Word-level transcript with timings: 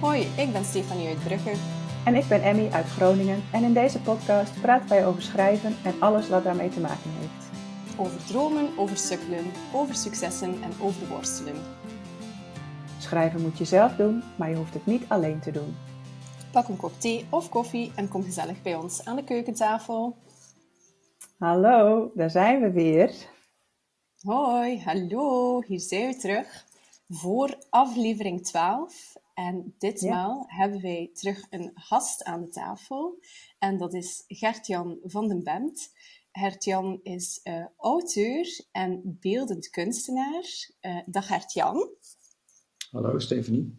Hoi, 0.00 0.20
ik 0.20 0.52
ben 0.52 0.64
Stefanie 0.64 1.08
uit 1.08 1.24
Brugge. 1.24 1.52
En 2.04 2.14
ik 2.14 2.28
ben 2.28 2.42
Emmy 2.42 2.68
uit 2.70 2.86
Groningen 2.86 3.42
en 3.52 3.64
in 3.64 3.72
deze 3.72 4.00
podcast 4.00 4.60
praten 4.60 4.88
wij 4.88 5.06
over 5.06 5.22
schrijven 5.22 5.76
en 5.84 6.00
alles 6.00 6.28
wat 6.28 6.44
daarmee 6.44 6.68
te 6.68 6.80
maken 6.80 7.10
heeft. 7.10 7.50
Over 7.98 8.26
dromen, 8.26 8.78
over 8.78 8.96
sukkelen, 8.96 9.44
over 9.72 9.94
successen 9.94 10.62
en 10.62 10.72
over 10.80 11.08
worstelen. 11.08 11.54
Schrijven 12.98 13.40
moet 13.40 13.58
je 13.58 13.64
zelf 13.64 13.96
doen, 13.96 14.22
maar 14.36 14.50
je 14.50 14.56
hoeft 14.56 14.74
het 14.74 14.86
niet 14.86 15.04
alleen 15.08 15.40
te 15.40 15.50
doen. 15.50 15.76
Pak 16.52 16.68
een 16.68 16.76
kop 16.76 16.92
thee 17.00 17.26
of 17.30 17.48
koffie 17.48 17.92
en 17.96 18.08
kom 18.08 18.22
gezellig 18.22 18.62
bij 18.62 18.74
ons 18.74 19.04
aan 19.04 19.16
de 19.16 19.24
keukentafel. 19.24 20.16
Hallo, 21.38 22.10
daar 22.14 22.30
zijn 22.30 22.60
we 22.60 22.70
weer. 22.70 23.14
Hoi, 24.20 24.82
hallo, 24.82 25.60
hier 25.66 25.80
zijn 25.80 26.10
we 26.10 26.16
terug 26.16 26.64
voor 27.08 27.58
aflevering 27.70 28.44
12. 28.44 29.18
En 29.48 29.74
ditmaal 29.78 30.44
hebben 30.46 30.80
wij 30.80 31.10
terug 31.12 31.46
een 31.50 31.70
gast 31.74 32.24
aan 32.24 32.40
de 32.40 32.48
tafel. 32.48 33.18
En 33.58 33.78
dat 33.78 33.94
is 33.94 34.24
Gert-Jan 34.26 34.98
van 35.02 35.28
den 35.28 35.42
Bemt. 35.42 35.92
Gert-Jan 36.32 37.00
is 37.02 37.40
uh, 37.44 37.64
auteur 37.76 38.64
en 38.72 39.18
beeldend 39.20 39.70
kunstenaar. 39.70 40.44
Uh, 40.80 41.00
dag 41.06 41.26
Gert-Jan. 41.26 41.88
Hallo 42.90 43.18
Stephanie. 43.18 43.74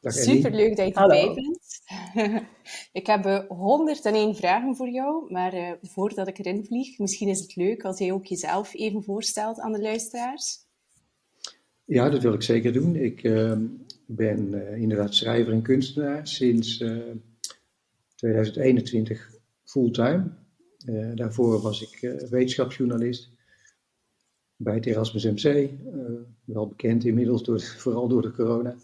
Superleuk 0.00 0.76
dat 0.76 0.86
je 0.86 0.94
erbij 0.94 1.34
bent. 1.34 1.82
ik 3.00 3.06
heb 3.06 3.26
uh, 3.26 3.48
101 3.48 4.34
vragen 4.34 4.76
voor 4.76 4.88
jou, 4.88 5.32
maar 5.32 5.54
uh, 5.54 5.72
voordat 5.82 6.28
ik 6.28 6.38
erin 6.38 6.64
vlieg, 6.64 6.98
misschien 6.98 7.28
is 7.28 7.40
het 7.40 7.56
leuk 7.56 7.84
als 7.84 7.98
jij 7.98 8.12
ook 8.12 8.26
jezelf 8.26 8.74
even 8.74 9.02
voorstelt 9.02 9.60
aan 9.60 9.72
de 9.72 9.80
luisteraars. 9.80 10.65
Ja, 11.86 12.10
dat 12.10 12.22
wil 12.22 12.32
ik 12.32 12.42
zeker 12.42 12.72
doen. 12.72 12.96
Ik 12.96 13.22
uh, 13.22 13.58
ben 14.06 14.52
uh, 14.52 14.76
inderdaad 14.76 15.14
schrijver 15.14 15.52
en 15.52 15.62
kunstenaar 15.62 16.26
sinds 16.26 16.84
2021 18.14 19.30
fulltime. 19.64 20.24
daarvoor 21.14 21.60
was 21.60 21.82
ik 21.82 22.16
wetenschapsjournalist 22.30 23.30
bij 24.56 24.74
het 24.74 24.86
Erasmus 24.86 25.24
MC. 25.24 25.70
wel 26.44 26.68
bekend 26.68 27.04
inmiddels, 27.04 27.42
door, 27.42 27.60
vooral 27.84 28.08
door 28.08 28.22
de 28.22 28.32
corona. 28.32 28.74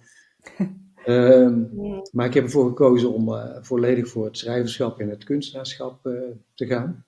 Um, 1.06 1.70
maar 2.12 2.26
ik 2.26 2.34
heb 2.34 2.44
ervoor 2.44 2.68
gekozen 2.68 3.12
om 3.12 3.28
uh, 3.28 3.56
volledig 3.60 4.08
voor 4.08 4.24
het 4.24 4.38
schrijverschap 4.38 5.00
en 5.00 5.08
het 5.08 5.24
kunstenaarschap 5.24 6.06
uh, 6.06 6.20
te 6.54 6.66
gaan. 6.66 7.04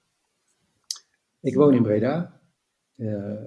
Ik 1.41 1.55
woon 1.55 1.75
in 1.75 1.83
Breda 1.83 2.41
uh, 2.97 3.43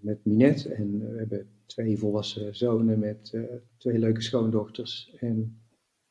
met 0.00 0.24
Minet 0.24 0.64
en 0.64 1.12
we 1.12 1.18
hebben 1.18 1.48
twee 1.66 1.98
volwassen 1.98 2.56
zonen 2.56 2.98
met 2.98 3.36
twee 3.76 3.98
leuke 3.98 4.22
schoondochters 4.22 5.14
en 5.18 5.60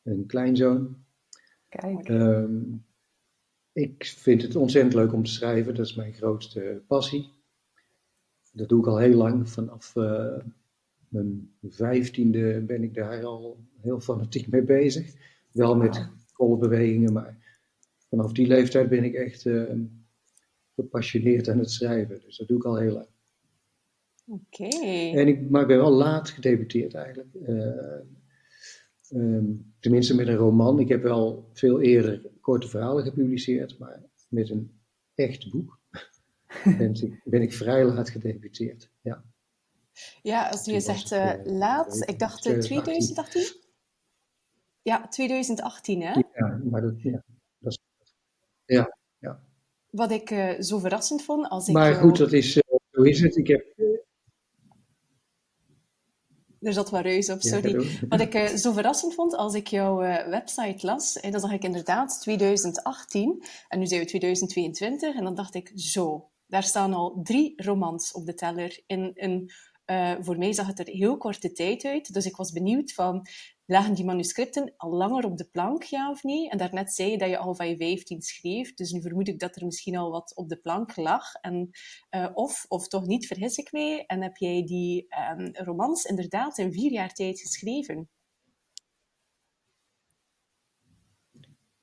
een 0.04 0.26
kleinzoon. 0.26 0.98
Kijk. 1.70 2.10
Um, 2.10 2.86
ik 3.72 4.06
vind 4.06 4.42
het 4.42 4.56
ontzettend 4.56 4.94
leuk 4.94 5.14
om 5.14 5.24
te 5.24 5.32
schrijven, 5.32 5.76
dat 5.76 5.86
is 5.86 5.96
mijn 5.96 6.14
grootste 6.14 6.82
passie. 6.88 7.30
Dat 8.52 8.70
doe 8.70 8.80
ik 8.80 8.88
al 8.88 8.98
heel 8.98 9.18
lang, 9.18 9.50
vanaf 9.50 9.94
mijn 11.08 11.54
vijftiende 11.62 12.62
ben 12.62 12.84
ik 12.84 12.94
daar 12.94 13.24
al 13.26 13.58
heel 13.82 14.00
fanatiek 14.00 14.48
mee 14.48 14.64
bezig. 14.64 15.14
Wel 15.52 15.76
met 15.76 16.10
golfbewegingen, 16.34 17.14
maar 17.14 17.38
vanaf 18.10 18.32
die 18.32 18.48
leeftijd 18.48 18.90
ben 18.90 19.04
ik 19.04 19.14
echt 19.14 19.46
uh, 19.46 19.72
gepassioneerd 20.76 21.48
aan 21.48 21.60
het 21.60 21.72
schrijven. 21.72 22.22
Dus 22.22 22.38
dat 22.38 22.48
doe 22.48 22.58
ik 22.58 22.66
al 22.66 22.78
heel 22.78 22.94
lang. 22.94 23.08
Oké. 24.30 24.68
En 25.18 25.28
ik, 25.28 25.50
maar 25.50 25.62
ik 25.62 25.68
ben 25.68 25.78
wel 25.78 25.92
laat 25.92 26.30
gedebuteerd 26.30 26.94
eigenlijk. 26.94 27.34
Uh, 27.34 28.00
um, 29.12 29.74
tenminste 29.80 30.16
met 30.16 30.28
een 30.28 30.36
roman. 30.36 30.80
Ik 30.80 30.88
heb 30.88 31.02
wel 31.02 31.50
veel 31.54 31.82
eerder 31.82 32.22
korte 32.42 32.68
verhalen 32.68 33.04
gepubliceerd, 33.04 33.80
maar 33.80 34.04
met 34.28 34.50
een 34.50 34.80
echt 35.16 35.50
boek 35.52 35.80
ben, 36.78 36.94
ik, 36.94 37.22
ben 37.24 37.42
ik 37.42 37.54
vrij 37.54 37.86
laat 37.86 38.10
gedebuteerd. 38.10 38.92
Ja. 39.02 39.24
Ja, 40.22 40.50
als 40.50 40.66
je 40.66 40.80
zegt 40.80 41.12
uh, 41.12 41.34
laat, 41.44 42.04
ik 42.10 42.20
dacht 42.20 42.46
uh, 42.46 42.58
2018? 42.58 43.44
Ja, 44.82 45.08
2018 45.08 46.02
hè? 46.02 46.22
Ja, 46.34 46.62
maar 46.64 46.82
dat, 46.82 47.02
ja, 47.02 47.24
dat 47.58 47.72
is... 47.72 47.80
Ja, 48.66 48.98
ja. 49.18 49.44
Wat 49.90 50.12
ik 50.12 50.32
uh, 50.32 50.60
zo 50.60 50.80
verrassend 50.80 51.24
vond 51.24 51.50
als 51.50 51.68
ik... 51.68 51.74
Maar 51.74 51.94
goed, 51.94 52.18
dat 52.18 52.34
is, 52.34 52.54
zo 52.92 53.02
is 53.02 53.22
het. 53.22 53.36
Ik 53.36 53.48
heb... 53.48 53.66
Er 56.62 56.74
zat 56.74 56.90
wat 56.90 57.02
reus 57.02 57.30
op, 57.30 57.42
sorry. 57.42 57.82
Ja, 57.82 58.08
Wat 58.10 58.20
ik 58.20 58.58
zo 58.58 58.72
verrassend 58.72 59.14
vond 59.14 59.36
als 59.36 59.54
ik 59.54 59.68
jouw 59.68 59.98
website 60.30 60.86
las, 60.86 61.20
en 61.20 61.32
dan 61.32 61.42
zag 61.42 61.52
ik 61.52 61.64
inderdaad 61.64 62.22
2018, 62.22 63.44
en 63.68 63.80
nu 63.80 63.88
zijn 63.88 64.02
we 64.02 64.08
2022, 64.08 65.16
en 65.16 65.24
dan 65.24 65.36
dacht 65.36 65.56
ik, 65.56 65.72
zo, 65.76 66.30
daar 66.48 66.64
staan 66.64 66.94
al 66.94 67.20
drie 67.24 67.54
romans 67.56 68.12
op 68.12 68.26
de 68.26 68.34
teller 68.34 68.84
in 68.86 69.12
een 69.16 69.52
uh, 69.90 70.16
voor 70.20 70.38
mij 70.38 70.54
zag 70.54 70.68
het 70.68 70.80
er 70.80 70.88
heel 70.88 71.18
korte 71.18 71.52
tijd 71.52 71.86
uit. 71.86 72.14
Dus 72.14 72.26
ik 72.26 72.36
was 72.36 72.52
benieuwd 72.52 72.94
van, 72.94 73.28
lagen 73.70 73.94
die 73.94 74.06
manuscripten 74.06 74.74
al 74.78 74.92
langer 74.92 75.26
op 75.26 75.38
de 75.38 75.50
plank, 75.52 75.84
ja 75.84 76.10
of 76.10 76.24
nee? 76.24 76.50
En 76.50 76.58
daarnet 76.58 76.94
zei 76.94 77.12
je 77.12 77.18
dat 77.18 77.30
je 77.30 77.38
al 77.38 77.56
van 77.56 77.70
je 77.70 77.78
15 77.78 78.22
schreef. 78.22 78.74
Dus 78.74 78.92
nu 78.92 79.02
vermoed 79.02 79.28
ik 79.28 79.40
dat 79.40 79.56
er 79.56 79.66
misschien 79.66 79.98
al 79.98 80.12
wat 80.12 80.36
op 80.36 80.50
de 80.50 80.58
plank 80.58 80.96
lag. 80.96 81.34
En, 81.34 81.70
uh, 82.16 82.30
of, 82.34 82.66
of 82.68 82.88
toch 82.88 83.06
niet, 83.06 83.28
vergis 83.28 83.58
ik 83.58 83.72
mij. 83.72 84.04
En 84.06 84.22
heb 84.22 84.38
jij 84.38 84.64
die 84.66 85.08
um, 85.38 85.50
romans 85.54 86.06
inderdaad 86.06 86.58
in 86.58 86.72
vier 86.72 86.92
jaar 86.92 87.14
tijd 87.14 87.40
geschreven? 87.40 88.10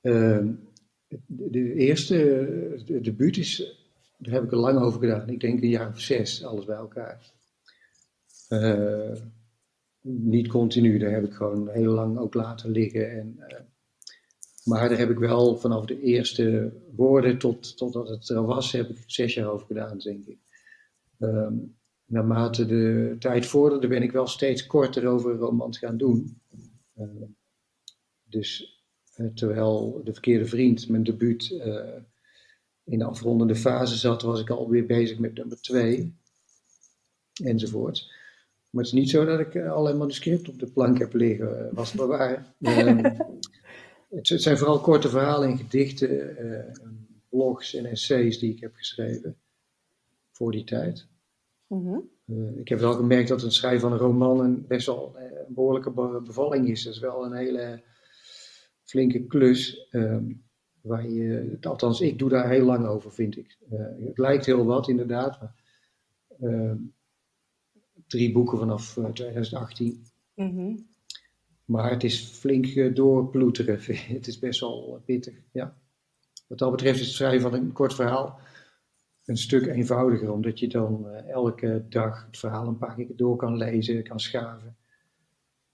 De, 0.01 0.55
de, 1.25 1.73
eerste, 1.73 2.15
de 2.85 3.01
debuut 3.01 3.37
is, 3.37 3.77
daar 4.17 4.33
heb 4.33 4.43
ik 4.43 4.51
er 4.51 4.57
lang 4.57 4.79
over 4.79 4.99
gedaan. 4.99 5.29
Ik 5.29 5.39
denk 5.39 5.61
een 5.61 5.69
jaar 5.69 5.89
of 5.89 5.99
zes, 5.99 6.43
alles 6.43 6.65
bij 6.65 6.75
elkaar. 6.75 7.31
Uh, 8.49 9.15
niet 10.01 10.47
continu, 10.47 10.97
daar 10.97 11.11
heb 11.11 11.23
ik 11.23 11.33
gewoon 11.33 11.69
heel 11.69 11.91
lang 11.91 12.17
ook 12.17 12.33
laten 12.33 12.71
liggen. 12.71 13.11
En, 13.11 13.35
uh, 13.39 13.59
maar 14.63 14.89
daar 14.89 14.97
heb 14.97 15.09
ik 15.09 15.17
wel 15.17 15.57
vanaf 15.57 15.85
de 15.85 16.01
eerste 16.01 16.73
woorden 16.95 17.37
tot, 17.37 17.77
totdat 17.77 18.09
het 18.09 18.29
er 18.29 18.45
was, 18.45 18.71
heb 18.71 18.89
ik 18.89 19.03
zes 19.05 19.33
jaar 19.33 19.49
over 19.49 19.67
gedaan, 19.67 19.97
denk 19.97 20.25
ik. 20.25 20.37
Um, 21.19 21.75
naarmate 22.05 22.65
de 22.65 23.15
tijd 23.19 23.45
vorderde, 23.45 23.87
ben 23.87 24.03
ik 24.03 24.11
wel 24.11 24.27
steeds 24.27 24.65
korter 24.65 25.07
over 25.07 25.35
romans 25.35 25.77
gaan 25.77 25.97
doen. 25.97 26.41
Uh, 26.97 27.23
dus 28.23 28.75
terwijl 29.33 30.01
De 30.03 30.13
Verkeerde 30.13 30.45
Vriend, 30.45 30.89
mijn 30.89 31.03
debuut, 31.03 31.49
in 32.83 32.99
de 32.99 33.05
afrondende 33.05 33.55
fase 33.55 33.95
zat, 33.95 34.21
was 34.21 34.39
ik 34.39 34.49
alweer 34.49 34.85
bezig 34.85 35.19
met 35.19 35.33
nummer 35.33 35.61
twee. 35.61 36.15
Enzovoort. 37.43 38.13
Maar 38.77 38.85
het 38.85 38.95
is 38.95 39.01
niet 39.01 39.09
zo 39.09 39.25
dat 39.25 39.39
ik 39.39 39.53
uh, 39.53 39.71
allerlei 39.71 39.97
manuscripten 39.97 40.53
op 40.53 40.59
de 40.59 40.71
plank 40.71 40.97
heb 40.97 41.13
liggen, 41.13 41.67
uh, 41.67 41.73
was 41.73 41.91
het 41.91 41.99
maar 41.99 42.07
waar. 42.07 42.53
uh, 42.59 42.85
het, 44.15 44.29
het, 44.29 44.41
zijn 44.41 44.57
vooral 44.57 44.79
korte 44.79 45.09
verhalen 45.09 45.49
en 45.49 45.57
gedichten, 45.57 46.37
eh, 46.37 46.73
blogs 47.29 47.73
en 47.73 47.85
essays 47.85 48.39
die 48.39 48.53
ik 48.53 48.59
heb 48.59 48.75
geschreven 48.75 49.37
voor 50.31 50.51
die 50.51 50.63
tijd. 50.63 51.07
Mm-hmm. 51.67 52.09
ik 52.55 52.67
heb 52.67 52.79
wel 52.79 52.93
gemerkt 52.93 53.27
dat 53.27 53.41
het 53.41 53.53
schrijven 53.53 53.81
van 53.81 53.91
een 53.91 53.97
roman 53.97 54.39
een 54.39 54.65
best 54.67 54.85
wel 54.85 55.15
een 55.17 55.53
behoorlijke 55.53 55.91
bevalling 56.25 56.69
is. 56.69 56.83
Dat 56.83 56.93
is 56.93 56.99
wel 56.99 57.25
een 57.25 57.33
hele 57.33 57.81
flinke 58.83 59.25
klus. 59.25 59.87
Ehm, 59.91 60.25
waar 60.81 61.09
je, 61.09 61.57
althans, 61.61 62.01
ik 62.01 62.19
doe 62.19 62.29
daar 62.29 62.49
heel 62.49 62.65
lang 62.65 62.85
over, 62.85 63.11
vind 63.11 63.37
ik. 63.37 63.57
het 64.05 64.17
lijkt 64.17 64.45
heel 64.45 64.65
wat, 64.65 64.87
inderdaad. 64.87 65.39
Maar, 65.39 65.55
ehm, 66.39 66.77
drie 68.07 68.31
boeken 68.31 68.57
vanaf 68.57 68.99
2018. 69.13 70.03
Mm-hmm. 70.35 70.87
Maar 71.65 71.91
het 71.91 72.03
is 72.03 72.25
flink 72.25 72.95
doorploeteren. 72.95 73.79
het 74.15 74.27
is 74.27 74.39
best 74.39 74.59
wel 74.59 75.01
pittig, 75.05 75.35
ja. 75.51 75.77
Wat 76.47 76.57
dat 76.57 76.71
betreft 76.71 76.99
is 76.99 77.05
het 77.05 77.15
schrijven 77.15 77.41
van 77.41 77.53
een 77.53 77.71
kort 77.71 77.93
verhaal 77.93 78.39
een 79.27 79.37
stuk 79.37 79.65
eenvoudiger, 79.65 80.31
omdat 80.31 80.59
je 80.59 80.67
dan 80.67 81.07
elke 81.09 81.85
dag 81.89 82.25
het 82.25 82.37
verhaal 82.37 82.67
een 82.67 82.77
paar 82.77 82.95
keer 82.95 83.15
door 83.15 83.35
kan 83.35 83.57
lezen, 83.57 84.03
kan 84.03 84.19
schaven. 84.19 84.77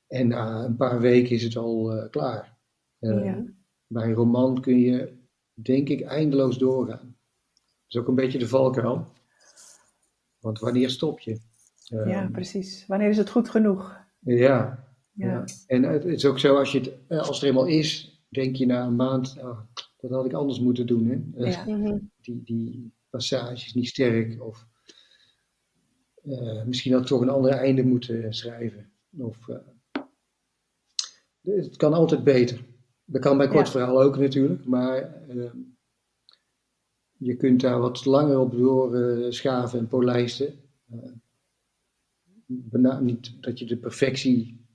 En 0.08 0.28
na 0.28 0.64
een 0.64 0.76
paar 0.76 1.00
weken 1.00 1.36
is 1.36 1.44
het 1.44 1.56
al 1.56 1.96
uh, 1.96 2.10
klaar. 2.10 2.58
Uh, 3.00 3.26
ja. 3.26 3.44
Bij 3.88 4.04
een 4.04 4.14
roman 4.14 4.62
kun 4.62 4.80
je, 4.80 5.14
denk 5.54 5.90
ik, 5.90 6.02
eindeloos 6.02 6.58
doorgaan. 6.58 7.16
Dat 7.54 7.88
is 7.88 7.98
ook 7.98 8.08
een 8.08 8.16
beetje 8.16 8.40
de 8.40 8.48
valkuil. 8.48 9.08
Want 10.40 10.60
wanneer 10.60 10.90
stop 10.90 11.20
je? 11.20 11.40
Ja, 11.88 12.30
precies. 12.32 12.86
Wanneer 12.88 13.10
is 13.10 13.18
het 13.18 13.30
goed 13.30 13.50
genoeg? 13.50 14.02
Ja. 14.20 14.36
ja. 14.36 15.28
ja. 15.28 15.46
En 15.68 15.84
het 15.84 16.06
is 16.06 16.26
ook 16.26 16.40
zo, 16.40 16.58
als, 16.58 16.72
je 16.72 16.80
het, 16.80 16.94
eh, 17.08 17.18
als 17.18 17.28
het 17.28 17.42
er 17.42 17.48
eenmaal 17.48 17.66
is, 17.66 18.22
denk 18.30 18.56
je 18.56 18.66
na 18.66 18.86
een 18.86 18.96
maand, 18.96 19.36
oh, 19.38 19.60
dat 19.98 20.12
had 20.12 20.26
ik 20.26 20.34
anders 20.34 20.60
moeten 20.60 20.88
doen. 20.88 21.34
Hè? 21.36 21.46
Ja. 21.46 21.64
Mhm. 21.66 21.98
Die, 22.22 22.42
die 22.44 22.94
passage 23.10 23.66
is 23.66 23.74
niet 23.74 23.88
sterk. 23.88 24.44
Of 24.44 24.68
uh, 26.24 26.64
misschien 26.64 26.92
had 26.92 27.02
ik 27.02 27.08
toch 27.08 27.22
een 27.22 27.30
ander 27.30 27.52
einde 27.52 27.84
moeten 27.84 28.34
schrijven. 28.34 28.92
Of, 29.18 29.48
uh, 29.48 29.58
het 31.42 31.76
kan 31.76 31.94
altijd 31.94 32.24
beter. 32.24 32.66
Dat 33.06 33.22
kan 33.22 33.38
bij 33.38 33.48
kort 33.48 33.70
verhaal 33.70 34.02
ook 34.02 34.18
natuurlijk, 34.18 34.66
maar 34.66 35.28
ehm, 35.28 35.58
je 37.18 37.36
kunt 37.36 37.62
daar 37.62 37.80
wat 37.80 38.06
langer 38.06 38.40
op 38.40 38.52
doorschaven 38.52 39.80
en 39.80 39.88
polijsten. 39.88 40.54
Niet 43.02 43.42
dat 43.42 43.60
je 43.60 43.66
de 43.66 43.78
perfectie 43.78 44.66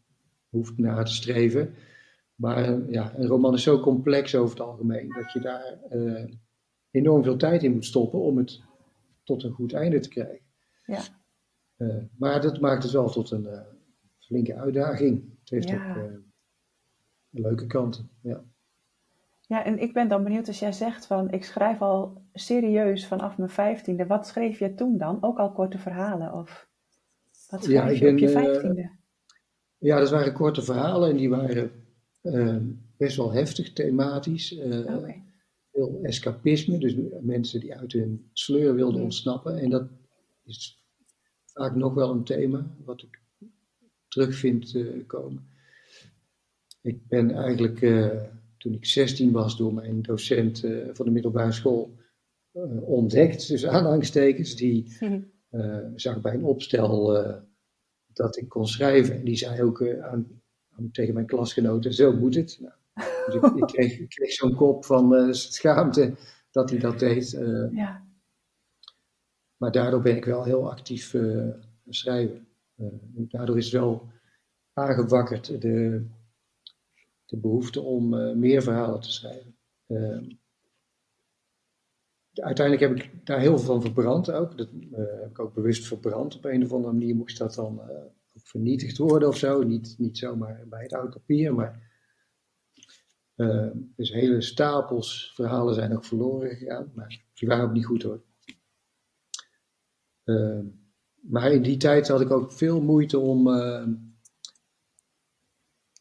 hoeft 0.48 0.78
na 0.78 1.02
te 1.02 1.12
streven, 1.12 1.74
maar 2.34 2.90
ja, 2.90 3.12
een 3.16 3.26
roman 3.26 3.54
is 3.54 3.62
zo 3.62 3.80
complex 3.80 4.34
over 4.34 4.58
het 4.58 4.66
algemeen 4.66 5.08
dat 5.08 5.32
je 5.32 5.40
daar 5.40 5.78
uh, 5.90 6.24
enorm 6.90 7.22
veel 7.22 7.36
tijd 7.36 7.62
in 7.62 7.72
moet 7.72 7.84
stoppen 7.84 8.20
om 8.20 8.36
het 8.36 8.60
tot 9.22 9.42
een 9.42 9.52
goed 9.52 9.72
einde 9.72 9.98
te 9.98 10.08
krijgen. 10.08 10.46
Ja. 10.84 11.00
Uh, 11.76 11.96
maar 12.16 12.40
dat 12.40 12.60
maakt 12.60 12.82
het 12.82 12.92
wel 12.92 13.10
tot 13.10 13.30
een 13.30 13.44
uh, 13.44 13.60
flinke 14.18 14.54
uitdaging. 14.54 15.24
Het 15.40 15.50
heeft 15.50 15.68
ja. 15.68 15.96
ook 15.96 16.10
leuke 17.30 17.66
kanten. 17.66 18.10
Ja. 18.22 18.44
ja, 19.40 19.64
en 19.64 19.78
ik 19.78 19.92
ben 19.92 20.08
dan 20.08 20.22
benieuwd 20.22 20.46
als 20.46 20.58
jij 20.58 20.72
zegt 20.72 21.06
van 21.06 21.30
ik 21.30 21.44
schrijf 21.44 21.80
al 21.80 22.22
serieus 22.32 23.06
vanaf 23.06 23.38
mijn 23.38 23.50
vijftiende. 23.50 24.06
Wat 24.06 24.26
schreef 24.26 24.58
je 24.58 24.74
toen 24.74 24.98
dan? 24.98 25.22
Ook 25.22 25.38
al 25.38 25.52
korte 25.52 25.78
verhalen? 25.78 26.32
Of 26.32 26.67
wat 27.48 27.66
ja, 27.66 27.88
je 27.88 28.00
ben, 28.00 28.12
op 28.12 28.18
je 28.18 28.28
vijftiende? 28.28 28.90
ja, 29.78 29.98
dat 29.98 30.10
waren 30.10 30.32
korte 30.32 30.62
verhalen 30.62 31.10
en 31.10 31.16
die 31.16 31.28
waren 31.28 31.70
uh, 32.22 32.56
best 32.96 33.16
wel 33.16 33.32
heftig 33.32 33.72
thematisch. 33.72 34.52
Uh, 34.52 34.96
Veel 35.72 35.98
escapisme, 36.02 36.78
dus 36.78 36.94
mensen 37.20 37.60
die 37.60 37.74
uit 37.74 37.92
hun 37.92 38.30
sleur 38.32 38.74
wilden 38.74 38.94
hmm. 38.94 39.04
ontsnappen. 39.04 39.58
En 39.58 39.70
dat 39.70 39.88
is 40.44 40.84
vaak 41.52 41.74
nog 41.74 41.94
wel 41.94 42.10
een 42.10 42.24
thema 42.24 42.76
wat 42.84 43.02
ik 43.02 43.22
terug 44.08 44.34
vind 44.34 44.74
uh, 44.74 45.06
komen. 45.06 45.48
Ik 46.82 47.06
ben 47.06 47.30
eigenlijk 47.30 47.78
toen 48.58 48.72
ik 48.72 48.86
16 48.86 49.32
was 49.32 49.56
door 49.56 49.74
mijn 49.74 50.02
docent 50.02 50.60
van 50.92 51.04
de 51.04 51.10
middelbare 51.10 51.52
school 51.52 51.96
ontdekt, 52.80 53.48
dus 53.48 53.66
aanhangstekens, 53.66 54.56
die 54.56 54.96
zag 55.94 56.20
bij 56.20 56.34
een 56.34 56.44
opstel 56.44 57.24
dat 58.12 58.36
ik 58.36 58.48
kon 58.48 58.66
schrijven. 58.66 59.14
En 59.14 59.24
die 59.24 59.36
zei 59.36 59.62
ook 59.62 59.88
aan 60.00 60.40
tegen 60.92 61.14
mijn 61.14 61.26
klasgenoten, 61.26 61.94
zo 61.94 62.12
moet 62.12 62.34
het. 62.34 62.58
Nou, 62.60 62.74
dus 63.26 63.34
ik, 63.34 63.56
ik, 63.56 63.66
kreeg, 63.66 64.08
kreeg 64.08 64.32
zo'n 64.32 64.54
kop 64.54 64.84
van 64.84 65.34
schaamte 65.34 66.14
dat 66.50 66.70
hij 66.70 66.78
dat 66.78 66.98
deed. 66.98 67.30
Ja. 67.72 68.06
Maar 69.56 69.72
daardoor 69.72 70.02
ben 70.02 70.16
ik 70.16 70.24
wel 70.24 70.44
heel 70.44 70.70
actief 70.70 71.14
uh, 71.14 71.48
schrijven. 71.88 72.46
daardoor 73.14 73.56
is 73.56 73.64
het 73.64 73.74
wel 73.74 74.08
aangewakkerd 74.72 75.60
de, 75.60 76.06
de 77.24 77.36
behoefte 77.36 77.80
om 77.80 78.08
meer 78.38 78.62
verhalen 78.62 79.00
te 79.00 79.12
schrijven. 79.12 79.54
Uiteindelijk 82.42 82.88
heb 82.88 83.04
ik 83.04 83.26
daar 83.26 83.40
heel 83.40 83.58
veel 83.58 83.66
van 83.66 83.82
verbrand 83.82 84.30
ook. 84.30 84.58
Dat 84.58 84.68
heb 84.90 85.30
ik 85.30 85.38
ook 85.38 85.54
bewust 85.54 85.86
verbrand. 85.86 86.36
Op 86.36 86.44
een 86.44 86.64
of 86.64 86.72
andere 86.72 86.92
manier 86.92 87.14
moest 87.14 87.38
dat 87.38 87.54
dan 87.54 87.80
vernietigd 88.34 88.98
worden 88.98 89.28
of 89.28 89.36
zo. 89.36 89.62
Niet, 89.62 89.94
niet 89.98 90.18
zomaar 90.18 90.64
bij 90.68 90.82
het 90.82 90.92
oude 90.92 91.12
papier, 91.12 91.54
maar. 91.54 91.86
Uh, 93.36 93.70
dus 93.96 94.12
hele 94.12 94.40
stapels 94.40 95.32
verhalen 95.34 95.74
zijn 95.74 95.96
ook 95.96 96.04
verloren 96.04 96.56
gegaan, 96.56 96.92
maar 96.94 97.20
die 97.34 97.48
waren 97.48 97.64
ook 97.64 97.72
niet 97.72 97.86
goed 97.86 98.02
hoor. 98.02 98.22
Maar 101.20 101.52
in 101.52 101.62
die 101.62 101.76
tijd 101.76 102.08
had 102.08 102.20
ik 102.20 102.30
ook 102.30 102.52
veel 102.52 102.80
moeite 102.80 103.18
om 103.18 103.44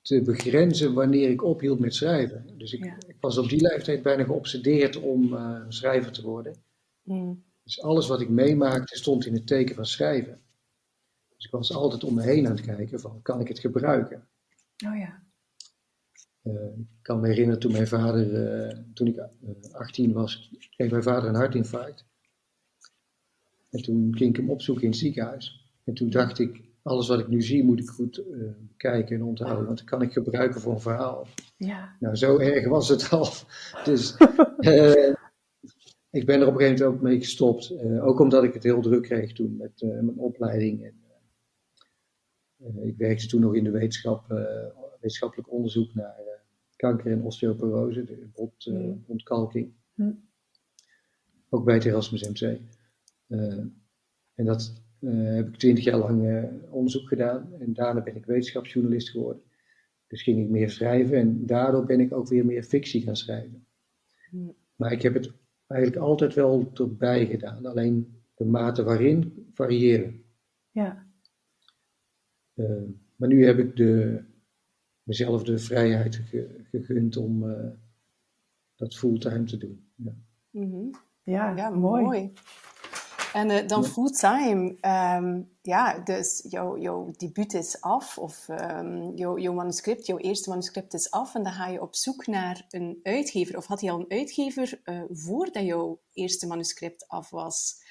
te 0.02 0.22
begrenzen 0.22 0.94
wanneer 0.94 1.30
ik 1.30 1.44
ophield 1.44 1.80
met 1.80 1.96
schrijven. 1.96 2.58
Dus 2.58 2.74
ik 2.74 3.07
was 3.20 3.38
op 3.38 3.50
die 3.50 3.62
leeftijd 3.62 4.02
bijna 4.02 4.24
geobsedeerd 4.24 4.96
om 4.96 5.38
schrijver 5.70 6.12
te 6.12 6.22
worden. 6.22 6.56
Mm. 7.04 7.44
Dus 7.64 7.82
alles 7.82 8.08
wat 8.08 8.22
ik 8.22 8.30
meemaakte 8.30 8.98
stond 8.98 9.26
in 9.26 9.34
het 9.34 9.48
teken 9.48 9.76
van 9.76 9.86
schrijven. 9.86 10.42
Dus 11.36 11.46
ik 11.46 11.52
was 11.52 11.74
altijd 11.74 12.04
om 12.04 12.14
me 12.14 12.22
heen 12.22 12.46
aan 12.46 12.56
het 12.56 12.66
kijken 12.66 13.00
van, 13.00 13.22
kan 13.22 13.40
ik 13.40 13.48
het 13.48 13.60
gebruiken? 13.60 14.28
Oh 14.86 14.98
ja. 14.98 15.24
Uh, 16.44 16.78
ik 16.78 17.02
kan 17.02 17.20
me 17.20 17.28
herinneren 17.28 17.60
toen 17.60 17.72
mijn 17.72 17.88
vader, 17.88 18.28
uh, 18.68 18.78
toen 18.94 19.08
ik 19.08 19.20
18 19.72 20.10
eh, 20.10 20.16
was, 20.16 20.52
kreeg 20.76 20.92
mijn 20.92 21.04
vader 21.04 21.30
een 21.30 21.36
hartinfarct. 21.36 22.06
En 23.70 23.82
toen 23.82 24.16
ging 24.18 24.30
ik 24.30 24.36
hem 24.36 24.50
opzoeken 24.50 24.84
in 24.84 24.90
het 24.90 25.00
ziekenhuis. 25.00 25.72
En 25.84 25.94
toen 25.94 26.10
dacht 26.10 26.40
ik, 26.40 26.62
alles 26.88 27.08
wat 27.08 27.20
ik 27.20 27.28
nu 27.28 27.42
zie 27.42 27.64
moet 27.64 27.80
ik 27.80 27.88
goed 27.88 28.24
kijken 28.78 29.16
en 29.16 29.24
onthouden, 29.24 29.66
want 29.66 29.78
dat 29.78 29.88
kan 29.88 30.02
ik 30.02 30.12
gebruiken 30.12 30.62
voor 30.62 30.74
een 30.74 30.80
verhaal. 30.80 31.28
Ja. 31.58 31.96
Nou, 32.00 32.16
zo 32.16 32.38
erg 32.38 32.68
was 32.68 32.90
het 32.90 33.10
al. 33.10 33.28
Dus 33.84 34.16
ik 36.10 36.26
ben 36.26 36.42
er 36.42 36.48
op 36.48 36.54
een 36.54 36.60
gegeven 36.60 36.60
moment 36.60 36.82
ook 36.84 37.02
mee 37.02 37.20
gestopt. 37.20 37.74
ook 38.02 38.20
omdat 38.20 38.44
ik 38.44 38.54
het 38.54 38.64
heel 38.64 38.82
druk 38.82 39.04
kreeg 39.04 39.34
toen 39.34 39.58
met 39.58 39.82
mijn 39.82 40.18
opleiding. 40.18 40.84
En, 40.84 40.94
eh, 42.58 42.88
ik 42.88 42.98
werkte 42.98 43.28
toen 43.28 43.42
nog 43.42 43.56
in 43.56 43.64
de 43.64 43.72
wetenschap, 43.72 44.32
eh, 44.32 44.66
wetenschappelijk 45.00 45.52
onderzoek 45.52 45.94
naar 45.94 46.18
eh, 46.18 46.40
kanker 46.76 47.12
en 47.12 47.24
osteoporose, 47.24 48.04
de 48.04 48.28
botontkalking. 48.34 49.74
Mm. 49.94 50.26
Ook 51.50 51.66
bij 51.66 51.74
het 51.74 51.86
Erasmus 51.86 52.30
MC. 52.30 52.60
en 54.34 54.46
dat 54.46 54.82
heb 55.06 55.48
ik 55.48 55.56
twintig 55.56 55.84
jaar 55.84 55.98
lang 55.98 56.50
onderzoek 56.70 57.08
gedaan. 57.08 57.54
En 57.60 57.74
daarna 57.74 58.02
ben 58.02 58.16
ik 58.16 58.26
wetenschapsjournalist 58.26 59.10
geworden. 59.10 59.42
Dus 60.08 60.24
ging 60.24 60.40
ik 60.40 60.50
meer 60.50 60.70
schrijven 60.70 61.18
en 61.18 61.46
daardoor 61.46 61.86
ben 61.86 62.00
ik 62.00 62.14
ook 62.14 62.28
weer 62.28 62.46
meer 62.46 62.64
fictie 62.64 63.02
gaan 63.02 63.16
schrijven. 63.16 63.66
Mm. 64.32 64.54
Maar 64.76 64.92
ik 64.92 65.02
heb 65.02 65.14
het 65.14 65.32
eigenlijk 65.68 66.02
altijd 66.02 66.34
wel 66.34 66.72
erbij 66.74 67.26
gedaan. 67.26 67.66
Alleen 67.66 68.22
de 68.36 68.46
mate 68.46 68.84
waarin 68.84 69.48
variëren. 69.54 70.24
Ja. 70.72 71.06
Eh, 72.54 72.84
maar 73.16 73.30
nu 73.30 73.46
heb 73.46 73.58
ik 73.58 73.76
de, 73.76 74.22
mezelf 75.04 75.44
de 75.44 75.58
vrijheid 75.58 76.22
gegund 76.72 77.18
om 77.18 77.44
uh, 77.44 77.68
dat 78.76 78.96
fulltime 78.96 79.44
te 79.44 79.58
doen. 79.58 79.90
Ja, 79.96 80.14
mm 80.50 80.72
-hmm. 80.72 80.92
ja, 81.24 81.56
ja, 81.56 81.70
mooi. 81.70 82.34
En 83.34 83.50
uh, 83.50 83.68
dan 83.68 83.86
fulltime, 83.86 84.78
um, 85.18 85.50
ja, 85.62 86.00
dus 86.00 86.46
jouw, 86.50 86.78
jouw 86.78 87.12
debuut 87.18 87.54
is 87.54 87.82
af, 87.82 88.18
of 88.18 88.48
um, 88.50 89.16
jouw, 89.16 89.54
manuscript, 89.54 90.06
jouw 90.06 90.18
eerste 90.18 90.50
manuscript 90.50 90.94
is 90.94 91.12
af, 91.12 91.36
en 91.36 91.44
dan 91.44 91.52
ga 91.52 91.68
je 91.68 91.82
op 91.82 91.96
zoek 91.96 92.28
naar 92.28 92.66
een 92.70 93.00
uitgever. 93.04 93.58
Of 93.58 93.66
had 93.66 93.82
je 93.82 93.92
al 93.92 94.00
een 94.00 94.12
uitgever 94.12 94.82
uh, 94.86 95.02
voordat 95.10 95.66
jouw 95.66 96.02
eerste 96.14 96.48
manuscript 96.48 97.08
af 97.08 97.30
was? 97.30 97.84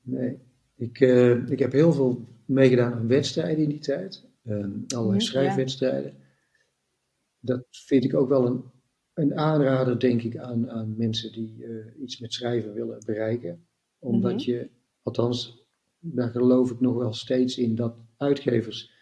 Nee, 0.00 0.38
ik, 0.76 1.00
uh, 1.00 1.50
ik 1.50 1.58
heb 1.58 1.72
heel 1.72 1.92
veel 1.92 2.24
meegedaan 2.44 2.92
aan 2.92 3.08
wedstrijden 3.08 3.62
in 3.62 3.68
die 3.68 3.78
tijd. 3.78 4.24
Uh, 4.44 4.66
allerlei 4.88 5.16
mhm, 5.16 5.26
schrijfwedstrijden. 5.26 6.14
Dat 7.38 7.64
vind 7.70 8.04
ik 8.04 8.14
ook 8.14 8.28
wel 8.28 8.46
een, 8.46 8.64
een 9.14 9.34
aanrader, 9.34 9.98
denk 9.98 10.22
ik, 10.22 10.36
aan, 10.36 10.70
aan 10.70 10.96
mensen 10.96 11.32
die 11.32 11.56
uh, 11.58 12.02
iets 12.02 12.18
met 12.18 12.32
schrijven 12.32 12.72
willen 12.72 13.02
bereiken. 13.06 13.66
Omdat 13.98 14.32
mm 14.32 14.38
-hmm. 14.38 14.46
je, 14.46 14.70
althans, 15.02 15.66
daar 15.98 16.30
geloof 16.30 16.70
ik 16.70 16.80
nog 16.80 16.96
wel 16.96 17.12
steeds 17.12 17.58
in, 17.58 17.74
dat 17.74 17.96
uitgevers 18.16 18.93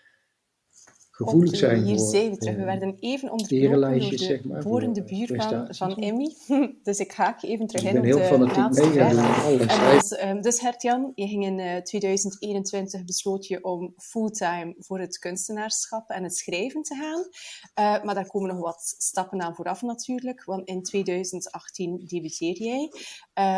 gevoelig 1.24 1.56
zijn 1.56 1.82
hier 1.82 1.98
voor... 1.98 2.08
zijn 2.08 2.30
we 2.30 2.36
terug. 2.36 2.56
We 2.56 2.64
werden 2.64 2.96
even 2.98 3.30
onderbroken 3.30 4.00
door 4.00 4.10
de 4.10 4.18
zeg 4.18 4.44
maar, 4.44 4.62
vorende 4.62 5.02
buur 5.02 5.26
van, 5.36 5.74
van 5.74 5.96
Emmy. 5.96 6.34
dus 6.82 6.98
ik 6.98 7.12
haak 7.12 7.42
even 7.42 7.66
terug 7.66 7.84
in 7.84 7.98
op 7.98 8.04
de 8.04 8.38
laatste 8.38 8.92
vraag. 8.92 9.94
Dus, 9.94 10.22
um, 10.22 10.40
dus 10.40 10.60
Hertjan, 10.60 11.12
je 11.14 11.26
ging 11.26 11.44
in 11.44 11.58
uh, 11.58 11.76
eh, 11.76 11.82
2021 11.82 13.04
besloot 13.04 13.46
je 13.46 13.64
om 13.64 13.92
fulltime 13.96 14.74
voor 14.78 15.00
het 15.00 15.18
kunstenaarschap 15.18 16.10
en 16.10 16.22
het 16.22 16.36
schrijven 16.36 16.82
te 16.82 16.94
gaan. 16.94 17.20
Uh, 17.20 18.04
maar 18.04 18.14
daar 18.14 18.26
komen 18.26 18.48
nog 18.48 18.58
wat 18.58 18.94
stappen 18.98 19.42
aan 19.42 19.54
vooraf 19.54 19.82
natuurlijk, 19.82 20.44
want 20.44 20.68
in 20.68 20.82
2018 20.82 22.04
debuteer 22.06 22.62
jij. 22.62 22.90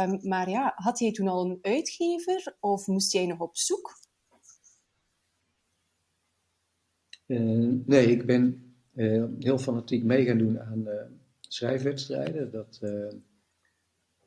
Um, 0.06 0.18
maar 0.22 0.50
ja, 0.50 0.72
had 0.74 0.98
jij 0.98 1.12
toen 1.12 1.28
al 1.28 1.44
een 1.44 1.58
uitgever 1.62 2.56
of 2.60 2.86
moest 2.86 3.12
jij 3.12 3.26
nog 3.26 3.38
op 3.38 3.56
zoek? 3.56 4.02
Uh, 7.13 7.13
nee, 7.26 8.06
ik 8.06 8.26
ben 8.26 8.74
uh, 8.94 9.24
heel 9.38 9.58
fanatiek 9.58 10.04
mee 10.04 10.24
gaan 10.24 10.38
doen 10.38 10.60
aan 10.60 10.80
uh, 10.86 11.02
schrijfwedstrijden. 11.40 12.50
Dat 12.50 12.80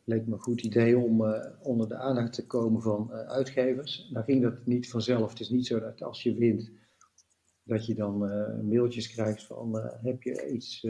leek 0.03 0.27
me 0.27 0.33
een 0.33 0.39
goed 0.39 0.61
idee 0.61 0.97
om 0.97 1.21
onder 1.61 1.87
de 1.87 1.95
aandacht 1.95 2.33
te 2.33 2.45
komen 2.45 2.81
van 2.81 3.11
uitgevers. 3.11 4.09
Nou 4.11 4.25
ging 4.25 4.41
dat 4.41 4.65
niet 4.65 4.89
vanzelf. 4.89 5.29
Het 5.29 5.39
is 5.39 5.49
niet 5.49 5.67
zo 5.67 5.79
dat 5.79 6.01
als 6.01 6.23
je 6.23 6.35
wint, 6.35 6.71
dat 7.63 7.85
je 7.85 7.95
dan 7.95 8.17
mailtjes 8.67 9.11
krijgt 9.11 9.43
van 9.43 9.75
heb 10.01 10.23
je 10.23 10.47
iets 10.47 10.81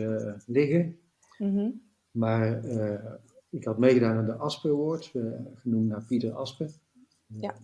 liggen. 0.46 1.00
Mm 1.38 1.56
-hmm. 1.56 1.82
Maar 2.12 2.66
ik 3.50 3.64
had 3.64 3.78
meegedaan 3.78 4.18
aan 4.18 4.26
de 4.26 4.36
Asper 4.36 4.72
Award, 4.72 5.12
genoemd 5.56 5.88
naar 5.88 6.06
Pieter 6.06 6.32
Asper. 6.32 6.70
Ja. 7.28 7.56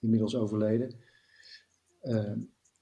Inmiddels 0.00 0.36
overleden. 0.36 0.94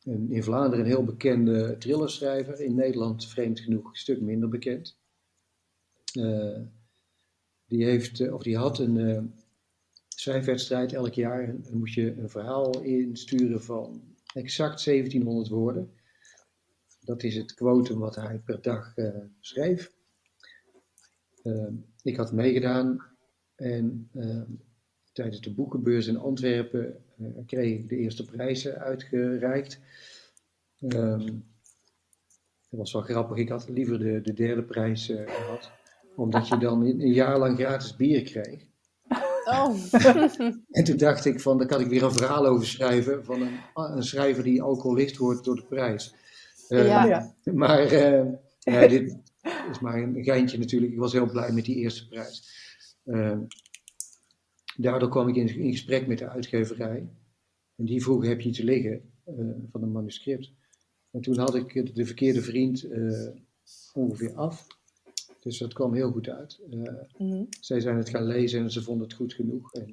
In 0.04 0.42
Vlaanderen 0.42 0.84
een 0.84 0.90
heel 0.90 1.04
bekende 1.04 1.76
thrillerschrijver. 1.78 2.60
In 2.60 2.74
Nederland, 2.74 3.26
vreemd 3.26 3.60
genoeg, 3.60 3.90
een 3.90 3.96
stuk 3.96 4.20
minder 4.20 4.48
bekend. 4.48 4.96
Uh, 6.18 6.60
die, 7.66 7.84
heeft, 7.84 8.30
of 8.30 8.42
die 8.42 8.56
had 8.56 8.78
een 8.78 9.32
schrijfwedstrijd 10.08 10.92
elk 10.92 11.14
jaar. 11.14 11.46
Dan 11.62 11.78
moest 11.78 11.94
je 11.94 12.16
een 12.16 12.30
verhaal 12.30 12.80
insturen 12.80 13.62
van 13.62 14.02
exact 14.34 14.84
1700 14.84 15.48
woorden. 15.48 15.92
Dat 17.04 17.22
is 17.22 17.36
het 17.36 17.54
quotum 17.54 17.98
wat 17.98 18.14
hij 18.14 18.38
per 18.38 18.62
dag 18.62 18.96
uh, 18.96 19.16
schreef. 19.40 19.92
Uh, 21.42 21.68
ik 22.02 22.16
had 22.16 22.32
meegedaan 22.32 23.04
en 23.54 24.10
uh, 24.14 24.42
tijdens 25.12 25.40
de 25.40 25.54
boekenbeurs 25.54 26.06
in 26.06 26.18
Antwerpen 26.18 26.96
kreeg 27.46 27.78
ik 27.78 27.88
de 27.88 27.96
eerste 27.96 28.24
prijzen 28.24 28.78
uitgereikt. 28.78 29.80
Ehm, 30.88 31.26
dat 32.70 32.80
was 32.80 32.92
wel 32.92 33.02
grappig, 33.02 33.36
ik 33.36 33.48
had 33.48 33.68
liever 33.68 33.98
de, 33.98 34.20
de 34.20 34.32
derde 34.32 34.62
prijs 34.62 35.06
gehad, 35.06 35.70
omdat 36.16 36.48
je 36.48 36.58
dan 36.58 36.80
een, 36.80 37.00
een 37.00 37.12
jaar 37.12 37.38
lang 37.38 37.58
gratis 37.58 37.96
bier 37.96 38.22
kreeg. 38.22 38.70
Oh. 39.44 39.74
en 40.70 40.84
toen 40.84 40.96
dacht 40.96 41.24
ik 41.24 41.40
van, 41.40 41.58
daar 41.58 41.66
kan 41.66 41.80
ik 41.80 41.86
weer 41.86 42.02
een 42.02 42.12
verhaal 42.12 42.46
over 42.46 42.66
schrijven 42.66 43.24
van 43.24 43.42
een, 43.42 43.58
een 43.74 44.02
schrijver 44.02 44.42
die 44.42 44.62
alcoholist 44.62 45.16
wordt 45.16 45.44
door 45.44 45.56
de 45.56 45.64
prijs. 45.64 46.14
Uh, 46.68 46.86
ja. 46.86 47.34
Maar 47.52 47.92
uh, 47.92 48.24
ja, 48.58 48.86
dit 48.86 49.16
is 49.70 49.80
maar 49.80 49.94
een 49.94 50.24
geintje 50.24 50.58
natuurlijk. 50.58 50.92
Ik 50.92 50.98
was 50.98 51.12
heel 51.12 51.30
blij 51.30 51.52
met 51.52 51.64
die 51.64 51.76
eerste 51.76 52.08
prijs. 52.08 52.60
Uh, 53.04 53.38
daardoor 54.76 55.08
kwam 55.08 55.28
ik 55.28 55.36
in, 55.36 55.48
in, 55.58 55.70
gesprek 55.70 56.06
met 56.06 56.18
de 56.18 56.28
uitgeverij. 56.28 57.08
En 57.76 57.84
die 57.84 58.02
vroeg, 58.02 58.24
heb 58.24 58.40
je 58.40 58.48
iets 58.48 58.58
liggen 58.58 59.12
van 59.70 59.82
een 59.82 59.92
manuscript? 59.92 60.52
En 61.10 61.20
toen 61.20 61.38
had 61.38 61.54
ik 61.54 61.94
de 61.94 62.06
verkeerde 62.06 62.42
vriend 62.42 62.86
ongeveer 63.92 64.34
af. 64.34 64.66
Dus 65.40 65.58
dat 65.58 65.72
kwam 65.72 65.94
heel 65.94 66.10
goed 66.10 66.28
uit. 66.28 66.60
Uh, 67.18 67.42
Zij 67.60 67.80
zijn 67.80 67.96
het 67.96 68.08
gaan 68.08 68.26
lezen 68.26 68.60
en 68.60 68.70
ze 68.70 68.82
vonden 68.82 69.06
het 69.06 69.16
goed 69.16 69.32
genoeg. 69.32 69.72
En, 69.72 69.92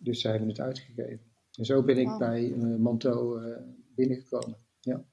dus 0.00 0.20
zij 0.20 0.30
hebben 0.30 0.48
het 0.48 0.60
uitgegeven. 0.60 1.20
En 1.52 1.64
zo 1.64 1.82
ben 1.82 1.98
ik 1.98 2.18
bij 2.18 2.48
Manto 2.78 3.40
binnengekomen. 3.94 4.56
Ja. 4.80 5.04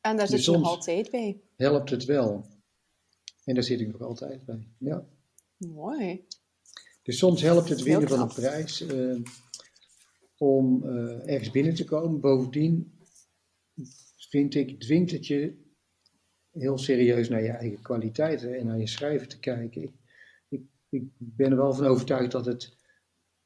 En 0.00 0.16
daar 0.16 0.26
dus 0.26 0.30
zit 0.30 0.44
je 0.44 0.50
nog 0.50 0.68
altijd 0.68 1.10
bij? 1.10 1.40
Helpt 1.56 1.90
het 1.90 2.04
wel. 2.04 2.44
En 3.44 3.54
daar 3.54 3.62
zit 3.62 3.80
ik 3.80 3.92
nog 3.92 4.00
altijd 4.00 4.44
bij. 4.44 4.68
Ja. 4.78 5.06
Mooi. 5.56 6.26
Dus 7.08 7.18
soms 7.18 7.42
helpt 7.42 7.68
het 7.68 7.82
winnen 7.82 8.08
van 8.08 8.20
een 8.20 8.34
prijs 8.34 8.84
om 10.36 10.84
ergens 11.24 11.50
binnen 11.50 11.74
te 11.74 11.84
komen. 11.84 12.20
Bovendien 12.20 12.98
vind 14.28 14.54
ik, 14.54 14.80
dwingt 14.80 15.10
het 15.10 15.26
je 15.26 15.56
heel 16.50 16.78
serieus 16.78 17.28
naar 17.28 17.42
je 17.42 17.50
eigen 17.50 17.82
kwaliteiten 17.82 18.58
en 18.58 18.66
naar 18.66 18.78
je 18.78 18.86
schrijven 18.86 19.28
te 19.28 19.38
kijken. 19.38 19.82
Ik, 19.82 19.92
ik, 20.48 20.62
ik, 20.88 21.02
ben 21.18 21.50
er 21.50 21.56
wel 21.56 21.74
van 21.74 21.86
overtuigd 21.86 22.32
dat 22.32 22.46
het 22.46 22.76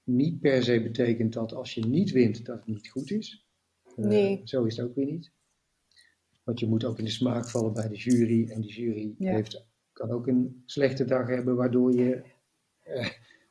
niet 0.05 0.41
per 0.41 0.63
se 0.63 0.83
betekent 0.83 1.33
dat 1.33 1.53
als 1.53 1.75
je 1.75 1.87
niet 1.87 2.11
wint, 2.11 2.45
dat 2.45 2.57
het 2.57 2.67
niet 2.67 2.89
goed 2.89 3.11
is. 3.11 3.47
Eh, 3.97 4.05
nee. 4.05 4.41
zo 4.45 4.65
is 4.65 4.77
het 4.77 4.87
ook 4.87 4.95
weer 4.95 5.07
niet. 5.07 5.33
Want 6.43 6.61
je 6.61 6.67
moet 6.67 6.85
ook 6.85 6.99
in 6.99 7.05
de 7.05 7.11
smaak 7.11 7.49
vallen 7.49 7.73
bij 7.73 7.89
de 7.89 7.97
jury. 7.97 8.51
En 8.51 8.61
die 8.61 8.73
jury 8.73 9.15
heeft, 9.19 9.67
kan 9.93 10.11
ook 10.11 10.27
een 10.27 10.63
slechte 10.67 11.05
dag 11.05 11.29
hebben, 11.29 11.57
waardoor 11.57 11.93
je 11.93 12.23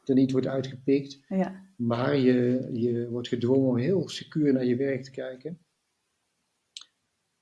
er 0.10 0.15
niet 0.15 0.31
wordt 0.31 0.48
uitgepikt. 0.48 1.20
Ja. 1.27 1.74
Maar 1.77 2.17
je, 2.17 2.70
je 2.74 3.10
wordt 3.10 3.27
gedwongen 3.27 3.70
om 3.70 3.77
heel 3.77 4.10
secuur 4.10 4.53
naar 4.53 4.65
je 4.65 4.75
werk 4.75 5.03
te 5.03 5.12
kijken. 5.12 5.60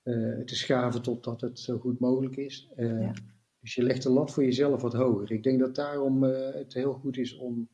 Eh, 0.01 0.39
te 0.39 0.55
schaven 0.55 1.01
totdat 1.01 1.41
het 1.41 1.59
zo 1.59 1.77
goed 1.77 1.99
mogelijk 1.99 2.35
is. 2.35 2.69
Eh, 2.75 3.11
dus 3.59 3.75
je 3.75 3.83
legt 3.83 4.03
de 4.03 4.09
lat 4.09 4.31
voor 4.31 4.43
jezelf 4.43 4.81
wat 4.81 4.93
hoger. 4.93 5.31
Ik 5.31 5.43
denk 5.43 5.59
dat 5.59 5.75
daarom 5.75 6.23
eh, 6.23 6.53
het 6.53 6.73
heel 6.73 6.93
goed 6.93 7.17
is 7.17 7.35
om 7.35 7.69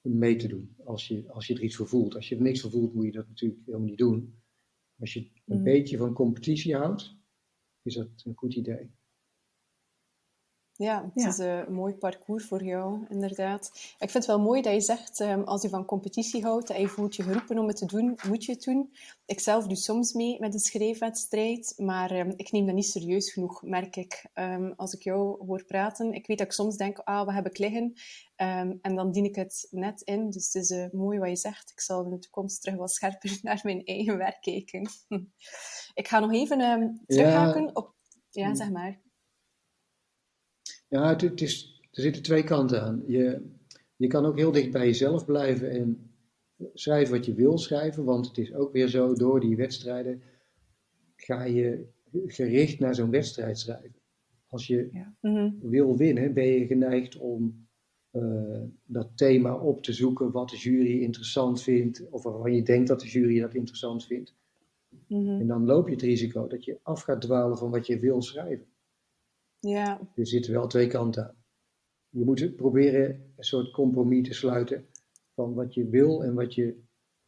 mee 0.00 0.36
te 0.36 0.48
doen. 0.48 0.74
Als 0.84 1.08
je, 1.08 1.32
als 1.32 1.46
je 1.46 1.54
er 1.54 1.62
iets 1.62 1.76
voor 1.76 1.88
voelt. 1.88 2.14
Als 2.14 2.28
je 2.28 2.36
er 2.36 2.42
niks 2.42 2.60
voor 2.60 2.70
voelt, 2.70 2.94
moet 2.94 3.04
je 3.04 3.12
dat 3.12 3.28
natuurlijk 3.28 3.60
helemaal 3.64 3.86
niet 3.86 3.98
doen. 3.98 4.42
Als 4.98 5.12
je 5.12 5.30
een 5.46 5.58
mm. 5.58 5.64
beetje 5.64 5.96
van 5.96 6.12
competitie 6.12 6.76
houdt, 6.76 7.16
is 7.82 7.94
dat 7.94 8.08
een 8.24 8.34
goed 8.34 8.54
idee. 8.54 8.90
Ja, 10.78 11.10
het 11.14 11.24
is 11.24 11.38
een 11.38 11.72
mooi 11.72 11.94
parcours 11.94 12.44
voor 12.44 12.64
jou, 12.64 13.06
inderdaad. 13.08 13.70
Ik 13.74 14.10
vind 14.10 14.12
het 14.12 14.26
wel 14.26 14.40
mooi 14.40 14.62
dat 14.62 14.72
je 14.72 14.80
zegt, 14.80 15.20
um, 15.20 15.42
als 15.42 15.62
je 15.62 15.68
van 15.68 15.84
competitie 15.84 16.42
houdt, 16.42 16.68
dat 16.68 16.76
je 16.76 16.88
voelt 16.88 17.16
je 17.16 17.22
geroepen 17.22 17.58
om 17.58 17.66
het 17.66 17.76
te 17.76 17.86
doen, 17.86 18.18
moet 18.28 18.44
je 18.44 18.52
het 18.52 18.62
doen. 18.62 18.92
Ik 19.26 19.40
zelf 19.40 19.66
doe 19.66 19.76
soms 19.76 20.12
mee 20.12 20.40
met 20.40 20.54
een 20.54 20.60
schrijfwedstrijd, 20.60 21.74
maar 21.76 22.10
um, 22.10 22.32
ik 22.36 22.50
neem 22.50 22.66
dat 22.66 22.74
niet 22.74 22.86
serieus 22.86 23.32
genoeg, 23.32 23.62
merk 23.62 23.96
ik. 23.96 24.26
Um, 24.34 24.72
als 24.76 24.92
ik 24.92 25.02
jou 25.02 25.46
hoor 25.46 25.64
praten, 25.64 26.12
ik 26.12 26.26
weet 26.26 26.38
dat 26.38 26.46
ik 26.46 26.52
soms 26.52 26.76
denk, 26.76 26.98
ah, 26.98 27.24
wat 27.24 27.34
heb 27.34 27.46
ik 27.46 27.58
liggen? 27.58 27.92
en 28.36 28.94
dan 28.94 29.12
dien 29.12 29.24
ik 29.24 29.34
het 29.34 29.66
net 29.70 30.00
in. 30.00 30.30
Dus 30.30 30.52
het 30.52 30.62
is 30.62 30.70
uh, 30.70 30.86
mooi 30.92 31.18
wat 31.18 31.28
je 31.28 31.36
zegt. 31.36 31.70
Ik 31.70 31.80
zal 31.80 32.04
in 32.04 32.10
de 32.10 32.18
toekomst 32.18 32.62
terug 32.62 32.76
wat 32.76 32.92
scherper 32.92 33.38
naar 33.42 33.60
mijn 33.62 33.84
eigen 33.84 34.16
werk 34.16 34.40
kijken. 34.40 34.88
ik 35.94 36.08
ga 36.08 36.18
nog 36.18 36.32
even 36.32 37.02
terughaken 37.06 37.62
ja. 37.62 37.70
op... 37.72 37.94
Ja, 38.30 38.54
zeg 38.54 38.70
maar. 38.70 39.06
Ja, 40.88 41.16
het, 41.16 41.40
is, 41.40 41.82
er 41.92 42.02
zitten 42.02 42.22
twee 42.22 42.44
kanten 42.44 42.82
aan. 42.82 43.02
Je, 43.06 43.42
je 43.96 44.06
kan 44.06 44.24
ook 44.24 44.36
heel 44.36 44.52
dicht 44.52 44.70
bij 44.70 44.86
jezelf 44.86 45.24
blijven 45.24 45.70
en 45.70 46.10
schrijven 46.74 47.14
wat 47.14 47.26
je 47.26 47.34
wil 47.34 47.58
schrijven, 47.58 48.04
want 48.04 48.26
het 48.26 48.38
is 48.38 48.54
ook 48.54 48.72
weer 48.72 48.88
zo, 48.88 49.14
door 49.14 49.40
die 49.40 49.56
wedstrijden 49.56 50.22
ga 51.16 51.44
je 51.44 51.86
gericht 52.26 52.78
naar 52.78 52.94
zo'n 52.94 53.10
wedstrijd 53.10 53.58
schrijven. 53.58 53.96
Als 54.48 54.66
je 54.66 54.88
ja. 54.92 55.14
Mhm. 55.20 55.50
wil 55.60 55.96
winnen, 55.96 56.34
ben 56.34 56.46
je 56.46 56.66
geneigd 56.66 57.16
om 57.16 57.66
uh, 58.12 58.62
dat 58.84 59.08
thema 59.14 59.56
op 59.56 59.82
te 59.82 59.92
zoeken 59.92 60.30
wat 60.30 60.48
de 60.48 60.56
jury 60.56 61.02
interessant 61.02 61.62
vindt, 61.62 62.08
of 62.10 62.22
waarvan 62.22 62.54
je 62.54 62.62
denkt 62.62 62.88
dat 62.88 63.00
de 63.00 63.08
jury 63.08 63.40
dat 63.40 63.54
interessant 63.54 64.06
vindt. 64.06 64.34
Mhm. 65.06 65.40
En 65.40 65.46
dan 65.46 65.64
loop 65.64 65.86
je 65.86 65.94
het 65.94 66.02
risico 66.02 66.46
dat 66.46 66.64
je 66.64 66.78
af 66.82 67.02
gaat 67.02 67.20
dwalen 67.20 67.58
van 67.58 67.70
wat 67.70 67.86
je 67.86 67.98
wil 67.98 68.22
schrijven. 68.22 68.66
Ja. 69.60 70.00
Er 70.14 70.26
zitten 70.26 70.52
wel 70.52 70.66
twee 70.66 70.86
kanten 70.86 71.24
aan. 71.24 71.36
Je 72.08 72.24
moet 72.24 72.56
proberen 72.56 73.32
een 73.36 73.44
soort 73.44 73.70
compromis 73.70 74.28
te 74.28 74.34
sluiten 74.34 74.86
van 75.34 75.54
wat 75.54 75.74
je 75.74 75.88
wil 75.88 76.24
en 76.24 76.34
wat, 76.34 76.54
je, 76.54 76.80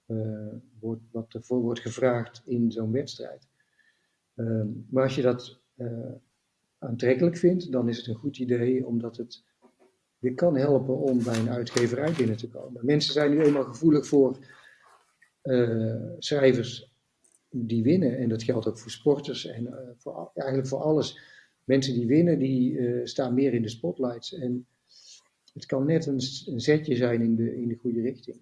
uh, 0.06 0.52
wordt, 0.80 1.02
wat 1.10 1.34
ervoor 1.34 1.60
wordt 1.60 1.80
gevraagd 1.80 2.42
in 2.44 2.72
zo'n 2.72 2.92
wedstrijd. 2.92 3.48
Uh, 4.34 4.62
maar 4.88 5.02
als 5.02 5.14
je 5.14 5.22
dat 5.22 5.60
uh, 5.76 6.12
aantrekkelijk 6.78 7.36
vindt, 7.36 7.72
dan 7.72 7.88
is 7.88 7.96
het 7.96 8.06
een 8.06 8.14
goed 8.14 8.38
idee, 8.38 8.86
omdat 8.86 9.16
het 9.16 9.44
je 10.18 10.34
kan 10.34 10.56
helpen 10.56 10.98
om 10.98 11.22
bij 11.22 11.38
een 11.38 11.50
uitgeverij 11.50 12.12
binnen 12.12 12.36
te 12.36 12.48
komen. 12.48 12.86
Mensen 12.86 13.12
zijn 13.12 13.30
nu 13.30 13.42
eenmaal 13.42 13.64
gevoelig 13.64 14.06
voor 14.06 14.38
schrijvers 16.18 16.92
die 17.50 17.82
winnen, 17.82 18.18
en 18.18 18.28
dat 18.28 18.42
geldt 18.42 18.66
ook 18.66 18.78
voor 18.78 18.90
sporters 18.90 19.46
en 19.46 19.94
voor, 19.96 20.30
eigenlijk 20.34 20.68
voor 20.68 20.80
alles 20.80 21.18
mensen 21.70 21.94
die 21.94 22.06
winnen, 22.06 22.38
die 22.38 22.72
uh, 22.72 23.06
staan 23.06 23.34
meer 23.34 23.54
in 23.54 23.62
de 23.62 23.68
spotlights. 23.68 24.34
En 24.34 24.66
het 25.52 25.66
kan 25.66 25.86
net 25.86 26.06
een, 26.06 26.20
een 26.46 26.60
zetje 26.60 26.96
zijn 26.96 27.22
in 27.22 27.36
de, 27.36 27.56
in 27.56 27.68
de 27.68 27.74
goede 27.74 28.00
richting. 28.00 28.40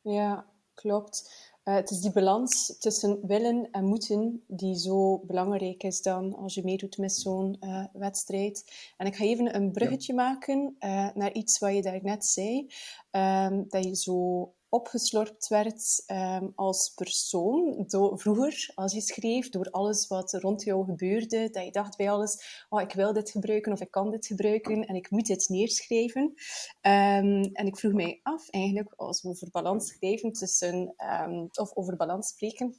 Ja, 0.00 0.46
klopt. 0.74 1.48
Uh, 1.64 1.74
het 1.74 1.90
is 1.90 2.00
die 2.00 2.12
balans 2.12 2.78
tussen 2.78 3.26
willen 3.26 3.68
en 3.70 3.84
moeten 3.84 4.42
die 4.46 4.78
zo 4.78 5.18
belangrijk 5.18 5.82
is 5.82 6.02
dan 6.02 6.34
als 6.34 6.54
je 6.54 6.64
meedoet 6.64 6.98
met 6.98 7.12
zo'n 7.12 7.56
uh, 7.60 7.84
wedstrijd. 7.92 8.64
En 8.96 9.06
ik 9.06 9.16
ga 9.16 9.24
even 9.24 9.54
een 9.54 9.72
bruggetje 9.72 10.14
ja. 10.14 10.22
maken 10.22 10.76
naar 11.14 11.32
iets 11.32 11.58
wat 11.58 11.74
je 11.74 11.82
daar 11.82 12.02
net 12.02 12.24
zei. 12.24 12.66
Um, 13.10 13.64
dat 13.68 13.84
je 13.84 13.96
zo 13.96 14.52
opgeslorpt 14.70 15.48
werd 15.48 16.04
um, 16.06 16.52
als 16.54 16.92
persoon. 16.94 17.84
Door, 17.86 18.20
vroeger, 18.20 18.70
als 18.74 18.92
je 18.92 19.00
schreef, 19.00 19.48
door 19.48 19.70
alles 19.70 20.06
wat 20.06 20.32
rond 20.32 20.62
jou 20.62 20.84
gebeurde, 20.84 21.50
dat 21.50 21.64
je 21.64 21.70
dacht 21.70 21.96
bij 21.96 22.10
alles, 22.10 22.64
oh, 22.68 22.80
ik 22.80 22.92
wil 22.92 23.12
dit 23.12 23.30
gebruiken 23.30 23.72
of 23.72 23.80
ik 23.80 23.90
kan 23.90 24.10
dit 24.10 24.26
gebruiken 24.26 24.86
en 24.86 24.94
ik 24.94 25.10
moet 25.10 25.26
dit 25.26 25.48
neerschrijven. 25.48 26.22
Um, 26.22 27.42
en 27.52 27.66
ik 27.66 27.78
vroeg 27.78 27.92
mij 27.92 28.20
af, 28.22 28.48
eigenlijk, 28.48 28.92
als 28.96 29.22
we 29.22 29.28
over 29.28 29.50
balans 29.50 29.88
schrijven 29.88 30.32
tussen, 30.32 30.94
um, 31.28 31.48
of 31.52 31.76
over 31.76 31.96
balans 31.96 32.28
spreken, 32.28 32.76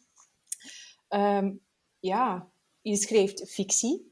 ja, 2.00 2.52
je 2.82 2.96
schrijft 2.96 3.52
fictie, 3.52 4.11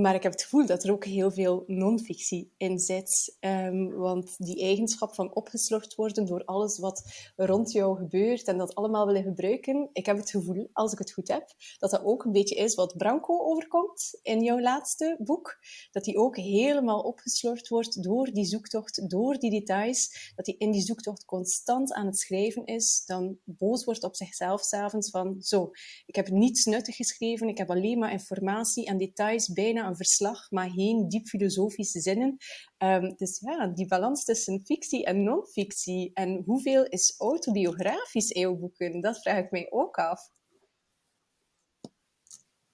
maar 0.00 0.14
ik 0.14 0.22
heb 0.22 0.32
het 0.32 0.42
gevoel 0.42 0.66
dat 0.66 0.84
er 0.84 0.92
ook 0.92 1.04
heel 1.04 1.30
veel 1.30 1.64
non-fictie 1.66 2.52
in 2.56 2.78
zit. 2.78 3.36
Ehm, 3.40 3.88
want 3.88 4.34
die 4.38 4.60
eigenschap 4.62 5.14
van 5.14 5.34
opgeslorpt 5.34 5.94
worden 5.94 6.26
door 6.26 6.44
alles 6.44 6.78
wat 6.78 7.30
rond 7.36 7.72
jou 7.72 7.96
gebeurt 7.96 8.44
en 8.44 8.58
dat 8.58 8.74
allemaal 8.74 9.06
willen 9.06 9.22
gebruiken, 9.22 9.90
ik 9.92 10.06
heb 10.06 10.16
het 10.16 10.30
gevoel, 10.30 10.68
als 10.72 10.92
ik 10.92 10.98
het 10.98 11.12
goed 11.12 11.28
heb, 11.28 11.46
dat 11.78 11.90
dat 11.90 12.04
ook 12.04 12.24
een 12.24 12.32
beetje 12.32 12.54
is 12.54 12.74
wat 12.74 12.96
Branco 12.96 13.38
overkomt 13.38 14.18
in 14.22 14.42
jouw 14.42 14.60
laatste 14.60 15.16
boek. 15.18 15.58
Dat 15.90 16.06
hij 16.06 16.16
ook 16.16 16.36
helemaal 16.36 17.00
opgeslorpt 17.00 17.68
wordt 17.68 18.02
door 18.02 18.30
die 18.32 18.44
zoektocht, 18.44 19.10
door 19.10 19.38
die 19.38 19.50
details. 19.50 20.32
Dat 20.36 20.46
hij 20.46 20.54
in 20.58 20.70
die 20.70 20.82
zoektocht 20.82 21.24
constant 21.24 21.92
aan 21.92 22.06
het 22.06 22.18
schrijven 22.18 22.64
is, 22.64 23.02
dan 23.06 23.38
boos 23.44 23.84
wordt 23.84 24.04
op 24.04 24.16
zichzelf 24.16 24.62
s'avonds 24.62 25.10
van 25.10 25.42
zo, 25.42 25.70
ik 26.06 26.16
heb 26.16 26.28
niets 26.28 26.64
nuttig 26.64 26.96
geschreven, 26.96 27.48
ik 27.48 27.58
heb 27.58 27.70
alleen 27.70 27.98
maar 27.98 28.12
informatie 28.12 28.86
en 28.86 28.98
details 28.98 29.52
bijna 29.52 29.81
een 29.86 29.96
verslag, 29.96 30.50
maar 30.50 30.70
geen 30.70 31.08
diep 31.08 31.26
filosofische 31.26 32.00
zinnen. 32.00 32.36
Um, 32.78 33.16
dus 33.16 33.40
ja, 33.40 33.66
die 33.66 33.86
balans 33.86 34.24
tussen 34.24 34.60
fictie 34.64 35.04
en 35.04 35.22
non-fictie. 35.22 36.10
En 36.14 36.42
hoeveel 36.44 36.84
is 36.84 37.14
autobiografisch 37.18 38.30
in 38.30 38.40
jouw 38.40 38.56
boeken? 38.56 39.00
Dat 39.00 39.20
vraag 39.20 39.44
ik 39.44 39.50
mij 39.50 39.66
ook 39.70 39.96
af. 39.96 40.30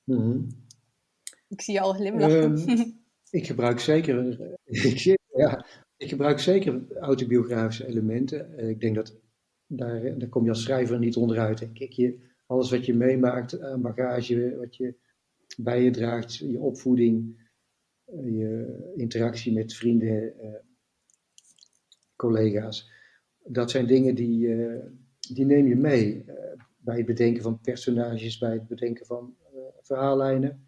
Mhm. 0.05 0.43
Ik 1.49 1.61
zie 1.61 1.75
je 1.75 1.81
al 1.81 1.93
glimlachen. 1.93 2.69
Um, 2.69 3.01
ik 3.31 3.47
gebruik 3.47 3.81
zeker, 3.81 4.41
ja, 5.45 5.67
ik 5.97 6.09
gebruik 6.09 6.39
zeker 6.39 6.99
autobiografische 7.01 7.87
elementen. 7.87 8.59
Eh, 8.59 8.69
ik 8.69 8.81
denk 8.81 8.95
dat 8.95 9.17
daar, 9.67 10.19
daar 10.19 10.29
kom 10.29 10.45
je 10.45 10.51
als 10.51 10.63
schrijver 10.63 10.99
niet 10.99 11.17
onderuit, 11.17 11.59
denk 11.59 11.79
ik. 11.79 11.93
Je, 11.93 12.19
alles 12.47 12.71
wat 12.71 12.87
je 12.87 12.95
meemaakt 12.95 13.61
aan 13.61 13.83
bagage, 13.83 14.57
wat 14.57 14.77
je 14.77 14.95
bij 15.61 15.83
je 15.83 15.91
draagt, 15.91 16.37
je 16.37 16.59
opvoeding, 16.59 17.47
eh, 18.05 18.25
je 18.25 18.93
interactie 18.97 19.53
met 19.53 19.75
vrienden, 19.75 20.39
eh, 20.39 20.61
collega's. 22.17 22.91
Dat 23.45 23.71
zijn 23.71 23.87
dingen 23.87 24.15
die, 24.15 24.55
eh, 24.55 24.87
die 25.33 25.45
neem 25.45 25.67
je 25.67 25.77
mee 25.77 26.25
bij 26.79 26.97
het 26.97 27.07
bedenken 27.07 27.43
van 27.43 27.61
personages, 27.61 28.39
bij 28.39 28.53
het 28.53 28.67
bedenken 28.67 29.07
van 29.07 29.37
verhaallijnen. 29.83 30.67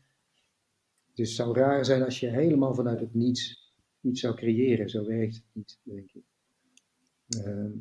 Dus 1.14 1.28
het 1.28 1.36
zou 1.36 1.54
raar 1.54 1.84
zijn 1.84 2.02
als 2.02 2.20
je 2.20 2.28
helemaal 2.28 2.74
vanuit 2.74 3.00
het 3.00 3.14
niets 3.14 3.72
iets 4.00 4.20
zou 4.20 4.34
creëren. 4.34 4.88
Zo 4.88 5.06
werkt 5.06 5.34
het 5.34 5.44
niet, 5.52 5.78
denk 5.82 6.10
ik. 6.12 6.24
Ehm, 7.28 7.72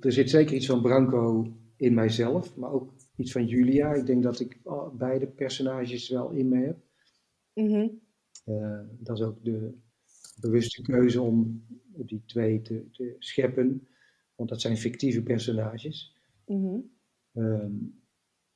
er 0.00 0.12
zit 0.12 0.30
zeker 0.30 0.54
iets 0.54 0.66
van 0.66 0.82
Branco 0.82 1.52
in 1.76 1.94
mijzelf, 1.94 2.56
maar 2.56 2.72
ook 2.72 2.92
iets 3.16 3.32
van 3.32 3.46
Julia. 3.46 3.94
Ik 3.94 4.06
denk 4.06 4.22
dat 4.22 4.40
ik 4.40 4.60
beide 4.92 5.26
personages 5.26 6.08
wel 6.08 6.30
in 6.30 6.48
me 6.48 6.64
heb. 6.64 6.78
Mhm. 7.54 7.88
Eh, 8.44 8.80
dat 8.98 9.18
is 9.18 9.24
ook 9.24 9.44
de 9.44 9.74
bewuste 10.40 10.82
keuze 10.82 11.20
om 11.20 11.66
die 11.96 12.22
twee 12.26 12.60
te, 12.60 12.90
te 12.90 13.16
scheppen, 13.18 13.88
want 14.34 14.48
dat 14.48 14.60
zijn 14.60 14.76
fictieve 14.76 15.22
personages. 15.22 16.16
Mhm. 16.46 16.78
Ehm, 17.32 17.72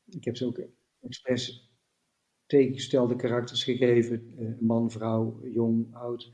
ik 0.04 0.24
heb 0.24 0.36
ze 0.36 0.46
ook 0.46 0.60
expres 1.00 1.72
tegengestelde 2.46 3.16
karakters 3.16 3.64
gegeven: 3.64 4.34
uh, 4.38 4.58
man, 4.60 4.90
vrouw, 4.90 5.40
jong, 5.46 5.94
oud. 5.94 6.32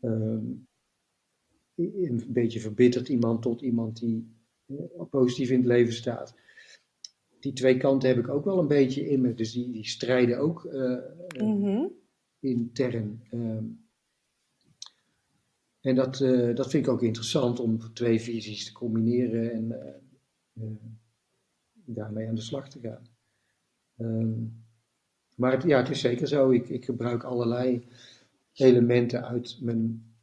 Ehm, 0.00 0.44
een 1.74 2.24
beetje 2.28 2.60
verbitterd 2.60 3.08
iemand 3.08 3.42
tot 3.42 3.62
iemand 3.62 3.98
die 3.98 4.34
uh, 4.66 5.02
positief 5.10 5.50
in 5.50 5.58
het 5.58 5.66
leven 5.66 5.92
staat 5.92 6.34
die 7.40 7.52
twee 7.52 7.76
kanten 7.76 8.08
heb 8.08 8.18
ik 8.18 8.28
ook 8.28 8.44
wel 8.44 8.58
een 8.58 8.68
beetje 8.68 9.08
in 9.08 9.20
me. 9.20 9.34
Dus 9.34 9.52
die, 9.52 9.70
die 9.70 9.86
strijden 9.86 10.38
ook 10.38 10.64
uh, 10.64 10.98
mm 11.42 11.94
intern. 12.40 13.26
Ehm. 13.30 13.64
en 15.80 15.94
dat, 15.94 16.20
uh, 16.20 16.54
dat 16.54 16.70
vind 16.70 16.86
ik 16.86 16.92
ook 16.92 17.02
interessant 17.02 17.60
om 17.60 17.94
twee 17.94 18.20
visies 18.20 18.66
te 18.66 18.72
combineren 18.72 19.52
en 19.52 19.64
uh, 20.54 20.70
daarmee 21.74 22.28
aan 22.28 22.34
de 22.34 22.40
slag 22.40 22.68
te 22.68 22.80
gaan. 22.80 23.06
Um, 23.98 24.64
maar 25.36 25.52
het, 25.52 25.62
ja, 25.62 25.78
het 25.78 25.90
is 25.90 26.00
zeker 26.00 26.26
zo. 26.26 26.50
Ik, 26.50 26.68
ik 26.68 26.84
gebruik 26.84 27.24
allerlei 27.24 27.88
elementen 28.52 29.24
uit 29.24 29.58
mijn 29.60 30.14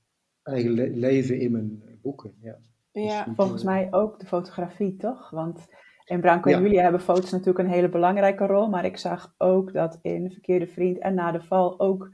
eigen 0.44 0.72
le 0.72 0.90
leven 0.90 1.40
in 1.40 1.52
mijn 1.52 1.84
boeken. 2.02 2.34
Ja. 2.42 2.60
Ja, 2.92 3.24
dus 3.24 3.36
volgens 3.36 3.64
mij 3.64 3.94
ook 3.94 4.20
de 4.20 4.26
fotografie, 4.26 4.96
toch? 4.96 5.30
Want 5.30 5.68
in 6.06 6.22
Branko 6.22 6.52
en 6.52 6.62
Julia 6.62 6.82
hebben 6.82 7.02
foto's 7.02 7.32
natuurlijk 7.32 7.60
een 7.60 7.74
hele 7.74 7.90
belangrijke 7.90 8.46
rol, 8.46 8.70
maar 8.70 8.86
ik 8.86 8.98
zag 8.98 9.34
ook 9.38 9.74
dat 9.74 10.00
in 10.02 10.32
Verkeerde 10.32 10.68
Vriend 10.68 10.98
en 10.98 11.14
na 11.14 11.32
de 11.32 11.42
val 11.42 11.80
ook 11.80 12.12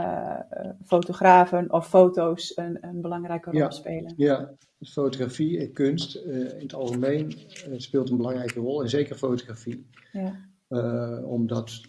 uh, 0.00 0.40
fotografen 0.84 1.72
of 1.72 1.88
foto's 1.88 2.56
een, 2.56 2.78
een 2.80 3.00
belangrijke 3.00 3.50
rol 3.50 3.70
spelen. 3.70 4.14
Ja, 4.16 4.54
fotografie 4.80 5.58
en 5.60 5.72
kunst 5.72 6.16
uh, 6.16 6.24
in 6.36 6.62
het 6.62 6.74
algemeen 6.74 7.32
uh, 7.68 7.74
speelt 7.76 8.10
een 8.10 8.16
belangrijke 8.16 8.60
rol, 8.60 8.82
en 8.82 8.88
zeker 8.88 9.16
fotografie. 9.16 9.86
Ja. 10.12 11.24
omdat 11.24 11.80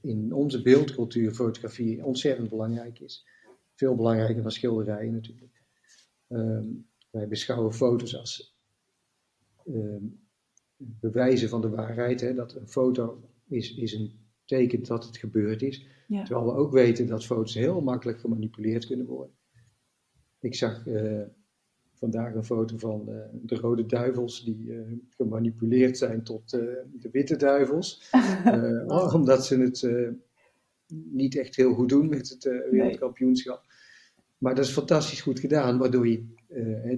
in 0.00 0.32
onze 0.32 0.62
beeldcultuur 0.62 1.34
fotografie 1.34 2.04
ontzettend 2.04 2.48
belangrijk 2.48 2.98
is. 2.98 3.26
Veel 3.74 3.94
belangrijker 3.94 4.42
dan 4.42 4.50
schilderijen 4.50 5.12
natuurlijk. 5.12 5.62
Ehm, 6.28 6.66
wij 7.10 7.28
beschouwen 7.28 7.72
foto's 7.72 8.16
als 8.16 8.56
ehm, 9.64 10.04
bewijzen 10.76 11.48
van 11.48 11.60
de 11.60 11.68
waarheid. 11.68 12.20
Hè, 12.20 12.34
dat 12.34 12.54
een 12.54 12.68
foto 12.68 13.20
is, 13.48 13.74
is 13.74 13.92
een 13.92 14.12
teken 14.44 14.82
dat 14.82 15.04
het 15.04 15.16
gebeurd 15.16 15.62
is. 15.62 15.86
Terwijl 16.08 16.44
we 16.44 16.52
ook 16.52 16.72
weten 16.72 17.06
dat 17.06 17.24
foto's 17.24 17.54
heel 17.54 17.80
makkelijk 17.80 18.20
gemanipuleerd 18.20 18.86
kunnen 18.86 19.06
worden. 19.06 19.34
Ik 20.40 20.54
zag 20.54 20.86
uh, 20.86 21.22
vandaag 21.94 22.34
een 22.34 22.44
foto 22.44 22.78
van 22.78 23.04
uh, 23.08 23.16
de 23.32 23.54
rode 23.54 23.86
duivels 23.86 24.44
die 24.44 24.64
uh, 24.66 24.80
gemanipuleerd 25.08 25.98
zijn 25.98 26.22
tot 26.22 26.50
de 26.50 27.08
witte 27.12 27.36
duivels. 27.36 28.10
omdat 29.14 29.46
ze 29.46 29.58
het 29.58 29.88
niet 31.10 31.36
echt 31.36 31.56
heel 31.56 31.74
goed 31.74 31.88
doen 31.88 32.08
met 32.08 32.28
het 32.28 32.44
wereldkampioenschap. 32.70 33.64
Maar 34.38 34.54
dat 34.54 34.64
is 34.64 34.70
fantastisch 34.70 35.20
goed 35.20 35.40
gedaan, 35.40 35.78
waardoor 35.78 36.08
je, 36.08 36.24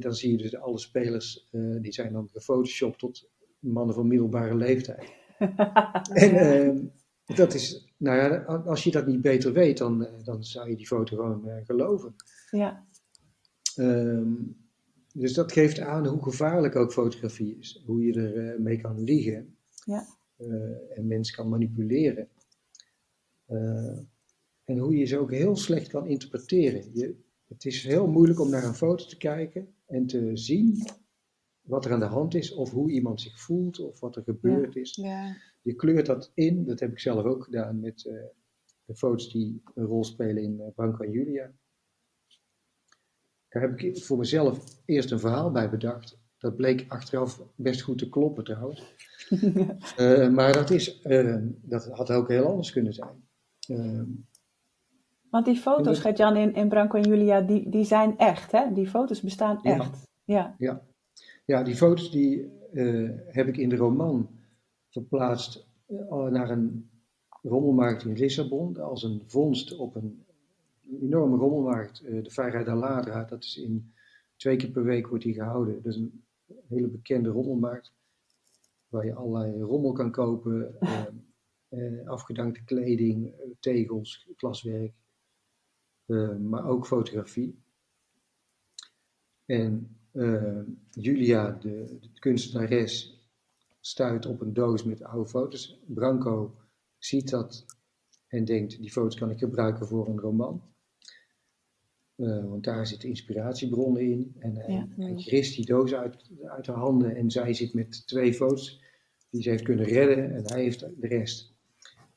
dan 0.00 0.14
zie 0.14 0.30
je 0.30 0.36
dus 0.36 0.56
alle 0.56 0.78
spelers, 0.78 1.48
die 1.80 1.92
zijn 1.92 2.12
dan 2.12 2.28
gefotoshopt 2.32 2.98
tot 2.98 3.28
mannen 3.58 3.94
van 3.94 4.06
middelbare 4.06 4.54
leeftijd. 4.56 5.12
en 6.12 6.34
uh, 6.34 7.36
dat 7.36 7.54
is, 7.54 7.92
nou 7.96 8.16
ja, 8.16 8.36
als 8.44 8.84
je 8.84 8.90
dat 8.90 9.06
niet 9.06 9.20
beter 9.20 9.52
weet, 9.52 9.78
dan, 9.78 10.04
eh, 10.04 10.24
dan 10.24 10.44
zou 10.44 10.70
je 10.70 10.76
die 10.76 10.86
foto 10.86 11.16
gewoon 11.16 11.48
uh, 11.48 11.64
geloven. 11.64 12.14
Ja. 12.50 12.86
Um, 13.76 14.56
dus 15.12 15.32
dat 15.32 15.52
geeft 15.52 15.80
aan 15.80 16.06
hoe 16.06 16.22
gevaarlijk 16.22 16.76
ook 16.76 16.92
fotografie 16.92 17.56
is. 17.58 17.82
Hoe 17.86 18.04
je 18.04 18.12
er 18.12 18.54
uh, 18.54 18.58
mee 18.58 18.80
kan 18.80 19.02
liegen. 19.02 19.56
Ja. 19.84 20.06
en 20.94 21.06
mensen 21.06 21.34
kan 21.36 21.48
manipuleren. 21.48 22.28
en 24.64 24.78
hoe 24.78 24.96
je 24.96 25.04
ze 25.04 25.18
ook 25.18 25.30
heel 25.30 25.56
slecht 25.56 25.88
kan 25.88 26.06
interpreteren. 26.06 26.90
Je, 26.92 27.14
het 27.48 27.64
is 27.64 27.82
heel 27.82 28.06
moeilijk 28.06 28.40
om 28.40 28.50
naar 28.50 28.64
een 28.64 28.74
foto 28.74 29.06
te 29.06 29.16
kijken 29.16 29.74
en 29.86 30.06
te 30.06 30.30
zien 30.36 30.86
wat 31.68 31.84
er 31.84 31.92
aan 31.92 32.00
de 32.00 32.06
hand 32.06 32.34
is, 32.34 32.54
of 32.54 32.70
hoe 32.70 32.90
iemand 32.90 33.20
zich 33.20 33.40
voelt, 33.40 33.80
of 33.80 34.00
wat 34.00 34.16
er 34.16 34.22
gebeurd 34.22 34.76
is. 34.76 34.94
Ja. 34.94 35.36
Je 35.62 35.74
kleurt 35.74 36.06
dat 36.06 36.30
in, 36.34 36.64
dat 36.64 36.80
heb 36.80 36.90
ik 36.90 36.98
zelf 36.98 37.24
ook 37.24 37.44
gedaan 37.44 37.80
met 37.80 38.04
uh, 38.04 38.22
de 38.84 38.94
foto's 38.94 39.32
die 39.32 39.62
een 39.74 39.84
rol 39.84 40.04
spelen 40.04 40.42
in 40.42 40.60
uh, 40.60 40.66
Branko 40.74 41.04
en 41.04 41.10
Julia. 41.10 41.52
Daar 43.48 43.62
heb 43.62 43.80
ik 43.80 44.04
voor 44.04 44.18
mezelf 44.18 44.82
eerst 44.84 45.10
een 45.10 45.20
verhaal 45.20 45.50
bij 45.50 45.70
bedacht. 45.70 46.18
Dat 46.38 46.56
bleek 46.56 46.84
achteraf 46.88 47.42
best 47.54 47.80
goed 47.80 47.98
te 47.98 48.08
kloppen 48.08 48.44
trouwens. 48.44 48.94
uh, 49.96 50.28
maar 50.38 50.52
dat, 50.52 50.70
is, 50.70 51.00
dat 51.62 51.86
had 51.86 52.10
ook 52.10 52.28
heel 52.28 52.46
anders 52.46 52.72
kunnen 52.72 52.92
zijn. 52.92 53.26
Want 55.30 55.44
die 55.44 55.56
foto's, 55.56 55.98
Gert-Jan, 55.98 56.36
in, 56.36 56.54
in 56.54 56.68
Branko 56.68 56.98
en 56.98 57.08
Julia, 57.08 57.40
die, 57.40 57.70
die 57.70 57.84
zijn 57.84 58.18
echt, 58.18 58.52
hè? 58.52 58.72
Die 58.72 58.88
foto's 58.88 59.20
bestaan 59.20 59.62
echt. 59.62 60.06
Ja. 60.24 60.54
ja. 60.58 60.82
Ja, 61.48 61.62
die 61.62 61.76
foto's 61.76 62.10
die 62.10 62.50
uh, 62.72 63.10
heb 63.26 63.48
ik 63.48 63.56
in 63.56 63.68
de 63.68 63.76
roman 63.76 64.30
verplaatst 64.88 65.66
uh, 65.86 66.26
naar 66.26 66.50
een 66.50 66.90
rommelmarkt 67.42 68.04
in 68.04 68.16
Lissabon. 68.16 68.76
Als 68.76 69.02
een 69.02 69.22
vondst 69.26 69.76
op 69.76 69.94
een 69.94 70.24
enorme 71.00 71.36
rommelmarkt, 71.36 72.02
uh, 72.02 72.22
de 72.24 72.30
Feira 72.30 72.62
da 72.62 72.74
Ladra. 72.74 73.24
Dat 73.24 73.44
is 73.44 73.56
in 73.56 73.92
twee 74.36 74.56
keer 74.56 74.70
per 74.70 74.84
week 74.84 75.06
wordt 75.06 75.24
die 75.24 75.34
gehouden. 75.34 75.82
Dat 75.82 75.92
is 75.92 75.98
een 75.98 76.24
hele 76.66 76.88
bekende 76.88 77.28
rommelmarkt. 77.28 77.92
Waar 78.88 79.04
je 79.04 79.14
allerlei 79.14 79.62
rommel 79.62 79.92
kan 79.92 80.10
kopen. 80.10 80.78
afgedankte 82.04 82.64
kleding, 82.64 83.32
tegels, 83.60 84.28
glaswerk. 84.36 84.92
maar 86.40 86.66
ook 86.66 86.86
fotografie. 86.86 87.62
En 89.44 89.97
uh, 90.18 90.60
Julia, 90.90 91.50
de, 91.50 91.98
de, 92.00 92.08
kunstenares, 92.18 93.22
stuit 93.80 94.26
op 94.26 94.40
een 94.40 94.52
doos 94.52 94.84
met 94.84 95.02
oude 95.02 95.28
foto's. 95.28 95.80
Branco 95.86 96.54
ziet 96.98 97.30
dat 97.30 97.64
en 98.26 98.44
denkt, 98.44 98.78
die 98.80 98.90
foto's 98.90 99.14
kan 99.14 99.30
ik 99.30 99.38
gebruiken 99.38 99.86
voor 99.86 100.08
een 100.08 100.18
roman. 100.18 100.62
Uh, 102.16 102.44
want 102.48 102.64
daar 102.64 102.86
zitten 102.86 103.08
inspiratiebronnen 103.08 104.02
in. 104.02 104.34
En 104.38 104.56
hij, 104.56 104.74
ja. 104.74 104.88
hij 104.96 105.16
grist 105.16 105.56
die 105.56 105.66
doos 105.66 105.94
uit, 105.94 106.30
uit 106.44 106.66
haar 106.66 106.76
handen 106.76 107.16
en 107.16 107.30
zij 107.30 107.54
zit 107.54 107.74
met 107.74 108.06
twee 108.06 108.34
foto's 108.34 108.82
die 109.30 109.42
ze 109.42 109.50
heeft 109.50 109.64
kunnen 109.64 109.84
redden 109.84 110.34
en 110.34 110.42
hij 110.46 110.62
heeft 110.62 110.80
de 110.80 111.06
rest. 111.06 111.54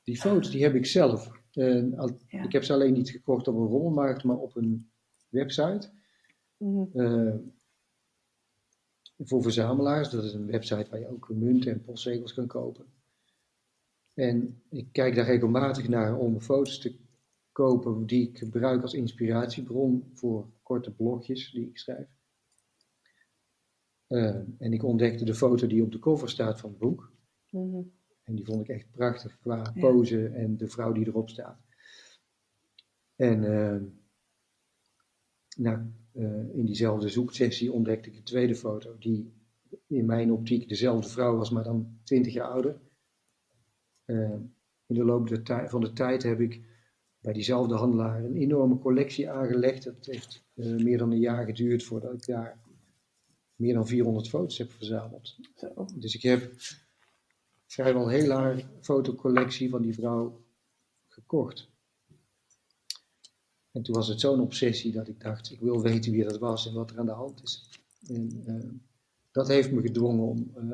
Die 0.04 0.18
foto's 0.18 0.52
die 0.52 0.64
heb 0.64 0.76
ik 0.76 0.86
zelf. 0.86 1.32
Uh, 1.54 2.00
al, 2.00 2.10
ja. 2.28 2.44
Ik 2.44 2.52
heb 2.52 2.64
ze 2.64 2.74
alleen 2.74 2.94
niet 2.94 3.10
gekocht 3.10 3.48
op 3.48 3.56
een 3.56 3.68
rommelmarkt, 3.68 4.24
maar 4.24 4.38
op 4.38 4.56
een 4.56 4.92
website. 5.30 5.90
Mm 6.58 6.90
-hmm. 6.94 7.52
Voor 9.24 9.42
verzamelaars. 9.42 10.10
Dat 10.10 10.24
is 10.24 10.34
een 10.34 10.46
website 10.46 10.90
waar 10.90 11.00
je 11.00 11.08
ook 11.08 11.30
munten 11.30 11.72
en 11.72 11.82
postzegels 11.82 12.34
kan 12.34 12.48
kopen. 12.48 12.86
En 14.14 14.62
ik 14.70 14.88
kijk 14.92 15.16
daar 15.16 15.26
regelmatig 15.26 15.88
naar 15.88 16.18
om 16.18 16.40
foto's 16.40 16.80
te 16.80 17.00
kopen 17.52 18.06
die 18.06 18.30
ik 18.30 18.38
gebruik 18.38 18.82
als 18.82 18.94
inspiratiebron 18.94 20.12
voor 20.14 20.50
korte 20.64 20.92
blogjes 20.92 21.52
die 21.52 21.68
ik 21.68 21.78
schrijf. 21.78 22.08
Uh, 24.08 24.36
en 24.58 24.74
ik 24.74 24.84
ontdekte 24.84 25.26
de 25.26 25.34
foto 25.34 25.68
die 25.68 25.84
op 25.84 25.92
de 25.92 26.00
cover 26.00 26.30
staat 26.30 26.60
van 26.60 26.70
het 26.70 26.80
boek. 26.80 27.12
Mm 27.50 27.72
-hmm. 27.72 27.92
En 28.24 28.36
die 28.36 28.46
vond 28.46 28.62
ik 28.62 28.68
echt 28.68 28.92
prachtig 28.92 29.40
qua 29.40 29.74
pose 29.80 30.28
en 30.28 30.58
de 30.58 30.68
vrouw 30.68 30.92
die 30.92 31.08
erop 31.08 31.30
staat. 31.30 31.60
En 33.16 33.44
uh, 33.44 33.82
nou, 35.58 35.92
uh, 36.14 36.56
in 36.56 36.66
diezelfde 36.66 37.10
zoeksessie 37.10 37.72
ontdekte 37.72 38.10
ik 38.10 38.16
een 38.16 38.24
tweede 38.24 38.56
foto 38.56 38.98
die 39.00 39.34
in 39.88 40.06
mijn 40.06 40.32
optiek 40.32 40.70
dezelfde 40.70 41.10
vrouw 41.10 41.36
was, 41.38 41.50
maar 41.50 41.64
dan 41.64 42.00
20 42.04 42.34
jaar 42.34 42.48
ouder. 42.48 42.80
in 44.06 44.96
de 44.96 45.06
loop 45.06 45.42
van 45.68 45.82
de 45.82 45.94
tijd 45.94 46.24
heb 46.24 46.40
ik 46.40 46.62
bij 47.22 47.34
diezelfde 47.34 47.76
handelaar 47.76 48.24
een 48.24 48.36
enorme 48.36 48.80
collectie 48.80 49.30
aangelegd. 49.30 49.84
Het 49.84 50.06
heeft 50.06 50.44
uh, 50.56 50.84
meer 50.84 50.98
dan 50.98 51.12
een 51.12 51.20
jaar 51.20 51.46
geduurd 51.46 51.84
voordat 51.84 52.14
ik 52.14 52.26
daar 52.26 52.60
meer 53.56 53.74
dan 53.74 53.88
400 53.88 54.30
foto's 54.30 54.58
heb 54.58 54.72
verzameld. 54.72 55.38
Zo. 55.56 55.86
Dus 55.96 56.16
ik 56.16 56.22
heb 56.22 56.54
vrijwel 57.66 58.08
heel 58.08 58.32
haar 58.32 58.64
fotocollectie 58.82 59.70
van 59.70 59.82
die 59.82 59.94
vrouw 59.94 60.46
gekocht. 61.08 61.70
En 63.72 63.82
toen 63.82 63.96
was 63.96 64.08
het 64.08 64.20
zo'n 64.20 64.40
obsessie 64.40 64.92
dat 64.92 65.08
ik 65.08 65.20
dacht, 65.20 65.52
ik 65.52 65.60
wil 65.60 65.82
weten 65.82 66.12
wie 66.12 66.24
dat 66.24 66.40
was 66.40 66.68
en 66.68 66.74
wat 66.74 66.92
er 66.92 67.00
aan 67.00 67.06
de 67.06 67.12
hand 67.12 67.44
is. 67.44 67.70
En 68.08 68.44
uh, 68.48 68.72
dat 69.32 69.48
heeft 69.48 69.72
me 69.72 69.82
gedwongen 69.82 70.24
om 70.24 70.52
uh, 70.58 70.72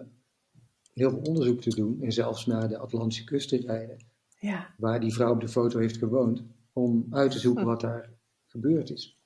heel 0.93 1.09
veel 1.09 1.21
onderzoek 1.21 1.61
te 1.61 1.75
doen 1.75 2.01
en 2.01 2.11
zelfs 2.11 2.45
naar 2.45 2.69
de 2.69 2.77
Atlantische 2.77 3.23
kust 3.23 3.49
te 3.49 3.57
rijden 3.57 3.97
ja. 4.39 4.73
waar 4.77 4.99
die 4.99 5.13
vrouw 5.13 5.33
op 5.33 5.41
de 5.41 5.47
foto 5.47 5.79
heeft 5.79 5.97
gewoond, 5.97 6.43
om 6.73 7.07
uit 7.09 7.31
te 7.31 7.39
zoeken 7.39 7.65
wat 7.65 7.81
daar 7.81 8.13
gebeurd 8.45 8.89
is. 8.89 9.19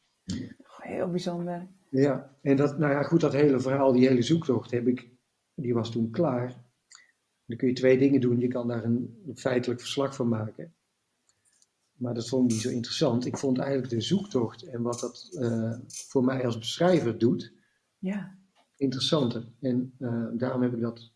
Heel 0.78 1.10
bijzonder. 1.10 1.68
Ja, 1.90 2.38
en 2.42 2.56
dat, 2.56 2.78
nou 2.78 2.92
ja, 2.92 3.04
goed, 3.04 3.22
dat 3.22 3.34
hele 3.34 3.60
verhaal, 3.60 3.92
die 3.92 4.08
hele 4.08 4.22
zoektocht, 4.22 4.72
heb 4.72 4.88
ik, 4.88 5.10
die 5.54 5.74
was 5.74 5.92
toen 5.92 6.12
klaar. 6.12 6.64
Dan 7.46 7.58
kun 7.58 7.68
je 7.68 7.74
twee 7.74 7.98
dingen 7.98 8.22
doen. 8.22 8.40
Je 8.40 8.48
kan 8.48 8.68
daar 8.68 8.84
een 8.84 9.24
feitelijk 9.36 9.80
verslag 9.80 10.16
van 10.16 10.28
maken. 10.28 10.74
Maar 12.02 12.14
dat 12.14 12.28
vond 12.30 12.46
ik 12.46 12.52
niet 12.52 12.62
zo 12.62 12.70
interessant. 12.70 13.26
Ik 13.26 13.38
vond 13.38 13.58
eigenlijk 13.58 13.90
de 13.90 14.02
zoektocht 14.02 14.64
en 14.64 14.82
wat 14.82 15.00
dat 15.00 15.30
uh, 15.32 15.78
voor 15.88 16.24
mij 16.24 16.46
als 16.46 16.58
beschrijver 16.58 17.18
doet, 17.18 17.54
ja. 17.98 18.38
interessanter. 18.76 19.48
En 19.60 19.94
uh, 20.00 20.28
daarom 20.34 20.62
heb 20.62 20.74
ik 20.74 20.82
dat, 20.82 21.12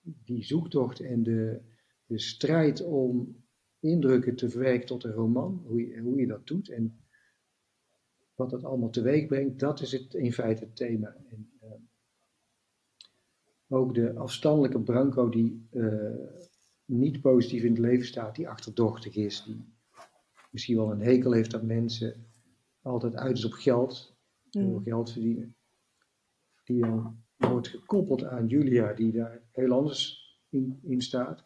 die 0.00 0.44
zoektocht 0.44 1.00
en 1.00 1.22
de, 1.22 1.60
de 2.06 2.18
strijd 2.18 2.82
om 2.82 3.36
indrukken 3.80 4.36
te 4.36 4.50
verwerken 4.50 4.86
tot 4.86 5.04
een 5.04 5.12
roman, 5.12 5.62
hoe 5.66 5.88
je, 5.88 6.00
hoe 6.00 6.20
je 6.20 6.26
dat 6.26 6.46
doet 6.46 6.68
en 6.68 6.98
wat 8.34 8.50
dat 8.50 8.64
allemaal 8.64 8.90
teweeg 8.90 9.26
brengt, 9.26 9.58
dat 9.58 9.80
is 9.80 9.92
het, 9.92 10.14
in 10.14 10.32
feite 10.32 10.64
het 10.64 10.76
thema. 10.76 11.16
En, 11.30 11.50
uh, 11.62 11.68
ook 13.68 13.94
de 13.94 14.14
afstandelijke 14.14 14.80
Branco 14.80 15.28
die 15.28 15.68
niet 16.84 17.20
positief 17.20 17.62
in 17.62 17.70
het 17.70 17.78
leven 17.78 18.06
staat, 18.06 18.36
die 18.36 18.48
achterdochtig 18.48 19.16
is, 19.16 19.44
die 19.46 19.73
misschien 20.54 20.76
wel 20.76 20.90
een 20.90 21.00
hekel 21.00 21.32
heeft 21.32 21.54
aan 21.54 21.66
mensen, 21.66 22.26
altijd 22.82 23.14
uit 23.14 23.36
is 23.36 23.44
op 23.44 23.52
geld, 23.52 24.16
mm. 24.50 24.82
geld 24.82 25.12
verdienen, 25.12 25.56
die 26.64 26.80
dan 26.80 27.22
wordt 27.36 27.68
gekoppeld 27.68 28.24
aan 28.24 28.46
Julia, 28.46 28.92
die 28.92 29.12
daar 29.12 29.42
heel 29.50 29.72
anders 29.72 30.22
in, 30.48 30.78
in 30.82 31.02
staat. 31.02 31.44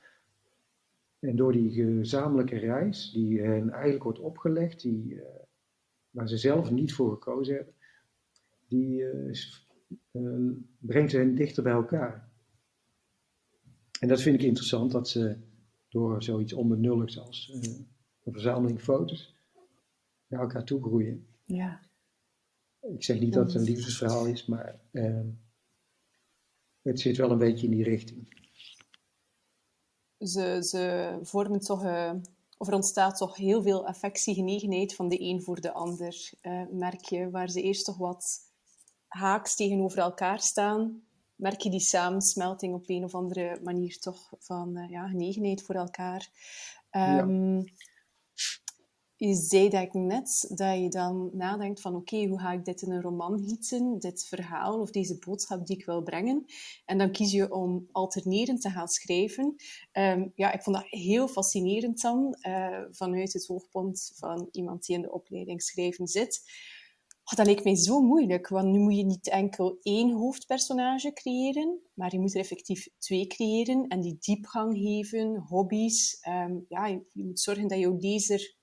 En 1.18 1.36
door 1.36 1.52
die 1.52 1.70
gezamenlijke 1.70 2.56
reis, 2.56 3.10
die 3.12 3.40
hen 3.40 3.70
eigenlijk 3.70 4.02
wordt 4.02 4.18
opgelegd, 4.18 4.80
die, 4.80 5.14
uh, 5.14 5.22
waar 6.10 6.28
ze 6.28 6.36
zelf 6.36 6.70
niet 6.70 6.92
voor 6.92 7.12
gekozen 7.12 7.54
hebben, 7.54 7.74
die 8.66 9.00
uh, 9.00 9.34
uh, 10.12 10.52
brengt 10.78 11.12
hen 11.12 11.34
dichter 11.34 11.62
bij 11.62 11.72
elkaar. 11.72 12.28
En 14.00 14.08
dat 14.08 14.20
vind 14.20 14.40
ik 14.40 14.46
interessant, 14.46 14.92
dat 14.92 15.08
ze 15.08 15.36
door 15.88 16.22
zoiets 16.22 16.52
onbenulligs 16.52 17.18
als 17.18 17.52
een 18.28 18.34
verzameling 18.34 18.80
foto's 18.80 19.34
naar 20.26 20.40
elkaar 20.40 20.64
toe 20.64 20.82
groeien. 20.82 21.26
Ja. 21.44 21.80
Ik 22.80 23.04
zeg 23.04 23.20
niet 23.20 23.32
dat 23.32 23.46
het 23.46 23.54
een 23.54 23.62
liefdesverhaal 23.62 24.26
is, 24.26 24.46
maar 24.46 24.80
het 26.82 27.00
zit 27.00 27.16
wel 27.16 27.30
een 27.30 27.38
beetje 27.38 27.66
in 27.66 27.72
die 27.72 27.84
richting 27.84 28.38
ze, 30.18 30.58
ze 30.62 31.18
vormen 31.22 31.60
toch, 31.60 31.84
uh, 31.84 32.12
of 32.58 32.68
er 32.68 32.74
ontstaat 32.74 33.16
toch 33.16 33.36
heel 33.36 33.62
veel 33.62 33.86
affectiegenegenheid 33.86 34.94
van 34.94 35.08
de 35.08 35.20
een 35.20 35.42
voor 35.42 35.60
de 35.60 35.72
ander, 35.72 36.30
uh, 36.42 36.62
merk 36.70 37.04
je. 37.04 37.30
Waar 37.30 37.48
ze 37.48 37.62
eerst 37.62 37.84
toch 37.84 37.96
wat 37.96 38.38
haaks 39.06 39.54
tegenover 39.54 39.98
elkaar 39.98 40.40
staan, 40.40 41.02
merk 41.34 41.60
je 41.60 41.70
die 41.70 41.80
samensmelting 41.80 42.74
op 42.74 42.88
een 42.88 43.04
of 43.04 43.14
andere 43.14 43.60
manier 43.62 43.98
toch 43.98 44.32
van 44.38 44.78
uh, 44.78 44.90
ja, 44.90 45.08
genegenheid 45.08 45.62
voor 45.62 45.74
elkaar. 45.74 46.28
Um, 46.90 47.56
ja. 47.56 47.64
Ehm, 49.18 49.28
je 49.28 49.34
zei 49.34 49.68
dat 49.68 49.92
net, 49.92 50.46
dat 50.54 50.78
je 50.78 50.88
dan 50.88 51.30
nadenkt 51.32 51.80
van 51.80 51.94
oké, 51.94 52.26
hoe 52.26 52.40
ga 52.40 52.52
ik 52.52 52.64
dit 52.64 52.82
in 52.82 52.92
een 52.92 53.02
roman 53.02 53.38
gieten, 53.38 53.98
dit 53.98 54.24
verhaal 54.24 54.80
of 54.80 54.90
deze 54.90 55.18
boodschap 55.18 55.66
die 55.66 55.76
ik 55.76 55.84
wil 55.84 56.02
brengen. 56.02 56.44
En 56.84 56.98
dan 56.98 57.12
kies 57.12 57.32
je 57.32 57.52
om 57.52 57.88
alternerend 57.92 58.60
te 58.60 58.70
gaan 58.70 58.88
schrijven. 58.88 59.54
Um, 59.92 60.32
ja, 60.34 60.52
ik 60.52 60.62
vond 60.62 60.76
dat 60.76 60.86
heel 60.88 61.28
fascinerend 61.28 62.00
dan, 62.00 62.36
uh, 62.48 62.84
vanuit 62.90 63.32
het 63.32 63.46
hoogpunt 63.46 64.12
van 64.14 64.48
iemand 64.52 64.86
die 64.86 64.96
in 64.96 65.02
de 65.02 65.12
opleiding 65.12 65.62
schrijven 65.62 66.06
zit. 66.06 66.42
Oh, 67.24 67.36
dat 67.36 67.46
leek 67.46 67.64
mij 67.64 67.76
zo 67.76 68.00
moeilijk, 68.00 68.48
want 68.48 68.68
nu 68.68 68.78
moet 68.78 68.96
je 68.96 69.04
niet 69.04 69.28
enkel 69.28 69.78
één 69.82 70.10
hoofdpersonage 70.12 71.12
creëren, 71.12 71.80
maar 71.94 72.12
je 72.12 72.20
moet 72.20 72.34
er 72.34 72.40
effectief 72.40 72.88
twee 72.98 73.26
creëren 73.26 73.88
en 73.88 74.00
die 74.00 74.16
diepgang 74.20 74.78
geven, 74.78 75.36
hobby's. 75.36 76.18
Um, 76.28 76.64
ja, 76.68 76.86
je, 76.86 77.06
je 77.12 77.24
moet 77.24 77.40
zorgen 77.40 77.68
dat 77.68 77.78
jouw 77.78 77.96
lezer 77.98 78.57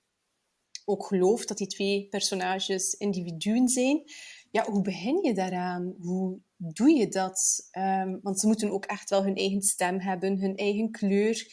ook 0.88 1.06
gelooft 1.06 1.48
dat 1.48 1.58
die 1.58 1.66
twee 1.66 2.06
personages 2.10 2.94
individuen 2.94 3.68
zijn. 3.68 4.02
Ja, 4.50 4.70
hoe 4.70 4.82
begin 4.82 5.22
je 5.22 5.34
daaraan? 5.34 5.94
Hoe 6.00 6.38
doe 6.56 6.90
je 6.90 7.08
dat? 7.08 7.68
Um, 7.78 8.18
want 8.22 8.40
ze 8.40 8.46
moeten 8.46 8.70
ook 8.70 8.84
echt 8.84 9.10
wel 9.10 9.24
hun 9.24 9.36
eigen 9.36 9.62
stem 9.62 10.00
hebben, 10.00 10.40
hun 10.40 10.56
eigen 10.56 10.90
kleur, 10.90 11.46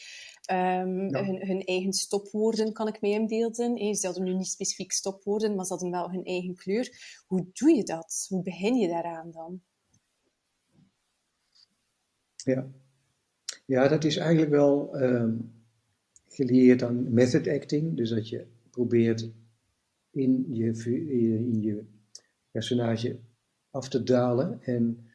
um, 0.52 1.08
ja. 1.08 1.24
hun, 1.24 1.46
hun, 1.46 1.64
eigen 1.64 1.92
stopwoorden, 1.92 2.72
kan 2.72 2.88
ik 2.88 3.00
mij 3.00 3.10
inbeelden. 3.10 3.96
Ze 3.96 4.06
hadden 4.06 4.24
nu 4.24 4.34
niet 4.34 4.46
specifiek 4.46 4.92
stopwoorden, 4.92 5.54
maar 5.54 5.64
ze 5.64 5.72
hadden 5.72 5.90
wel 5.90 6.10
hun 6.10 6.24
eigen 6.24 6.54
kleur. 6.54 7.22
Hoe 7.26 7.46
doe 7.52 7.74
je 7.74 7.82
dat? 7.82 8.26
Hoe 8.28 8.42
begin 8.42 8.74
je 8.74 8.88
daaraan 8.88 9.30
dan? 9.30 9.60
Ja, 12.36 12.66
ja 13.66 13.88
dat 13.88 14.04
is 14.04 14.16
eigenlijk 14.16 14.50
wel 14.50 15.02
um, 15.02 15.64
geleerd 16.28 16.82
aan 16.82 17.12
method 17.12 17.48
acting. 17.48 17.96
Dus 17.96 18.10
dat 18.10 18.28
je 18.28 18.46
probeert 18.74 19.30
in 20.10 20.46
je, 20.50 20.72
in 21.08 21.62
je 21.62 21.84
personage 22.50 23.18
af 23.70 23.88
te 23.88 24.02
dalen 24.02 24.62
en 24.62 25.06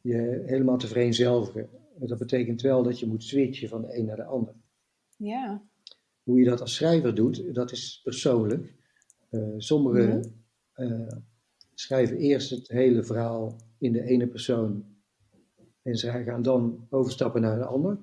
je 0.00 0.42
helemaal 0.46 0.78
te 0.78 0.86
vereenzelvigen. 0.86 1.68
Dat 1.98 2.18
betekent 2.18 2.62
wel 2.62 2.82
dat 2.82 2.98
je 2.98 3.06
moet 3.06 3.22
switchen 3.22 3.68
van 3.68 3.82
de 3.82 3.98
een 3.98 4.04
naar 4.04 4.16
de 4.16 4.24
ander. 4.24 4.54
Ja. 5.16 5.62
Hoe 6.22 6.38
je 6.38 6.44
dat 6.44 6.60
als 6.60 6.74
schrijver 6.74 7.14
doet, 7.14 7.54
dat 7.54 7.72
is 7.72 8.00
persoonlijk. 8.04 8.74
Uh, 9.30 9.54
sommigen 9.56 10.34
uh, 10.76 11.08
schrijven 11.74 12.16
eerst 12.16 12.50
het 12.50 12.68
hele 12.68 13.04
verhaal 13.04 13.56
in 13.78 13.92
de 13.92 14.02
ene 14.02 14.26
persoon 14.26 14.84
en 15.82 15.96
ze 15.96 16.10
gaan 16.10 16.42
dan 16.42 16.86
overstappen 16.90 17.40
naar 17.40 17.58
de 17.58 17.64
ander. 17.64 17.98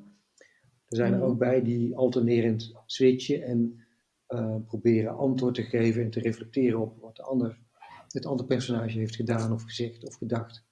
Er 0.88 0.98
zijn 0.98 1.14
er 1.14 1.22
ook 1.22 1.38
bij 1.38 1.64
die 1.64 1.96
alternerend 1.96 2.74
switchen 2.86 3.44
en 3.44 3.86
uh, 4.34 4.56
proberen 4.66 5.18
antwoord 5.18 5.56
te 5.56 5.64
geven 5.64 6.04
en 6.04 6.10
te 6.10 6.20
reflecteren 6.20 6.80
op 6.80 7.02
wat 7.02 7.16
de 7.16 7.24
ander, 7.24 7.60
het 8.08 8.26
andere 8.26 8.48
personage 8.48 8.98
heeft 8.98 9.16
gedaan 9.16 9.52
of 9.52 9.64
gezegd 9.64 10.06
of 10.06 10.16
gedacht. 10.16 10.64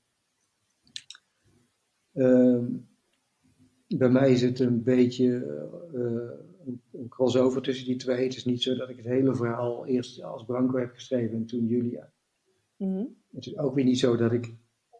Uh, 2.14 2.64
bij 3.88 4.10
mij 4.10 4.32
is 4.32 4.42
het 4.42 4.60
een 4.60 4.84
beetje 4.84 5.28
een, 6.66 6.82
een 6.92 7.08
crossover 7.08 7.62
tussen 7.62 7.86
die 7.86 7.96
twee. 7.96 8.24
Het 8.24 8.36
is 8.36 8.46
niet 8.46 8.64
zo 8.64 8.76
dat 8.76 8.90
ik 8.90 8.98
het 8.98 9.06
hele 9.06 9.36
verhaal 9.36 9.86
eerst 9.86 10.24
als 10.24 10.46
Branko 10.46 10.78
heb 10.78 10.94
geschreven 10.94 11.36
en 11.36 11.46
toen 11.46 11.66
Julia. 11.66 12.12
Mhm. 12.78 13.06
Het 13.32 13.46
is 13.46 13.58
ook 13.58 13.76
weer 13.76 13.86
niet 13.86 14.00
zo 14.00 14.16
dat 14.16 14.32
ik 14.32 14.56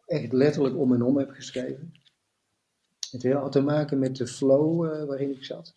echt 0.06 0.32
letterlijk 0.32 0.76
om 0.76 0.94
en 0.94 1.02
om 1.02 1.18
heb 1.18 1.30
geschreven. 1.30 1.92
Het 3.10 3.32
had 3.32 3.52
te 3.52 3.60
maken 3.60 3.98
met 3.98 4.16
de 4.16 4.26
flow 4.26 4.84
uh, 4.84 5.04
waarin 5.04 5.30
ik 5.30 5.44
zat. 5.44 5.74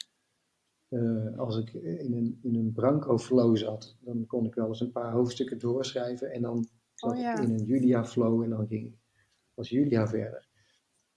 Uh, 0.93 1.37
als 1.37 1.57
ik 1.57 1.73
in 1.73 2.13
een, 2.13 2.39
in 2.41 2.55
een 2.55 2.71
Branco 2.71 3.17
flow 3.17 3.57
zat, 3.57 3.97
dan 3.99 4.25
kon 4.25 4.45
ik 4.45 4.53
wel 4.53 4.67
eens 4.67 4.81
een 4.81 4.91
paar 4.91 5.11
hoofdstukken 5.11 5.59
doorschrijven 5.59 6.31
en 6.31 6.41
dan 6.41 6.67
zat 6.93 7.11
oh, 7.11 7.17
ja. 7.17 7.37
ik 7.37 7.43
in 7.43 7.53
een 7.53 7.65
Julia 7.65 8.05
flow 8.05 8.43
en 8.43 8.49
dan 8.49 8.67
ging 8.67 8.95
was 9.53 9.69
Julia 9.69 10.07
verder. 10.07 10.47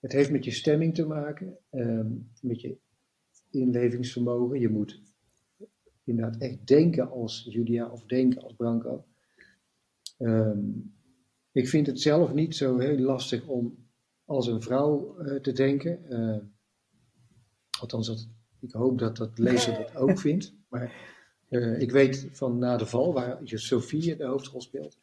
Het 0.00 0.12
heeft 0.12 0.30
met 0.30 0.44
je 0.44 0.50
stemming 0.50 0.94
te 0.94 1.06
maken, 1.06 1.58
um, 1.70 2.30
met 2.40 2.60
je 2.60 2.78
inlevingsvermogen. 3.50 4.60
Je 4.60 4.68
moet 4.68 5.02
inderdaad 6.04 6.40
echt 6.40 6.66
denken 6.66 7.10
als 7.10 7.46
Julia 7.50 7.90
of 7.90 8.04
denken 8.04 8.42
als 8.42 8.54
Branco. 8.54 9.04
Um, 10.18 10.94
ik 11.52 11.68
vind 11.68 11.86
het 11.86 12.00
zelf 12.00 12.34
niet 12.34 12.56
zo 12.56 12.78
heel 12.78 12.98
lastig 12.98 13.46
om 13.46 13.88
als 14.24 14.46
een 14.46 14.62
vrouw 14.62 15.20
uh, 15.20 15.40
te 15.40 15.52
denken. 15.52 16.00
Uh, 16.08 16.38
althans, 17.80 18.06
dat, 18.06 18.28
ik 18.60 18.72
hoop 18.72 18.98
dat 18.98 19.16
dat 19.16 19.38
lezer 19.38 19.76
dat 19.76 19.96
ook 19.96 20.18
vindt. 20.18 20.54
Maar 20.68 20.92
uh, 21.48 21.80
ik 21.80 21.90
weet 21.90 22.28
van 22.32 22.58
Na 22.58 22.76
de 22.76 22.86
Val, 22.86 23.12
waar 23.12 23.40
Sophie 23.44 24.16
de 24.16 24.24
hoofdrol 24.24 24.60
speelt, 24.60 24.98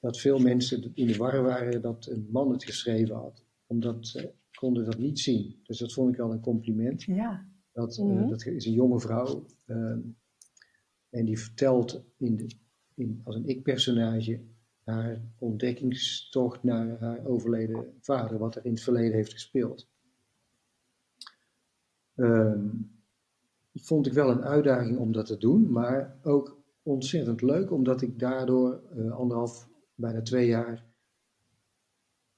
dat 0.00 0.18
veel 0.18 0.38
mensen 0.38 0.90
in 0.94 1.06
de 1.06 1.16
war 1.16 1.42
waren 1.42 1.82
dat 1.82 2.06
een 2.06 2.28
man 2.30 2.52
het 2.52 2.64
geschreven 2.64 3.14
had. 3.14 3.44
Omdat 3.66 4.06
ze 4.06 4.32
konden 4.52 4.84
dat 4.84 4.98
niet 4.98 5.20
zien. 5.20 5.60
Dus 5.62 5.78
dat 5.78 5.92
vond 5.92 6.14
ik 6.14 6.20
al 6.20 6.32
een 6.32 6.40
compliment. 6.40 7.02
Ja. 7.02 7.46
Dat, 7.72 7.98
mm 7.98 8.28
dat 8.28 8.46
is 8.46 8.66
een 8.66 8.72
jonge 8.72 9.00
vrouw. 9.00 9.46
Ehm, 9.66 10.00
en 11.10 11.24
die 11.24 11.38
vertelt 11.38 12.04
in 12.18 12.36
de, 12.36 12.46
in, 12.94 13.20
als 13.24 13.36
een 13.36 13.48
ik-personage 13.48 14.40
haar 14.84 15.20
ontdekkingstocht 15.38 16.62
naar 16.62 16.98
haar 17.00 17.26
overleden 17.26 17.86
vader, 18.00 18.38
wat 18.38 18.56
er 18.56 18.64
in 18.64 18.70
het 18.70 18.82
verleden 18.82 19.14
heeft 19.14 19.32
gespeeld. 19.32 19.88
Um, 22.16 22.90
vond 23.74 24.06
ik 24.06 24.12
wel 24.12 24.30
een 24.30 24.44
uitdaging 24.44 24.98
om 24.98 25.12
dat 25.12 25.26
te 25.26 25.36
doen, 25.36 25.70
maar 25.70 26.16
ook 26.22 26.62
ontzettend 26.82 27.42
leuk, 27.42 27.70
omdat 27.70 28.02
ik 28.02 28.18
daardoor 28.18 28.80
uh, 28.96 29.12
anderhalf, 29.12 29.68
bijna 29.94 30.22
twee 30.22 30.46
jaar 30.46 30.84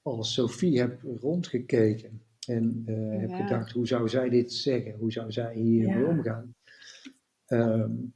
als 0.01 0.33
Sophie 0.33 0.79
heb 0.79 1.01
rondgekeken 1.19 2.21
en 2.47 2.83
uh, 2.85 3.19
heb 3.19 3.31
gedacht, 3.31 3.71
hoe 3.71 3.87
zou 3.87 4.09
zij 4.09 4.29
dit 4.29 4.53
zeggen? 4.53 4.95
Hoe 4.95 5.11
zou 5.11 5.31
zij 5.31 5.55
hiermee 5.55 6.03
ja. 6.03 6.09
omgaan? 6.09 6.55
Um, 7.47 8.13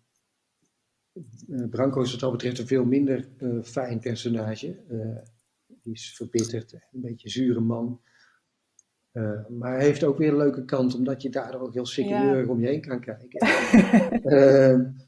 uh, 1.47 1.69
Branco 1.69 2.01
is 2.01 2.11
wat 2.11 2.19
dat 2.19 2.31
betreft 2.31 2.59
een 2.59 2.67
veel 2.67 2.85
minder 2.85 3.27
uh, 3.39 3.63
fijn 3.63 3.99
personage. 3.99 4.77
Die 5.81 5.93
is 5.93 6.15
verbitterd, 6.15 6.73
een 6.73 7.01
beetje 7.01 7.29
zure 7.29 7.59
man. 7.59 8.01
Maar 9.49 9.75
hij 9.75 9.83
heeft 9.83 10.03
ook 10.03 10.17
weer 10.17 10.29
een 10.29 10.37
leuke 10.37 10.65
kant, 10.65 10.95
omdat 10.95 11.21
je 11.21 11.29
daar 11.29 11.61
ook 11.61 11.73
heel 11.73 11.85
sikkeleurig 11.85 12.45
ja. 12.45 12.51
om 12.51 12.59
je 12.59 12.67
heen 12.67 12.81
kan 12.81 12.99
kijken. 12.99 13.47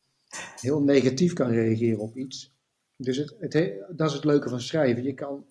heel 0.62 0.84
negatief 0.84 1.34
kan 1.34 1.50
reageren 1.50 2.00
op 2.00 2.18
iets. 2.18 2.56
Dus 2.96 3.18
het, 3.18 3.36
het, 3.40 3.84
dat 3.96 4.10
is 4.10 4.16
het 4.16 4.24
leuke 4.24 4.50
van 4.50 4.62
schrijven. 4.62 5.04
Je 5.04 5.14
kan 5.14 5.46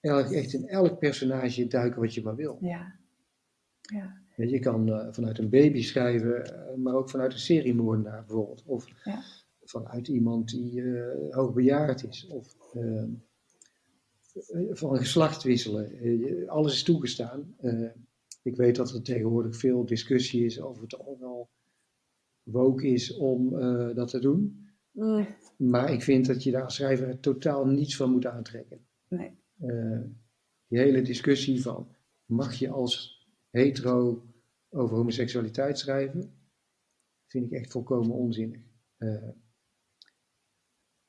echt 0.00 0.52
in 0.52 0.68
elk 0.68 0.98
personage 0.98 1.66
duiken 1.66 2.00
wat 2.00 2.14
je 2.14 2.22
maar 2.22 2.36
wil. 2.36 2.58
Ja. 2.60 3.00
Ja. 3.80 4.20
Je 4.36 4.58
kan 4.58 5.08
vanuit 5.10 5.38
een 5.38 5.50
baby 5.50 5.82
schrijven, 5.82 6.54
maar 6.82 6.94
ook 6.94 7.10
vanuit 7.10 7.32
een 7.32 7.38
seriemoordenaar 7.38 8.24
bijvoorbeeld. 8.24 8.62
Of 8.66 8.86
ja 9.04 9.22
vanuit 9.72 10.08
iemand 10.08 10.50
die 10.50 10.82
hoogbejaard 11.30 12.08
is. 12.08 12.26
Of 12.26 12.54
uh, 12.74 13.02
van 14.70 14.96
geslacht 14.96 15.42
wisselen. 15.42 16.48
alles 16.48 16.72
is 16.72 16.82
toegestaan. 16.82 17.56
ik 18.42 18.56
weet 18.56 18.76
dat 18.76 18.90
er 18.90 19.02
tegenwoordig 19.02 19.56
veel 19.56 19.86
discussie 19.86 20.44
is 20.44 20.60
over 20.60 20.82
het 20.82 20.98
al 20.98 21.16
wel 21.20 21.50
woke 22.42 22.86
is 22.86 23.16
om 23.16 23.50
dat 23.94 24.08
te 24.08 24.20
doen. 24.20 24.66
Mm. 24.90 25.26
Maar 25.56 25.92
ik 25.92 26.02
vind 26.02 26.26
dat 26.26 26.42
je 26.42 26.50
daar 26.50 26.64
als 26.64 26.74
schrijver 26.74 27.20
totaal 27.20 27.66
niets 27.66 27.96
van 27.96 28.10
moet 28.10 28.26
aantrekken. 28.26 28.86
Nee. 29.08 29.38
die 30.66 30.78
hele 30.78 31.02
discussie 31.02 31.62
van 31.62 31.88
mag 32.24 32.54
je 32.54 32.68
als 32.68 33.26
hetero 33.50 34.26
over 34.68 34.96
homoseksualiteit 34.96 35.78
schrijven, 35.78 36.32
vind 37.26 37.44
ik 37.44 37.52
echt 37.52 37.72
volkomen 37.72 38.16
onzinnig. 38.16 38.60
Uh, 38.98 39.28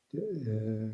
uh, 0.10 0.94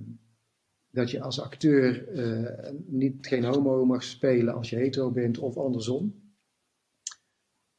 dat 1.00 1.12
je 1.12 1.22
als 1.22 1.42
acteur 1.42 2.12
uh, 2.14 2.72
niet, 2.86 3.28
geen 3.28 3.44
homo 3.44 3.86
mag 3.86 4.04
spelen 4.04 4.54
als 4.54 4.70
je 4.70 4.76
hetero 4.76 5.12
bent 5.12 5.38
of 5.38 5.58
andersom. 5.58 6.28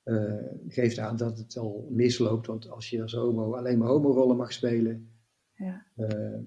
Uh, 0.04 0.42
geeft 0.68 0.98
aan 0.98 1.16
dat 1.16 1.38
het 1.38 1.56
al 1.56 1.88
misloopt, 1.90 2.46
want 2.46 2.70
als 2.70 2.90
je 2.90 3.02
als 3.02 3.12
homo 3.12 3.54
alleen 3.54 3.78
maar 3.78 3.88
homorollen 3.88 4.37
mag 4.37 4.52
spelen, 4.52 5.11
ja, 5.54 5.87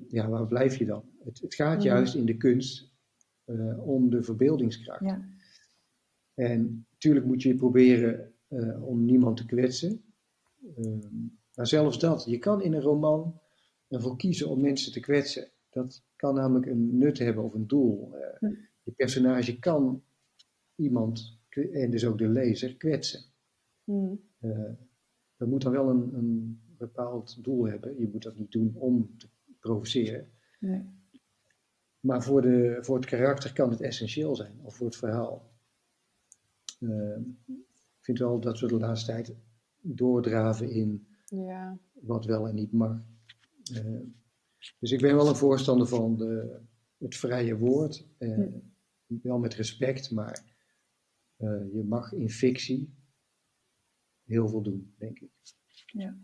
ja 0.07 0.29
waar 0.29 0.47
blijf 0.47 0.77
je 0.77 0.85
dan? 0.85 1.03
Het, 1.23 1.39
het 1.39 1.55
gaat 1.55 1.83
juist 1.83 2.15
in 2.15 2.25
de 2.25 2.37
kunst 2.37 2.91
om 3.77 4.09
de 4.09 4.23
verbeeldingskracht. 4.23 5.03
Ja. 5.03 5.27
En 6.33 6.85
natuurlijk 6.91 7.25
moet 7.25 7.41
je 7.41 7.55
proberen 7.55 8.33
om 8.81 9.05
niemand 9.05 9.37
te 9.37 9.45
kwetsen. 9.45 10.03
maar 11.55 11.67
zelfs 11.67 11.99
dat, 11.99 12.25
je 12.27 12.37
kan 12.37 12.61
in 12.61 12.73
een 12.73 12.81
roman 12.81 13.41
ervoor 13.87 14.17
kiezen 14.17 14.49
om 14.49 14.61
mensen 14.61 14.91
te 14.91 14.99
kwetsen. 14.99 15.52
Dat 15.73 16.03
kan 16.15 16.35
namelijk 16.35 16.65
een 16.65 16.97
nut 16.97 17.17
hebben 17.17 17.43
of 17.43 17.53
een 17.53 17.67
doel. 17.67 18.15
Uh, 18.39 18.51
je 18.83 18.91
personage 18.91 19.59
kan 19.59 20.03
iemand, 20.75 21.39
en 21.49 21.91
dus 21.91 22.05
ook 22.05 22.17
de 22.17 22.27
lezer, 22.27 22.75
kwetsen. 22.75 23.23
Mm. 23.83 24.19
Uh, 24.39 24.71
dat 25.37 25.47
moet 25.47 25.61
dan 25.61 25.71
wel 25.71 25.89
een, 25.89 26.13
een, 26.13 26.61
bepaald 26.77 27.43
doel 27.43 27.67
hebben. 27.67 27.99
Je 27.99 28.09
moet 28.11 28.23
dat 28.23 28.37
niet 28.37 28.51
doen 28.51 28.75
om 28.75 29.17
te 29.17 29.27
provoceren. 29.59 30.29
Nee. 30.59 30.81
Maar 31.99 32.23
voor, 32.23 32.41
de, 32.41 32.77
voor 32.81 32.95
het 32.95 33.05
karakter 33.05 33.53
kan 33.53 33.69
het 33.69 33.81
essentieel 33.81 34.35
zijn, 34.35 34.59
of 34.61 34.75
voor 34.75 34.85
het 34.85 34.95
verhaal. 34.95 35.51
Uh, 36.79 37.17
ik 37.47 37.99
vind 37.99 38.19
wel 38.19 38.39
dat 38.39 38.59
we 38.59 38.67
de 38.67 38.77
laatste 38.77 39.11
tijd 39.11 39.35
doordraven 39.81 40.69
in 40.69 41.07
ja. 41.25 41.77
wat 41.93 42.25
wel 42.25 42.47
en 42.47 42.55
niet 42.55 42.71
mag. 42.71 43.01
Eh, 43.73 43.99
dus 44.79 44.91
ik 44.91 45.01
ben 45.01 45.15
wel 45.15 45.27
een 45.27 45.35
voorstander 45.35 45.87
van 45.87 46.15
de, 46.17 46.61
het 46.97 47.15
vrije 47.15 47.57
woord. 47.57 48.07
Uh, 48.19 48.47
wel 49.07 49.39
met 49.39 49.53
respect, 49.53 50.11
maar 50.11 50.43
eh, 51.37 51.73
je 51.73 51.83
mag 51.83 52.11
in 52.11 52.29
fictie 52.29 52.93
heel 54.23 54.47
veel 54.47 54.61
doen, 54.61 54.95
denk 54.97 55.19
ik. 55.19 55.29
Ja. 55.85 56.17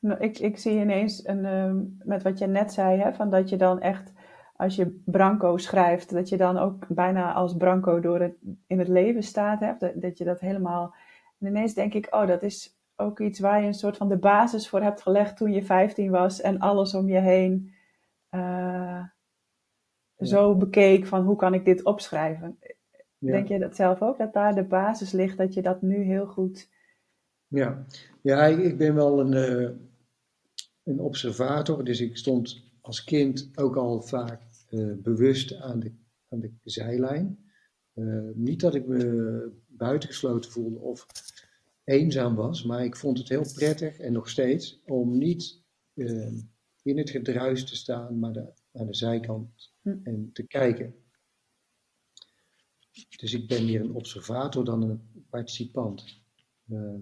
Nou, 0.00 0.20
ik, 0.20 0.38
ik 0.38 0.58
zie 0.58 0.80
ineens, 0.80 1.26
een, 1.26 1.44
ehm, 1.44 1.84
met 1.98 2.22
wat 2.22 2.38
je 2.38 2.46
net 2.46 2.72
zei, 2.72 3.00
hè, 3.00 3.14
van 3.14 3.30
dat 3.30 3.48
je 3.48 3.56
dan 3.56 3.80
echt, 3.80 4.12
als 4.56 4.76
je 4.76 5.02
Branco 5.04 5.56
schrijft, 5.56 6.10
dat 6.10 6.28
je 6.28 6.36
dan 6.36 6.56
ook 6.56 6.88
bijna 6.88 7.32
als 7.32 7.56
Branco 7.56 8.00
door 8.00 8.20
het, 8.20 8.36
in 8.66 8.78
het 8.78 8.88
leven 8.88 9.22
staat. 9.22 9.60
Hè, 9.60 9.72
dat, 9.78 10.00
dat 10.00 10.18
je 10.18 10.24
dat 10.24 10.40
helemaal. 10.40 10.94
En 11.38 11.46
ineens 11.46 11.74
denk 11.74 11.94
ik, 11.94 12.14
oh, 12.14 12.26
dat 12.26 12.42
is 12.42 12.75
ook 12.96 13.20
iets 13.20 13.38
waar 13.38 13.60
je 13.60 13.66
een 13.66 13.74
soort 13.74 13.96
van 13.96 14.08
de 14.08 14.18
basis 14.18 14.68
voor 14.68 14.82
hebt 14.82 15.02
gelegd 15.02 15.36
toen 15.36 15.52
je 15.52 15.64
15 15.64 16.10
was 16.10 16.40
en 16.40 16.58
alles 16.58 16.94
om 16.94 17.08
je 17.08 17.18
heen 17.18 17.74
uh, 18.30 19.04
zo 20.18 20.56
bekeek 20.56 21.06
van 21.06 21.24
hoe 21.24 21.36
kan 21.36 21.54
ik 21.54 21.64
dit 21.64 21.84
opschrijven. 21.84 22.58
Denk 23.18 23.48
je 23.48 23.58
dat 23.58 23.76
zelf 23.76 24.02
ook, 24.02 24.18
dat 24.18 24.32
daar 24.32 24.54
de 24.54 24.64
basis 24.64 25.12
ligt, 25.12 25.38
dat 25.38 25.54
je 25.54 25.62
dat 25.62 25.82
nu 25.82 26.02
heel 26.02 26.26
goed... 26.26 26.68
Ja, 27.46 27.84
ja 28.22 28.44
ik 28.44 28.78
ben 28.78 28.94
wel 28.94 29.20
een, 29.20 29.32
uh, 29.32 29.70
een 30.82 31.00
observator, 31.00 31.84
dus 31.84 32.00
ik 32.00 32.16
stond 32.16 32.64
als 32.80 33.04
kind 33.04 33.50
ook 33.54 33.76
al 33.76 34.02
vaak 34.02 34.42
uh, 34.70 34.92
bewust 34.96 35.60
aan 35.60 35.80
de, 35.80 35.92
aan 36.28 36.40
de 36.40 36.52
zijlijn. 36.62 37.38
niet 38.34 38.60
dat 38.60 38.74
ik 38.74 38.86
me 38.86 39.50
buitengesloten 39.66 40.50
voelde 40.50 40.78
of 40.78 41.06
eenzaam 41.86 42.34
was, 42.34 42.62
maar 42.62 42.84
ik 42.84 42.96
vond 42.96 43.18
het 43.18 43.28
heel 43.28 43.52
prettig 43.54 43.98
en 43.98 44.12
nog 44.12 44.28
steeds 44.28 44.80
om 44.84 45.18
niet 45.18 45.62
uh, 45.94 46.32
in 46.82 46.98
het 46.98 47.10
gedruis 47.10 47.64
te 47.64 47.76
staan, 47.76 48.18
maar 48.18 48.32
de, 48.32 48.52
aan 48.72 48.86
de 48.86 48.94
zijkant 48.94 49.72
hm. 49.82 49.96
en 50.02 50.30
te 50.32 50.46
kijken. 50.46 50.94
Dus 53.16 53.34
ik 53.34 53.46
ben 53.46 53.64
meer 53.64 53.80
een 53.80 53.94
observator 53.94 54.64
dan 54.64 54.82
een 54.82 55.26
participant. 55.30 56.20
Uh, 56.68 56.98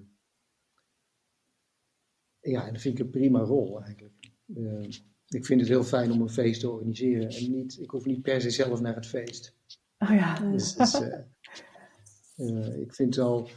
ja, 2.40 2.66
en 2.66 2.72
dat 2.72 2.82
vind 2.82 2.98
ik 2.98 3.04
een 3.04 3.10
prima 3.10 3.40
rol 3.40 3.82
eigenlijk. 3.82 4.32
Uh, 4.46 4.88
ik 5.28 5.46
vind 5.46 5.60
het 5.60 5.68
heel 5.68 5.84
fijn 5.84 6.12
om 6.12 6.20
een 6.20 6.28
feest 6.28 6.60
te 6.60 6.70
organiseren 6.70 7.28
en 7.28 7.50
niet, 7.50 7.80
ik 7.80 7.90
hoef 7.90 8.04
niet 8.04 8.22
per 8.22 8.40
se 8.40 8.50
zelf 8.50 8.80
naar 8.80 8.94
het 8.94 9.06
feest. 9.06 9.56
Oh 9.98 10.10
ja. 10.10 10.50
Dus, 10.50 10.74
dus 10.74 11.00
ik 12.76 12.94
vind 12.94 13.14
wel, 13.14 13.48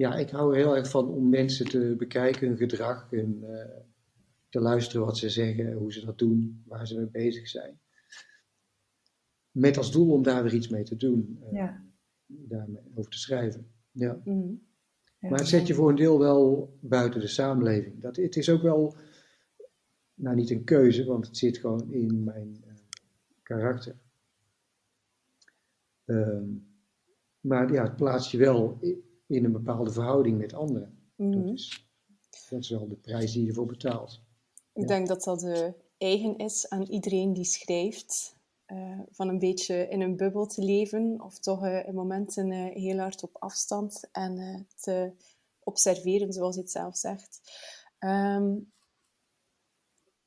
ja, 0.00 0.16
ik 0.16 0.30
hou 0.30 0.52
er 0.52 0.58
heel 0.58 0.76
erg 0.76 0.90
van 0.90 1.08
om 1.08 1.28
mensen 1.28 1.68
te 1.68 1.94
bekijken, 1.98 2.48
hun 2.48 2.56
gedrag 2.56 3.12
en 3.12 3.44
te 4.48 4.60
luisteren 4.60 5.06
wat 5.06 5.18
ze 5.18 5.30
zeggen, 5.30 5.72
hoe 5.72 5.92
ze 5.92 6.04
dat 6.04 6.18
doen, 6.18 6.62
waar 6.66 6.86
ze 6.86 6.96
mee 6.96 7.06
bezig 7.06 7.48
zijn. 7.48 7.80
Met 9.50 9.76
als 9.76 9.92
doel 9.92 10.12
om 10.12 10.22
daar 10.22 10.42
weer 10.42 10.54
iets 10.54 10.68
mee 10.68 10.82
te 10.82 10.96
doen, 10.96 11.44
ja. 11.52 11.84
daarmee 12.26 12.82
over 12.94 13.10
te 13.10 13.18
schrijven. 13.18 13.70
Ja. 13.90 14.20
Mhm. 14.24 14.54
Maar 15.18 15.38
het 15.38 15.48
zet 15.48 15.66
je 15.66 15.74
voor 15.74 15.88
een 15.88 15.96
deel 15.96 16.18
wel 16.18 16.76
buiten 16.80 17.20
de 17.20 17.26
samenleving. 17.26 18.00
Dat, 18.00 18.16
het 18.16 18.36
is 18.36 18.50
ook 18.50 18.62
wel, 18.62 18.96
nou 20.14 20.36
niet 20.36 20.50
een 20.50 20.64
keuze, 20.64 21.04
want 21.04 21.26
het 21.26 21.36
zit 21.36 21.58
gewoon 21.58 21.92
in 21.92 22.24
mijn 22.24 22.64
uh, 22.66 22.72
karakter. 23.42 23.96
Ehm, 26.04 26.48
maar 27.40 27.72
ja, 27.72 27.82
het 27.82 27.96
plaatst 27.96 28.30
je 28.30 28.38
wel 28.38 28.78
in 29.36 29.44
een 29.44 29.52
bepaalde 29.52 29.92
verhouding 29.92 30.38
met 30.38 30.52
anderen. 30.52 30.98
dat, 31.16 31.26
mhm. 31.26 31.48
is, 31.48 31.90
dat 32.48 32.60
is 32.60 32.70
wel 32.70 32.88
de 32.88 32.96
prijs 32.96 33.32
die 33.32 33.42
je 33.42 33.48
ervoor 33.48 33.66
betaalt. 33.66 34.22
Ik 34.72 34.88
denk 34.88 35.06
dat 35.08 35.24
dat 35.24 35.42
uh, 35.42 35.68
eigen 35.98 36.36
is 36.36 36.68
aan 36.68 36.82
iedereen 36.82 37.32
die 37.32 37.44
schrijft. 37.44 38.38
Uh, 38.66 39.00
van 39.10 39.28
een 39.28 39.38
beetje 39.38 39.88
in 39.88 40.00
een 40.00 40.16
bubbel 40.16 40.46
te 40.46 40.62
leven, 40.62 41.20
of 41.24 41.38
toch 41.38 41.64
uh, 41.64 41.86
in 41.86 41.94
momenten 41.94 42.50
heel 42.52 42.98
hard 42.98 43.22
op 43.22 43.36
afstand 43.38 44.08
en 44.12 44.66
te 44.76 45.12
observeren, 45.60 46.32
zoals 46.32 46.54
je 46.54 46.60
het 46.60 46.70
zelf 46.70 46.96
zegt. 46.96 47.40
Um, 47.98 48.72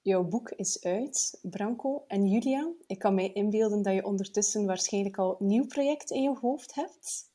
jouw 0.01 0.23
boek 0.23 0.49
is 0.49 0.83
uit, 0.83 1.39
Branko 1.41 2.03
en 2.07 2.27
Julia. 2.27 2.71
Ik 2.87 2.99
kan 2.99 3.15
mij 3.15 3.33
inbeelden 3.33 3.81
dat 3.81 3.93
je 3.93 4.05
ondertussen 4.05 4.65
waarschijnlijk 4.65 5.17
al 5.17 5.35
een 5.39 5.47
nieuw 5.47 5.65
project 5.65 6.11
in 6.11 6.21
je 6.21 6.37
hoofd 6.41 6.75
hebt. 6.75 7.31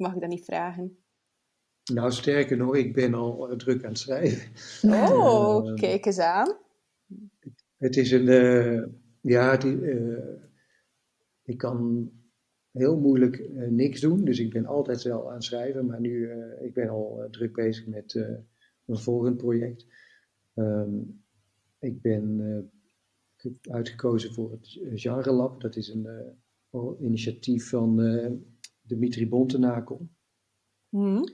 Mag 0.00 0.14
ik 0.14 0.20
dat 0.20 0.30
niet 0.30 0.44
vragen? 0.44 0.98
Nou, 1.92 2.12
sterker 2.12 2.56
nog, 2.56 2.76
ik 2.76 2.94
ben 2.94 3.14
al 3.14 3.56
druk 3.56 3.84
aan 3.84 3.90
het 3.90 3.98
schrijven. 3.98 4.52
Oh, 4.90 5.66
uh, 5.66 5.74
kijk 5.84 6.06
eens 6.06 6.18
aan. 6.18 6.56
Het 7.76 7.96
is 7.96 8.10
een, 8.10 8.26
uh, 8.26 8.84
ja, 9.20 9.50
het, 9.50 9.64
uh, 9.64 10.18
ik 11.42 11.58
kan 11.58 12.10
heel 12.70 12.98
moeilijk 12.98 13.50
niks 13.70 14.00
doen, 14.00 14.24
dus 14.24 14.38
ik 14.38 14.52
ben 14.52 14.66
altijd 14.66 15.02
wel 15.02 15.28
aan 15.28 15.34
het 15.34 15.44
schrijven, 15.44 15.86
maar 15.86 16.00
nu, 16.00 16.30
ik 16.60 16.74
ben 16.74 16.88
al 16.88 17.28
druk 17.30 17.52
bezig 17.52 17.86
met 17.86 18.14
een 18.86 18.98
volgend 18.98 19.36
project. 19.36 19.86
Um, 20.54 21.24
ik 21.78 22.02
ben 22.02 22.70
uitgekozen 23.70 24.32
voor 24.34 24.50
het 24.50 24.78
Genre 24.94 25.32
Lab, 25.32 25.60
dat 25.60 25.76
is 25.76 25.88
een 25.88 26.08
initiatief 27.00 27.68
van 27.68 27.98
Dimitri 28.90 29.28
Bontenakel. 29.28 30.08
Mm. 30.88 31.24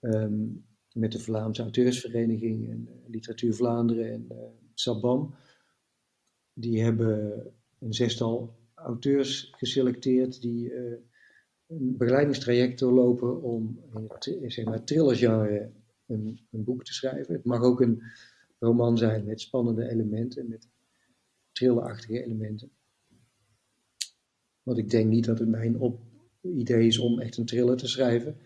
Um, 0.00 0.64
met 0.94 1.12
de 1.12 1.18
Vlaamse 1.18 1.62
Auteursvereniging 1.62 2.70
en 2.70 2.88
Literatuur 3.06 3.54
Vlaanderen 3.54 4.12
en 4.12 4.26
Sabam. 4.74 5.34
Die 6.52 6.82
hebben 6.82 7.42
een 7.78 7.92
zestal 7.92 8.58
auteurs 8.74 9.52
geselecteerd 9.56 10.40
die 10.40 10.72
uh, 10.72 10.96
een 11.66 11.96
begeleidingstraject 11.96 12.78
doorlopen 12.78 13.42
om 13.42 13.80
in 14.40 14.50
zeg 14.50 14.64
maar, 14.64 14.84
thrillergenre 14.84 15.70
een, 16.06 16.40
een 16.50 16.64
boek 16.64 16.84
te 16.84 16.92
schrijven. 16.92 17.34
Het 17.34 17.44
mag 17.44 17.62
ook 17.62 17.80
een 17.80 18.02
roman 18.58 18.98
zijn 18.98 19.24
met 19.24 19.40
spannende 19.40 19.88
elementen, 19.88 20.48
met 20.48 20.68
trillerachtige 21.52 22.24
elementen. 22.24 22.70
Want 24.62 24.78
ik 24.78 24.90
denk 24.90 25.10
niet 25.10 25.24
dat 25.24 25.38
het 25.38 25.48
mijn 25.48 25.78
op 25.78 26.00
idee 26.42 26.86
is 26.86 26.98
om 26.98 27.20
echt 27.20 27.36
een 27.36 27.46
thriller 27.46 27.76
te 27.76 27.88
schrijven. 27.88 28.36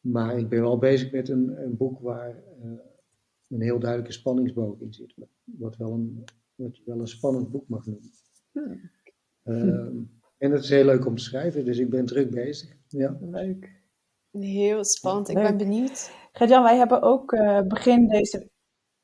Maar 0.00 0.38
ik 0.38 0.48
ben 0.48 0.60
wel 0.60 0.78
bezig 0.78 1.12
met 1.12 1.28
een, 1.28 1.62
een 1.62 1.76
boek 1.76 2.00
waar 2.00 2.42
uh, 2.64 2.72
een 3.48 3.60
heel 3.60 3.78
duidelijke 3.78 4.12
spanningsboog 4.12 4.80
in 4.80 4.92
zit. 4.92 5.14
Wat 5.44 5.76
wel 5.76 5.92
een, 5.92 6.24
wat 6.54 6.76
je 6.76 6.82
wel 6.86 7.00
een 7.00 7.06
spannend 7.06 7.50
boek 7.50 7.68
mag 7.68 7.86
noemen. 7.86 8.10
Ehm, 9.42 10.02
en 10.38 10.50
het 10.50 10.62
is 10.62 10.70
heel 10.70 10.84
leuk 10.84 11.06
om 11.06 11.16
te 11.16 11.22
schrijven, 11.22 11.64
dus 11.64 11.78
ik 11.78 11.90
ben 11.90 12.06
druk 12.06 12.30
bezig. 12.30 12.76
Ja. 12.88 13.18
Leuk. 13.20 13.82
Heel 14.30 14.84
spannend, 14.84 15.28
ik 15.28 15.34
ben 15.34 15.56
benieuwd. 15.56 16.10
Gert-Jan, 16.32 16.62
wij 16.62 16.76
hebben 16.76 17.02
ook 17.02 17.32
uh, 17.32 17.62
begin, 17.62 18.08
deze, 18.08 18.50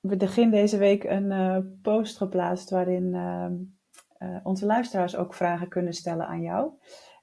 begin 0.00 0.50
deze 0.50 0.78
week 0.78 1.04
een 1.04 1.30
uh, 1.30 1.58
post 1.82 2.16
geplaatst 2.16 2.70
waarin 2.70 3.14
uh, 3.14 4.36
onze 4.42 4.66
luisteraars 4.66 5.16
ook 5.16 5.34
vragen 5.34 5.68
kunnen 5.68 5.92
stellen 5.92 6.26
aan 6.26 6.42
jou. 6.42 6.72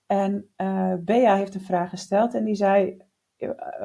En 0.08 0.50
Bea 1.06 1.36
heeft 1.36 1.56
een 1.56 1.62
vraag 1.62 1.90
gesteld 1.90 2.34
en 2.34 2.44
die 2.44 2.56
zei, 2.56 2.98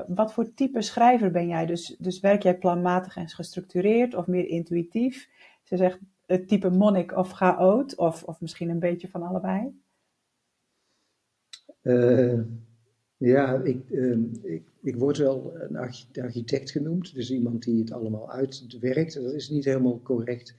wat 0.07 0.33
voor 0.33 0.55
type 0.55 0.83
schrijver 0.83 1.31
ben 1.31 1.49
jij? 1.49 1.67
Dus, 1.67 1.97
dus 1.99 2.21
werk 2.21 2.43
jij 2.43 2.59
planmatig 2.59 3.17
en 3.17 3.29
gestructureerd 3.29 4.15
of 4.15 4.27
meer 4.27 4.49
intuïtief? 4.49 5.29
Ze 5.63 5.77
zegt 5.77 5.99
het 6.27 6.49
type 6.49 6.71
monnik 6.71 7.17
of 7.17 7.31
chaot, 7.31 7.97
of, 7.97 8.23
of 8.23 8.41
misschien 8.41 8.69
een 8.69 8.79
beetje 8.79 9.09
van 9.09 9.23
allebei? 9.23 9.81
Uh, 11.83 12.41
ja, 13.17 13.61
ik, 13.63 13.91
uh, 13.91 14.19
ik, 14.43 14.63
ik, 14.83 14.97
word 14.97 15.17
wel 15.17 15.53
een 15.61 15.77
architect 16.23 16.71
genoemd, 16.71 17.15
dus 17.15 17.31
iemand 17.31 17.63
die 17.63 17.81
het 17.81 17.93
allemaal 17.93 18.33
uitwerkt. 18.33 19.15
Dat 19.15 19.33
is 19.33 19.49
niet 19.49 19.65
helemaal 19.65 20.01
correct. 20.03 20.55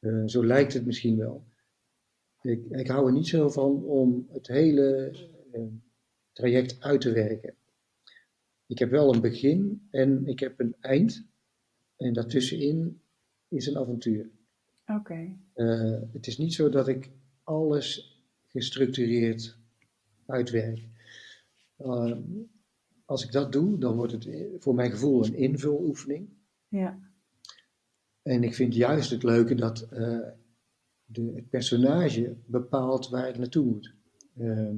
Uh, 0.00 0.22
zo 0.26 0.46
lijkt 0.46 0.72
het 0.72 0.86
misschien 0.86 1.16
wel. 1.18 1.44
Ik, 2.46 2.64
ik 2.70 2.88
hou 2.88 3.06
er 3.06 3.12
niet 3.12 3.28
zo 3.28 3.48
van 3.48 3.84
om 3.84 4.26
het 4.32 4.46
hele 4.46 5.14
traject 6.32 6.80
uit 6.80 7.00
te 7.00 7.12
werken. 7.12 7.54
Ik 8.66 8.78
heb 8.78 8.90
wel 8.90 9.14
een 9.14 9.20
begin 9.20 9.88
en 9.90 10.26
ik 10.26 10.40
heb 10.40 10.60
een 10.60 10.76
eind. 10.80 11.26
En 11.96 12.12
daartussenin 12.12 13.00
is 13.48 13.66
een 13.66 13.76
avontuur. 13.76 14.30
Oké. 14.86 15.36
Eh, 15.52 16.00
het 16.12 16.26
is 16.26 16.38
niet 16.38 16.54
zo 16.54 16.68
dat 16.68 16.88
ik 16.88 17.10
alles 17.42 18.20
gestructureerd 18.46 19.58
uitwerk. 20.26 20.88
Uh, 21.78 22.16
als 23.04 23.24
ik 23.24 23.32
dat 23.32 23.52
doe, 23.52 23.78
dan 23.78 23.96
wordt 23.96 24.12
het 24.12 24.28
voor 24.58 24.74
mijn 24.74 24.90
gevoel 24.90 25.24
een 25.24 25.34
invuloefening. 25.34 26.28
Ja. 26.68 26.98
En 28.22 28.42
ik 28.42 28.54
vind 28.54 28.74
juist 28.74 29.10
het 29.10 29.22
leuke 29.22 29.54
dat 29.54 29.88
uh, 29.92 30.28
de, 31.06 31.32
het 31.34 31.50
personage 31.50 32.36
bepaalt 32.46 33.08
waar 33.08 33.28
ik 33.28 33.38
naartoe 33.38 33.64
moet. 33.64 33.94
Ehm, 34.36 34.76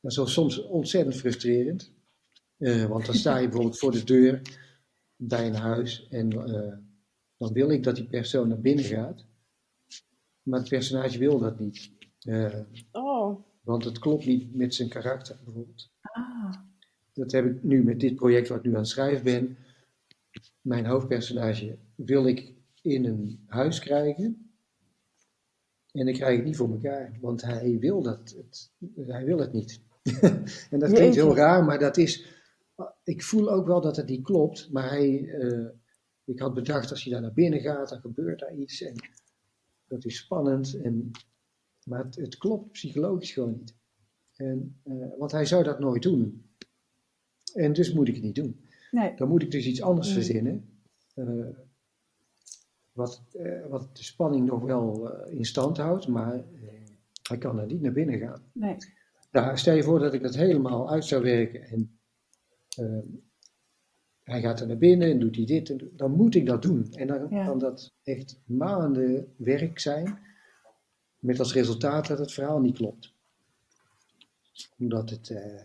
dat 0.00 0.26
is 0.26 0.32
soms 0.32 0.62
ontzettend 0.62 1.16
frustrerend. 1.16 1.94
Uh, 2.58 2.84
want 2.84 3.06
dan 3.06 3.14
sta 3.14 3.36
je 3.36 3.46
bijvoorbeeld 3.48 3.78
voor 3.78 3.92
de 3.92 4.04
deur 4.04 4.42
bij 5.16 5.46
een 5.46 5.54
huis 5.54 6.08
en 6.08 6.28
dan 7.36 7.52
wil 7.52 7.70
ik 7.70 7.82
dat 7.82 7.96
die 7.96 8.06
persoon 8.06 8.48
naar 8.48 8.60
binnen 8.60 8.84
gaat. 8.84 9.24
Maar 10.42 10.60
het 10.60 10.68
personage 10.68 11.18
wil 11.18 11.38
dat 11.38 11.58
niet. 11.58 11.90
Uh, 12.26 12.60
oh. 12.92 13.44
Want 13.62 13.84
het 13.84 13.98
klopt 13.98 14.26
niet 14.26 14.54
met 14.54 14.74
zijn 14.74 14.88
karakter 14.88 15.38
bijvoorbeeld. 15.44 15.90
Ah. 16.00 16.54
Dat 17.12 17.32
heb 17.32 17.46
ik 17.46 17.62
nu 17.62 17.84
met 17.84 18.00
dit 18.00 18.14
project 18.14 18.48
wat 18.48 18.58
ik 18.58 18.64
nu 18.64 18.70
aan 18.70 18.78
het 18.78 18.88
schrijven 18.88 19.24
ben. 19.24 19.56
Mijn 20.60 20.86
hoofdpersonage 20.86 21.78
wil 21.94 22.26
ik 22.26 22.52
in 22.82 23.04
een 23.04 23.44
huis 23.46 23.78
krijgen. 23.78 24.45
En 25.96 26.08
ik 26.08 26.14
krijg 26.14 26.36
het 26.36 26.44
niet 26.44 26.56
voor 26.56 26.70
elkaar, 26.70 27.18
want 27.20 27.42
hij 27.42 27.78
wil 27.78 28.02
dat. 28.02 28.34
Het, 28.36 28.70
hij 29.06 29.24
wil 29.24 29.38
het 29.38 29.52
niet. 29.52 29.80
en 30.70 30.78
dat 30.78 30.92
klinkt 30.92 31.14
heel 31.14 31.36
raar, 31.36 31.64
maar 31.64 31.78
dat 31.78 31.96
is. 31.96 32.26
Ik 33.04 33.22
voel 33.22 33.50
ook 33.50 33.66
wel 33.66 33.80
dat 33.80 33.96
het 33.96 34.08
niet 34.08 34.24
klopt, 34.24 34.72
maar 34.72 34.88
hij, 34.88 35.20
uh, 35.20 35.68
ik 36.24 36.38
had 36.38 36.54
bedacht, 36.54 36.90
als 36.90 37.04
je 37.04 37.10
daar 37.10 37.20
naar 37.20 37.32
binnen 37.32 37.60
gaat, 37.60 37.88
dan 37.88 38.00
gebeurt 38.00 38.40
daar 38.40 38.54
iets. 38.54 38.82
En 38.82 38.94
dat 39.88 40.04
is 40.04 40.16
spannend. 40.16 40.80
En, 40.82 41.10
maar 41.84 42.04
het, 42.04 42.16
het 42.16 42.36
klopt 42.36 42.72
psychologisch 42.72 43.32
gewoon 43.32 43.52
niet. 43.52 43.74
En, 44.36 44.80
uh, 44.84 45.06
want 45.18 45.32
hij 45.32 45.44
zou 45.44 45.64
dat 45.64 45.78
nooit 45.78 46.02
doen. 46.02 46.44
En 47.54 47.72
dus 47.72 47.92
moet 47.92 48.08
ik 48.08 48.14
het 48.14 48.24
niet 48.24 48.34
doen. 48.34 48.60
Nee. 48.90 49.16
Dan 49.16 49.28
moet 49.28 49.42
ik 49.42 49.50
dus 49.50 49.66
iets 49.66 49.82
anders 49.82 50.12
verzinnen. 50.12 50.68
Uh, 51.14 51.46
wat, 52.96 53.22
uh, 53.36 53.66
wat 53.68 53.96
de 53.96 54.04
spanning 54.04 54.46
nog 54.46 54.62
wel 54.62 55.12
in 55.26 55.44
stand 55.44 55.76
houdt, 55.76 56.08
maar 56.08 56.44
hij 57.22 57.38
kan 57.38 57.58
er 57.58 57.66
niet 57.66 57.80
naar 57.80 57.92
binnen 57.92 58.18
gaan. 58.18 58.42
Nee. 58.52 58.76
Nou, 59.30 59.56
stel 59.56 59.74
je 59.74 59.82
voor 59.82 59.98
dat 59.98 60.14
ik 60.14 60.22
dat 60.22 60.34
helemaal 60.34 60.90
uit 60.90 61.04
zou 61.04 61.22
werken 61.22 61.62
en 61.62 61.98
hij 64.26 64.40
gaat 64.40 64.60
er 64.60 64.66
naar 64.66 64.78
binnen 64.78 65.10
en 65.10 65.18
doet 65.18 65.36
hij 65.36 65.44
dit. 65.44 65.70
En 65.70 65.90
dan 65.92 66.10
moet 66.10 66.34
ik 66.34 66.46
dat 66.46 66.62
doen. 66.62 66.92
En 66.92 67.06
dan 67.06 67.28
kan 67.28 67.58
dat 67.58 67.92
echt 68.02 68.40
maanden 68.44 69.32
werk 69.36 69.78
zijn. 69.78 70.18
Met 71.18 71.38
als 71.38 71.52
resultaat 71.52 72.06
dat 72.06 72.18
het 72.18 72.32
verhaal 72.32 72.60
niet 72.60 72.76
klopt. 72.76 73.12
Omdat, 74.78 75.10
het, 75.10 75.30
eh, 75.30 75.62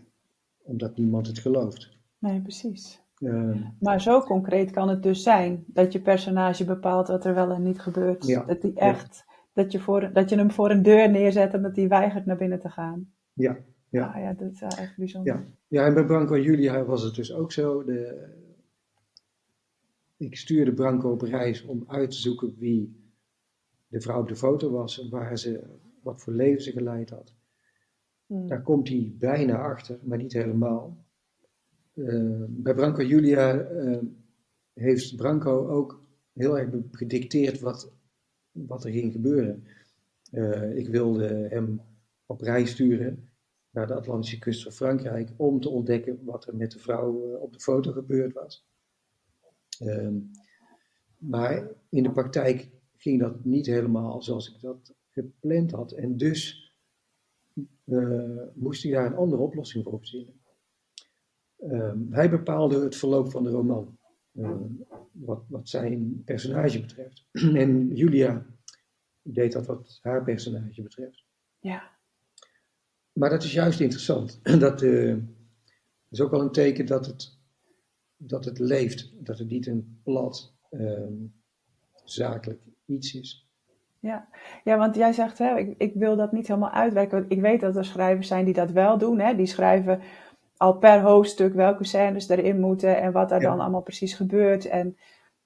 omdat 0.62 0.96
niemand 0.96 1.26
het 1.26 1.38
gelooft. 1.38 1.88
Nee, 2.18 2.40
precies. 2.40 3.01
Uh, 3.22 3.66
maar 3.80 4.00
zo 4.00 4.20
concreet 4.20 4.70
kan 4.70 4.88
het 4.88 5.02
dus 5.02 5.22
zijn 5.22 5.64
dat 5.66 5.92
je 5.92 6.00
personage 6.00 6.64
bepaalt 6.64 7.08
wat 7.08 7.24
er 7.24 7.34
wel 7.34 7.50
en 7.50 7.62
niet 7.62 7.80
gebeurt. 7.80 8.26
Ja, 8.26 8.44
dat 8.44 8.62
hij 8.62 8.72
echt, 8.74 9.24
dat, 9.52 9.72
je 9.72 9.80
voor, 9.80 10.10
dat 10.12 10.30
je 10.30 10.36
hem 10.36 10.50
voor 10.50 10.70
een 10.70 10.82
deur 10.82 11.10
neerzet 11.10 11.52
en 11.52 11.62
dat 11.62 11.76
hij 11.76 11.88
weigert 11.88 12.26
naar 12.26 12.36
binnen 12.36 12.60
te 12.60 12.68
gaan. 12.68 13.12
Ja, 13.32 13.58
Ja, 13.88 14.06
ah, 14.06 14.22
ja 14.22 14.32
dat 14.32 14.52
is 14.52 14.60
echt 14.60 14.96
bijzonder. 14.96 15.34
Ja. 15.34 15.44
ja, 15.68 15.86
en 15.86 15.94
bij 15.94 16.04
Branko 16.04 16.34
en 16.34 16.42
Julia 16.42 16.84
was 16.84 17.02
het 17.02 17.14
dus 17.14 17.32
ook 17.32 17.52
zo. 17.52 17.84
De, 17.84 18.28
ik 20.16 20.36
stuurde 20.36 20.72
Branko 20.72 21.10
op 21.10 21.22
reis 21.22 21.64
om 21.64 21.84
uit 21.86 22.10
te 22.10 22.16
zoeken 22.16 22.54
wie 22.58 23.02
de 23.88 24.00
vrouw 24.00 24.20
op 24.20 24.28
de 24.28 24.36
foto 24.36 24.70
was 24.70 25.00
en 25.00 25.10
waar 25.10 25.38
ze, 25.38 25.64
wat 26.02 26.22
voor 26.22 26.32
leven 26.32 26.62
ze 26.62 26.72
geleid 26.72 27.10
had. 27.10 27.34
Hmm. 28.26 28.48
Daar 28.48 28.62
komt 28.62 28.88
hij 28.88 29.14
bijna 29.18 29.58
achter, 29.58 29.98
maar 30.02 30.18
niet 30.18 30.32
helemaal. 30.32 31.04
Uh, 31.94 32.44
bij 32.48 32.74
Branko 32.74 33.02
Julia 33.02 33.70
uh, 33.70 33.98
heeft 34.72 35.16
Branko 35.16 35.68
ook 35.68 36.04
heel 36.32 36.58
erg 36.58 36.70
gedicteerd 36.90 37.60
wat, 37.60 37.92
wat 38.52 38.84
er 38.84 38.90
ging 38.90 39.12
gebeuren. 39.12 39.64
Uh, 40.32 40.76
ik 40.76 40.88
wilde 40.88 41.26
hem 41.50 41.80
op 42.26 42.40
reis 42.40 42.70
sturen 42.70 43.30
naar 43.70 43.86
de 43.86 43.94
Atlantische 43.94 44.38
kust 44.38 44.62
van 44.62 44.72
Frankrijk 44.72 45.30
om 45.36 45.60
te 45.60 45.68
ontdekken 45.68 46.24
wat 46.24 46.46
er 46.46 46.56
met 46.56 46.70
de 46.70 46.78
vrouw 46.78 47.12
op 47.36 47.52
de 47.52 47.60
foto 47.60 47.92
gebeurd 47.92 48.32
was. 48.32 48.66
Ehm, 49.78 50.16
maar 51.16 51.70
in 51.88 52.02
de 52.02 52.12
praktijk 52.12 52.70
ging 52.96 53.20
dat 53.20 53.44
niet 53.44 53.66
helemaal 53.66 54.22
zoals 54.22 54.54
ik 54.54 54.60
dat 54.60 54.94
gepland 55.10 55.70
had. 55.70 55.92
En 55.92 56.16
dus 56.16 56.72
moest 58.54 58.82
hij 58.82 58.92
daar 58.92 59.06
een 59.06 59.16
andere 59.16 59.42
oplossing 59.42 59.84
voor 59.84 59.98
verzinnen. 59.98 60.41
Uh, 61.62 61.92
hij 62.10 62.30
bepaalde 62.30 62.80
het 62.80 62.96
verloop 62.96 63.30
van 63.30 63.44
de 63.44 63.50
roman, 63.50 63.98
uh, 64.32 64.50
wat, 65.12 65.42
wat, 65.48 65.68
zijn 65.68 66.22
personage 66.24 66.80
betreft. 66.80 67.24
en 67.62 67.94
Julia 67.94 68.46
deed 69.22 69.52
dat 69.52 69.66
wat 69.66 69.98
haar 70.02 70.24
personage 70.24 70.82
betreft. 70.82 71.24
Ja. 71.60 71.90
Maar 73.12 73.30
dat 73.30 73.42
is 73.42 73.52
juist 73.52 73.80
interessant. 73.80 74.40
dat 74.58 74.82
uh, 74.82 75.16
is 76.08 76.20
ook 76.20 76.30
wel 76.30 76.40
een 76.40 76.52
teken 76.52 76.86
dat 76.86 77.06
het, 77.06 77.38
dat 78.16 78.44
het 78.44 78.58
leeft, 78.58 79.12
dat 79.26 79.38
het 79.38 79.48
niet 79.48 79.66
een 79.66 80.00
plat 80.02 80.54
ehm, 80.70 81.14
zakelijk 82.04 82.60
iets 82.84 83.14
is. 83.14 83.46
Ja. 83.98 84.28
ja, 84.64 84.76
want 84.76 84.94
jij 84.94 85.12
zegt, 85.12 85.38
hè, 85.38 85.58
ik, 85.58 85.74
ik 85.78 85.94
wil 85.94 86.16
dat 86.16 86.32
niet 86.32 86.48
helemaal 86.48 86.70
uitwerken. 86.70 87.24
Ik 87.28 87.40
weet 87.40 87.60
dat 87.60 87.76
er 87.76 87.84
schrijvers 87.84 88.28
zijn 88.28 88.44
die 88.44 88.54
dat 88.54 88.70
wel 88.70 88.98
doen. 88.98 89.18
Hè? 89.18 89.34
Die 89.34 89.46
schrijven 89.46 90.00
al 90.62 90.72
per 90.72 91.00
hoofdstuk 91.00 91.54
welke 91.54 91.84
scènes 91.84 92.28
erin 92.28 92.60
moeten 92.60 93.00
en 93.00 93.12
wat 93.12 93.30
er 93.30 93.40
dan 93.40 93.60
allemaal 93.60 93.82
precies 93.82 94.14
gebeurt. 94.14 94.64
En 94.64 94.96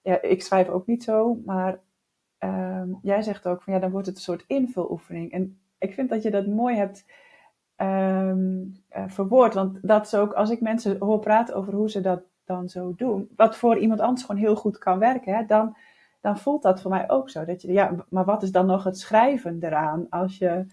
ja, 0.02 0.22
ik 0.22 0.42
schrijf 0.42 0.68
ook 0.68 0.86
niet 0.86 1.04
zo, 1.04 1.40
maar 1.44 1.80
ehm, 2.38 2.88
jij 3.02 3.22
zegt 3.22 3.46
ook 3.46 3.62
van 3.62 3.72
ja, 3.72 3.78
dan 3.78 3.90
wordt 3.90 4.06
het 4.06 4.16
een 4.16 4.22
soort 4.22 4.44
invuloefening. 4.46 5.32
En 5.32 5.58
ik 5.78 5.94
vind 5.94 6.08
dat 6.08 6.22
je 6.22 6.30
dat 6.30 6.46
mooi 6.46 6.76
hebt 6.76 7.04
um, 7.76 8.76
verwoord. 9.06 9.54
Want 9.54 9.78
dat 9.82 10.06
is 10.06 10.14
ook, 10.14 10.32
als 10.32 10.50
ik 10.50 10.60
mensen 10.60 10.96
hoor 10.98 11.18
praten 11.18 11.54
over 11.54 11.74
hoe 11.74 11.90
ze 11.90 12.00
dat 12.00 12.20
dan 12.44 12.68
zo 12.68 12.94
doen, 12.96 13.28
wat 13.36 13.56
voor 13.56 13.78
iemand 13.78 14.00
anders 14.00 14.24
gewoon 14.24 14.40
heel 14.40 14.56
goed 14.56 14.78
kan 14.78 14.98
werken, 14.98 15.34
hè, 15.34 15.46
dan 15.46 15.76
dan 16.20 16.38
voelt 16.38 16.62
dat 16.62 16.80
voor 16.80 16.90
mij 16.90 17.10
ook 17.10 17.30
zo. 17.30 17.44
Dat 17.44 17.62
je, 17.62 17.72
ja, 17.72 17.94
maar 18.08 18.24
wat 18.24 18.42
is 18.42 18.50
dan 18.50 18.66
nog 18.66 18.84
het 18.84 18.98
schrijven 18.98 19.58
eraan 19.60 20.06
als 20.10 20.38
je, 20.38 20.66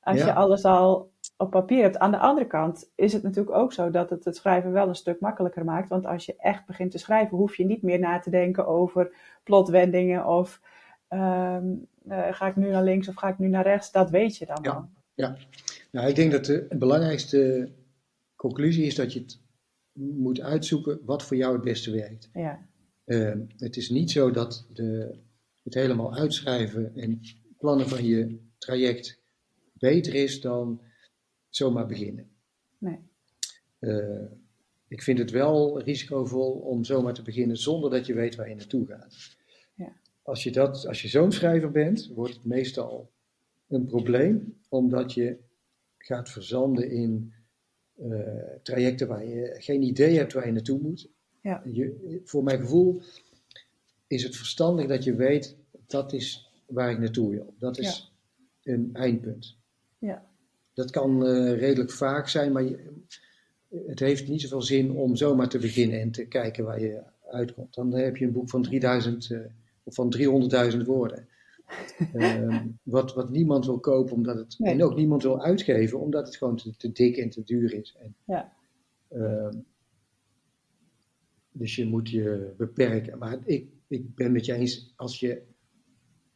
als 0.00 0.18
je 0.18 0.32
alles 0.32 0.64
al 0.64 1.11
op 1.42 1.50
papier 1.50 1.82
hebt? 1.82 1.98
Aan 1.98 2.10
de 2.10 2.18
andere 2.18 2.46
kant 2.46 2.90
is 2.94 3.12
het 3.12 3.22
natuurlijk 3.22 3.56
ook 3.56 3.72
zo 3.72 3.90
dat 3.90 4.10
het 4.10 4.24
het 4.24 4.36
schrijven 4.36 4.72
wel 4.72 4.88
een 4.88 4.94
stuk 4.94 5.20
makkelijker 5.20 5.64
maakt. 5.64 5.88
Want 5.88 6.06
als 6.06 6.26
je 6.26 6.36
echt 6.36 6.66
begint 6.66 6.90
te 6.90 6.98
schrijven, 6.98 7.36
hoef 7.36 7.56
je 7.56 7.64
niet 7.64 7.82
meer 7.82 7.98
na 7.98 8.18
te 8.18 8.30
denken 8.30 8.66
over 8.66 9.14
plotwendingen 9.42 10.26
of 10.26 10.60
ehm, 11.08 11.66
eh, 12.08 12.26
ga 12.30 12.46
ik 12.46 12.56
nu 12.56 12.70
naar 12.70 12.82
links 12.82 13.08
of 13.08 13.14
ga 13.14 13.28
ik 13.28 13.38
nu 13.38 13.48
naar 13.48 13.64
rechts. 13.64 13.92
Dat 13.92 14.10
weet 14.10 14.36
je 14.36 14.46
dan 14.46 14.58
ja. 14.62 14.70
al. 14.70 14.88
Ja, 15.14 15.36
nou, 15.90 16.08
ik 16.08 16.14
denk 16.14 16.32
dat 16.32 16.44
de 16.44 16.66
belangrijkste 16.78 17.70
conclusie 18.36 18.84
is 18.84 18.94
dat 18.94 19.12
je 19.12 19.20
het 19.20 19.40
moet 19.92 20.40
uitzoeken 20.40 21.00
wat 21.04 21.22
voor 21.22 21.36
jou 21.36 21.52
het 21.52 21.62
beste 21.62 21.90
werkt. 21.90 22.30
Ja. 22.32 22.66
Ehm, 23.04 23.40
het 23.56 23.76
is 23.76 23.90
niet 23.90 24.10
zo 24.10 24.30
dat 24.30 24.66
de, 24.72 25.18
het 25.62 25.74
helemaal 25.74 26.14
uitschrijven 26.14 26.94
en 26.94 27.20
plannen 27.58 27.88
van 27.88 28.04
je 28.04 28.38
traject 28.58 29.20
beter 29.72 30.14
is 30.14 30.40
dan 30.40 30.80
zomaar 31.54 31.86
beginnen. 31.86 32.30
Nee. 32.78 32.98
Uh, 33.80 34.22
ik 34.88 35.02
vind 35.02 35.18
het 35.18 35.30
wel 35.30 35.80
risicovol 35.80 36.52
om 36.52 36.84
zomaar 36.84 37.14
te 37.14 37.22
beginnen 37.22 37.56
zonder 37.56 37.90
dat 37.90 38.06
je 38.06 38.14
weet 38.14 38.34
waar 38.34 38.48
je 38.48 38.54
naartoe 38.54 38.86
gaat. 38.86 39.36
Ja. 39.74 39.92
Als 40.22 40.42
je, 40.42 40.50
dat, 40.50 40.86
als 40.86 41.02
je 41.02 41.08
zo'n 41.08 41.32
schrijver 41.32 41.70
bent, 41.70 42.10
wordt 42.14 42.34
het 42.34 42.44
meestal 42.44 43.10
een 43.68 43.86
probleem, 43.86 44.58
omdat 44.68 45.12
je 45.12 45.38
gaat 45.98 46.30
verzanden 46.30 46.90
in 46.90 47.32
uh, 47.96 48.20
trajecten 48.62 49.08
waar 49.08 49.24
je 49.24 49.54
geen 49.58 49.82
idee 49.82 50.16
hebt 50.16 50.32
waar 50.32 50.46
je 50.46 50.52
naartoe 50.52 50.80
moet 50.80 51.10
ja. 51.42 51.62
Je, 51.64 52.20
voor 52.24 52.42
mijn 52.42 52.60
gevoel 52.60 53.02
is 54.06 54.22
het 54.22 54.36
verstandig 54.36 54.86
dat 54.86 55.04
je 55.04 55.14
weet, 55.14 55.56
dat 55.86 56.12
is 56.12 56.52
waar 56.66 56.90
ik 56.90 56.98
naartoe 56.98 57.30
wil. 57.30 57.54
Dat 57.58 57.78
is 57.78 58.12
een 58.62 58.90
eindpunt. 58.92 59.56
Ja. 59.98 60.30
Dat 60.74 60.90
kan 60.90 61.26
uh, 61.26 61.58
redelijk 61.58 61.90
vaak 61.90 62.28
zijn, 62.28 62.52
maar 62.52 62.62
je, 62.62 62.78
het 63.86 63.98
heeft 63.98 64.28
niet 64.28 64.40
zoveel 64.40 64.62
zin 64.62 64.90
om 64.90 65.16
zomaar 65.16 65.48
te 65.48 65.58
beginnen 65.58 66.00
en 66.00 66.10
te 66.10 66.26
kijken 66.26 66.64
waar 66.64 66.80
je 66.80 67.02
uitkomt. 67.30 67.74
Dan 67.74 67.92
heb 67.92 68.16
je 68.16 68.24
een 68.24 68.32
boek 68.32 68.50
van 68.50 68.62
3000 68.62 69.30
uh, 69.30 69.38
eh, 69.38 69.50
of 69.82 69.94
van 69.94 70.14
300.000 70.72 70.78
woorden. 70.84 71.28
uh, 72.14 72.62
wat, 72.82 73.14
wat 73.14 73.30
niemand 73.30 73.66
wil 73.66 73.80
kopen, 73.80 74.14
omdat 74.14 74.36
het, 74.36 74.56
en 74.60 74.82
ook 74.82 74.96
niemand 74.96 75.22
wil 75.22 75.42
uitgeven, 75.42 76.00
omdat 76.00 76.26
het 76.26 76.36
gewoon 76.36 76.56
te, 76.56 76.76
te 76.76 76.92
dik 76.92 77.16
en 77.16 77.30
te 77.30 77.42
duur 77.42 77.74
is. 77.74 77.96
En, 77.98 78.14
ja. 78.24 78.52
Ehm, 79.08 79.58
dus 81.52 81.76
je 81.76 81.86
moet 81.86 82.10
je 82.10 82.54
beperken. 82.56 83.18
Maar 83.18 83.38
ik, 83.44 83.66
ik 83.88 84.14
ben 84.14 84.32
met 84.32 84.44
je 84.44 84.54
eens, 84.54 84.92
als 84.96 85.20
je 85.20 85.42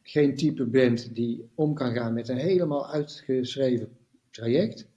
geen 0.01 0.35
type 0.35 0.65
bent 0.65 1.15
die 1.15 1.49
om 1.55 1.73
kan 1.73 1.93
gaan 1.93 2.13
met 2.13 2.29
een 2.29 2.37
helemaal 2.37 2.91
uitgeschreven 2.91 3.89
traject, 4.37 4.87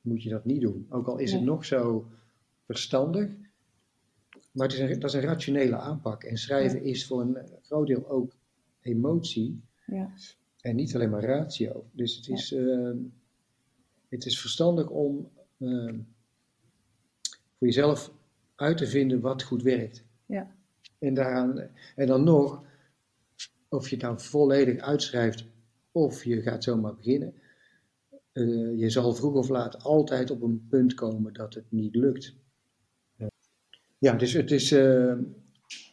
moet 0.00 0.22
je 0.22 0.30
dat 0.30 0.44
niet 0.44 0.60
doen. 0.60 0.86
Ook 0.88 1.06
al 1.06 1.18
is 1.18 1.32
het 1.32 1.42
nog 1.42 1.64
zo 1.64 2.10
verstandig. 2.66 3.30
Maar 4.52 4.66
het 4.68 4.76
is 4.76 4.78
een, 4.78 5.00
dat 5.00 5.10
is 5.10 5.16
een 5.16 5.28
rationele 5.28 5.76
aanpak. 5.76 6.24
En 6.24 6.36
schrijven 6.36 6.82
is 6.82 7.06
voor 7.06 7.20
een 7.20 7.38
groot 7.62 7.86
deel 7.86 8.08
ook 8.08 8.32
emotie. 8.80 9.62
Ja. 9.86 10.10
En 10.60 10.76
niet 10.76 10.94
alleen 10.94 11.10
maar 11.10 11.24
ratio. 11.24 11.84
Dus 11.92 12.16
het 12.16 12.28
is, 12.28 12.52
uh, 12.52 12.90
het 14.08 14.26
is 14.26 14.40
verstandig 14.40 14.88
om 14.88 15.28
uh, 15.58 15.92
voor 17.58 17.66
jezelf 17.66 18.12
uit 18.54 18.76
te 18.76 18.86
vinden 18.86 19.20
wat 19.20 19.42
goed 19.42 19.62
werkt. 19.62 20.04
Ja. 20.26 20.54
En, 20.98 21.14
daaraan, 21.14 21.68
en 21.96 22.06
dan 22.06 22.24
nog, 22.24 22.62
of 23.68 23.88
je 23.88 23.94
het 23.94 24.04
nou 24.04 24.20
volledig 24.20 24.78
uitschrijft 24.78 25.44
of 25.92 26.24
je 26.24 26.42
gaat 26.42 26.64
zomaar 26.64 26.94
beginnen. 26.94 27.34
Uh, 28.34 28.78
je 28.78 28.90
zal 28.90 29.14
vroeg 29.14 29.34
of 29.34 29.48
laat 29.48 29.82
altijd 29.82 30.30
op 30.30 30.42
een 30.42 30.66
punt 30.70 30.94
komen 30.94 31.32
dat 31.32 31.54
het 31.54 31.64
niet 31.68 31.94
lukt. 31.94 32.34
Uh, 33.18 33.26
ja, 33.98 34.12
dus 34.12 34.32
het 34.32 34.50
is 34.50 34.72
uh, 34.72 35.14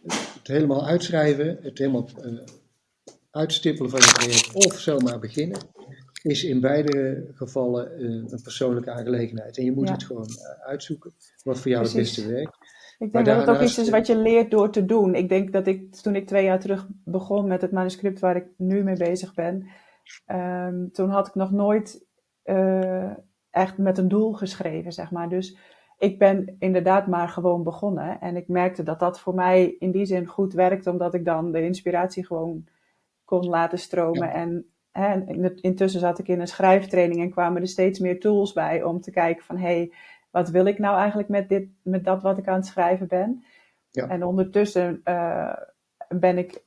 het 0.07 0.47
helemaal 0.47 0.85
uitschrijven, 0.85 1.57
het 1.61 1.77
helemaal 1.77 2.09
uitstippelen 3.31 3.89
van 3.91 3.99
je 3.99 4.11
project 4.13 4.53
of 4.65 4.79
zomaar 4.79 5.19
beginnen, 5.19 5.59
is 6.21 6.43
in 6.43 6.59
beide 6.59 7.27
gevallen 7.33 8.03
een 8.03 8.41
persoonlijke 8.43 8.91
aangelegenheid. 8.91 9.57
En 9.57 9.63
je 9.65 9.71
moet 9.71 9.89
het 9.89 10.03
gewoon 10.03 10.29
uitzoeken 10.65 11.11
wat 11.43 11.59
voor 11.59 11.71
jou 11.71 11.83
het 11.83 11.93
beste 11.93 12.27
werkt. 12.27 12.57
Ik 12.99 13.11
denk 13.11 13.25
dat 13.25 13.37
het 13.37 13.49
ook 13.49 13.61
iets 13.61 13.77
is 13.77 13.89
wat 13.89 14.07
je 14.07 14.17
leert 14.17 14.51
door 14.51 14.71
te 14.71 14.85
doen. 14.85 15.15
Ik 15.15 15.29
denk 15.29 15.53
dat 15.53 15.67
ik, 15.67 15.95
toen 15.95 16.15
ik 16.15 16.27
twee 16.27 16.43
jaar 16.43 16.59
terug 16.59 16.87
begon 17.03 17.47
met 17.47 17.61
het 17.61 17.71
manuscript 17.71 18.19
waar 18.19 18.35
ik 18.35 18.45
nu 18.57 18.83
mee 18.83 18.97
bezig 18.97 19.33
ben, 19.33 19.67
um, 20.31 20.91
toen 20.91 21.09
had 21.09 21.27
ik 21.27 21.35
nog 21.35 21.51
nooit 21.51 22.05
uh, 22.45 23.11
echt 23.49 23.77
met 23.77 23.97
een 23.97 24.07
doel 24.07 24.33
geschreven, 24.33 24.91
zeg 24.91 25.11
maar. 25.11 25.29
Dus 25.29 25.57
ik 25.97 26.19
ben 26.19 26.55
inderdaad 26.59 27.07
maar 27.07 27.29
gewoon 27.29 27.63
begonnen. 27.63 28.21
En 28.21 28.35
ik 28.35 28.47
merkte 28.47 28.83
dat 28.83 28.99
dat 28.99 29.19
voor 29.19 29.33
mij 29.33 29.75
in 29.79 29.91
die 29.91 30.05
zin 30.05 30.25
goed 30.25 30.53
werkt, 30.53 30.87
omdat 30.87 31.13
ik 31.13 31.25
dan 31.25 31.51
de 31.51 31.63
inspiratie 31.63 32.25
gewoon 32.25 32.65
kon 33.25 33.49
laten 33.49 33.79
stromen. 33.79 34.27
Ja. 34.27 34.33
En 34.33 34.65
hè, 34.91 35.25
intussen 35.55 35.99
zat 35.99 36.19
ik 36.19 36.27
in 36.27 36.39
een 36.39 36.47
schrijftraining 36.47 37.21
en 37.21 37.29
kwamen 37.29 37.61
er 37.61 37.67
steeds 37.67 37.99
meer 37.99 38.19
tools 38.19 38.53
bij 38.53 38.83
om 38.83 39.01
te 39.01 39.11
kijken 39.11 39.43
van, 39.43 39.57
hey, 39.57 39.93
wat 40.31 40.49
wil 40.49 40.65
ik 40.65 40.79
nou 40.79 40.97
eigenlijk 40.97 41.29
met, 41.29 41.49
dit, 41.49 41.67
met 41.81 42.03
dat 42.03 42.21
wat 42.21 42.37
ik 42.37 42.47
aan 42.47 42.55
het 42.55 42.65
schrijven 42.65 43.07
ben? 43.07 43.43
Ja. 43.89 44.07
En 44.07 44.23
ondertussen 44.23 45.01
uh, 45.05 45.53
ben, 46.09 46.37
ik, 46.37 46.63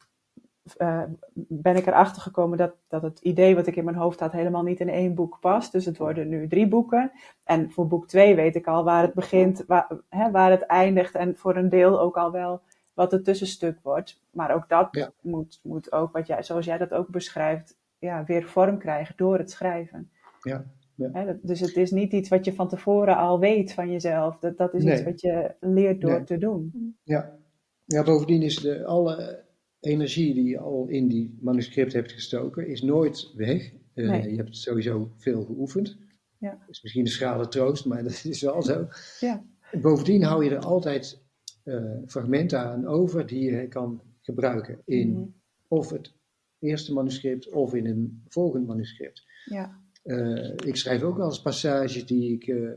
uh, 0.78 1.02
ben 1.34 1.76
ik 1.76 1.86
erachter 1.86 2.22
gekomen 2.22 2.58
dat, 2.58 2.74
dat 2.88 3.02
het 3.02 3.18
idee 3.20 3.54
wat 3.54 3.66
ik 3.66 3.76
in 3.76 3.84
mijn 3.84 3.96
hoofd 3.96 4.20
had 4.20 4.32
helemaal 4.32 4.62
niet 4.62 4.80
in 4.80 4.88
één 4.88 5.14
boek 5.14 5.38
past. 5.40 5.72
Dus 5.72 5.84
het 5.84 5.98
worden 5.98 6.28
nu 6.28 6.48
drie 6.48 6.68
boeken. 6.68 7.12
En 7.44 7.70
voor 7.70 7.86
boek 7.86 8.08
twee 8.08 8.34
weet 8.34 8.54
ik 8.56 8.66
al 8.66 8.84
waar 8.84 9.02
het 9.02 9.14
begint, 9.14 9.64
waar, 9.66 9.90
hè, 10.08 10.30
waar 10.30 10.50
het 10.50 10.62
eindigt. 10.62 11.14
En 11.14 11.36
voor 11.36 11.56
een 11.56 11.68
deel 11.68 12.00
ook 12.00 12.16
al 12.16 12.30
wel 12.30 12.60
wat 12.94 13.10
het 13.12 13.24
tussenstuk 13.24 13.78
wordt. 13.82 14.22
Maar 14.30 14.54
ook 14.54 14.68
dat 14.68 14.88
ja. 14.90 15.12
moet, 15.20 15.60
moet 15.62 15.92
ook, 15.92 16.12
wat 16.12 16.26
jij, 16.26 16.42
zoals 16.42 16.64
jij 16.64 16.78
dat 16.78 16.92
ook 16.92 17.08
beschrijft, 17.08 17.76
ja, 17.98 18.24
weer 18.24 18.44
vorm 18.44 18.78
krijgen 18.78 19.16
door 19.16 19.38
het 19.38 19.50
schrijven. 19.50 20.10
Ja, 20.40 20.64
ja. 20.94 21.36
dus 21.42 21.60
het 21.60 21.76
is 21.76 21.90
niet 21.90 22.12
iets 22.12 22.28
wat 22.28 22.44
je 22.44 22.54
van 22.54 22.68
tevoren 22.68 23.16
al 23.16 23.38
weet 23.38 23.72
van 23.72 23.90
jezelf. 23.90 24.38
Dat, 24.38 24.56
dat 24.56 24.74
is 24.74 24.84
iets 24.84 25.04
wat 25.04 25.20
je 25.20 25.54
leert 25.60 26.00
door 26.00 26.24
te 26.24 26.38
doen. 26.38 26.96
Ja. 27.02 27.36
ja, 27.84 28.02
bovendien 28.02 28.42
is 28.42 28.56
de, 28.56 28.84
alle 28.84 29.44
energie 29.84 30.34
die 30.34 30.48
je 30.48 30.58
al 30.58 30.86
in 30.88 31.08
die 31.08 31.38
manuscript 31.40 31.92
hebt 31.92 32.12
gestoken, 32.12 32.66
is 32.66 32.82
nooit 32.82 33.32
weg. 33.34 33.72
Uh, 33.94 34.24
Je 34.24 34.36
hebt 34.36 34.56
sowieso 34.56 35.12
veel 35.16 35.44
geoefend. 35.44 35.96
Ja. 36.38 36.50
Dat 36.50 36.68
is 36.68 36.82
misschien 36.82 37.04
een 37.04 37.10
schrale 37.10 37.48
troost, 37.48 37.84
maar 37.84 38.02
dat 38.08 38.24
is 38.24 38.42
wel 38.42 38.62
zo. 38.62 38.88
Ja. 39.20 39.44
Bovendien 39.80 40.22
hou 40.22 40.44
je 40.44 40.50
er 40.50 40.64
altijd 40.64 41.22
uh, 41.64 41.92
fragmenten 42.06 42.60
aan 42.60 42.86
over 42.86 43.26
die 43.26 43.50
je 43.50 43.68
kan 43.68 44.02
gebruiken 44.20 44.82
in 44.84 45.12
mhm. 45.12 45.28
of 45.68 45.90
het 45.90 46.14
eerste 46.58 46.92
manuscript 46.92 47.50
of 47.50 47.74
in 47.74 47.86
een 47.86 48.22
volgend 48.28 48.66
manuscript. 48.66 49.24
Ja. 49.44 49.82
Uh, 50.04 50.52
ik 50.64 50.76
schrijf 50.76 51.02
ook 51.02 51.16
wel 51.16 51.26
eens 51.26 51.42
passages 51.42 52.06
die 52.06 52.32
ik 52.32 52.46
uh, 52.46 52.70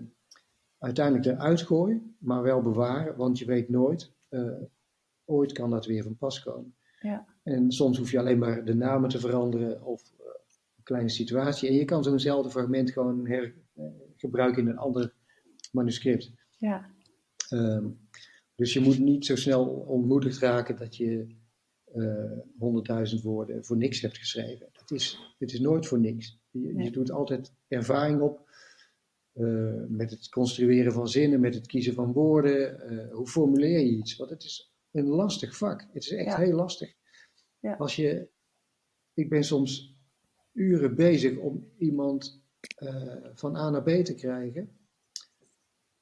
uiteindelijk 0.78 1.26
eruit 1.26 1.62
gooi, 1.62 2.16
maar 2.20 2.42
wel 2.42 2.62
bewaar, 2.62 3.16
want 3.16 3.40
je 3.40 3.46
weet 3.46 3.70
nooit, 3.70 4.12
ooit 5.26 5.52
kan 5.52 5.70
dat 5.70 5.86
weer 5.86 6.04
van 6.04 6.18
pas 6.18 6.44
komen. 6.44 6.77
Ja. 7.00 7.26
En 7.44 7.72
soms 7.72 7.98
hoef 7.98 8.12
je 8.12 8.20
alleen 8.20 8.40
maar 8.40 8.66
de 8.66 8.76
namen 8.76 9.10
te 9.10 9.20
veranderen 9.20 9.84
of 9.84 10.14
een 10.78 10.84
kleine 10.84 11.10
situatie. 11.10 11.70
En 11.70 11.76
je 11.76 11.86
kan 11.86 12.04
zo'nzelfde 12.04 12.50
fragment 12.50 12.92
gewoon 12.92 13.28
hergebruiken 13.28 14.64
in 14.64 14.70
een 14.70 14.78
ander 14.78 15.14
manuscript. 15.72 16.32
Ja. 16.58 16.90
Um, 17.54 18.00
dus 18.56 18.74
je 18.74 18.80
moet 18.80 19.00
niet 19.00 19.26
zo 19.26 19.36
snel 19.36 19.66
ontmoedigd 19.66 20.38
raken 20.38 20.76
dat 20.76 20.96
je 20.96 21.28
eh, 21.94 22.32
honderdduizend 22.58 23.22
woorden 23.22 23.66
voor 23.66 23.78
niks 23.78 24.02
hebt 24.02 24.18
geschreven. 24.18 24.68
Het 24.72 24.92
is, 24.92 25.36
het 25.38 25.54
is 25.54 25.60
nooit 25.60 25.88
voor 25.88 26.00
niks. 26.00 26.40
Je, 26.52 26.76
je 26.76 26.92
doet 26.92 27.12
altijd 27.12 27.54
ervaring 27.68 28.22
op 28.22 28.50
uh, 29.34 29.84
met 29.88 30.10
het 30.10 30.30
construeren 30.30 30.94
van 30.94 31.08
zinnen, 31.08 31.40
met 31.40 31.56
het 31.56 31.68
kiezen 31.68 31.94
van 31.94 32.12
woorden. 32.12 32.94
Uh, 32.94 33.14
hoe 33.14 33.28
formuleer 33.28 33.80
je 33.80 33.98
iets? 33.98 34.16
Want 34.16 34.30
het 34.30 34.44
is 34.44 34.74
een 34.98 35.08
lastig 35.08 35.58
vak. 35.58 35.82
Het 35.82 36.04
is 36.04 36.12
echt 36.12 36.36
heel 36.36 36.56
lastig. 36.56 36.94
Ja. 37.60 37.74
Als 37.74 37.96
je, 37.96 38.30
ik 39.14 39.30
ben 39.30 39.44
soms 39.44 39.96
uren 40.54 40.96
bezig 40.96 41.38
om 41.38 41.72
iemand 41.78 42.42
van 43.34 43.56
A 43.56 43.70
naar 43.70 43.84
B 43.84 43.90
te 43.90 44.16
krijgen. 44.16 44.70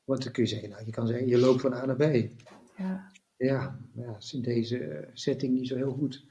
Want 0.04 0.24
dan 0.24 0.32
kun 0.32 0.44
je 0.44 0.50
zeggen, 0.50 0.70
nou, 0.70 0.86
je 0.86 0.92
kan 0.92 1.08
zeggen, 1.08 1.28
je 1.28 1.38
loopt 1.38 1.62
van 1.62 1.74
A 1.74 1.86
naar 1.86 1.96
B. 1.96 2.30
Ja. 2.78 3.12
Ja, 3.38 3.80
ja, 3.94 4.18
is 4.18 4.34
in 4.34 4.42
deze 4.42 5.10
setting 5.14 5.54
niet 5.54 5.68
zo 5.68 5.76
heel 5.76 5.92
goed. 5.92 6.26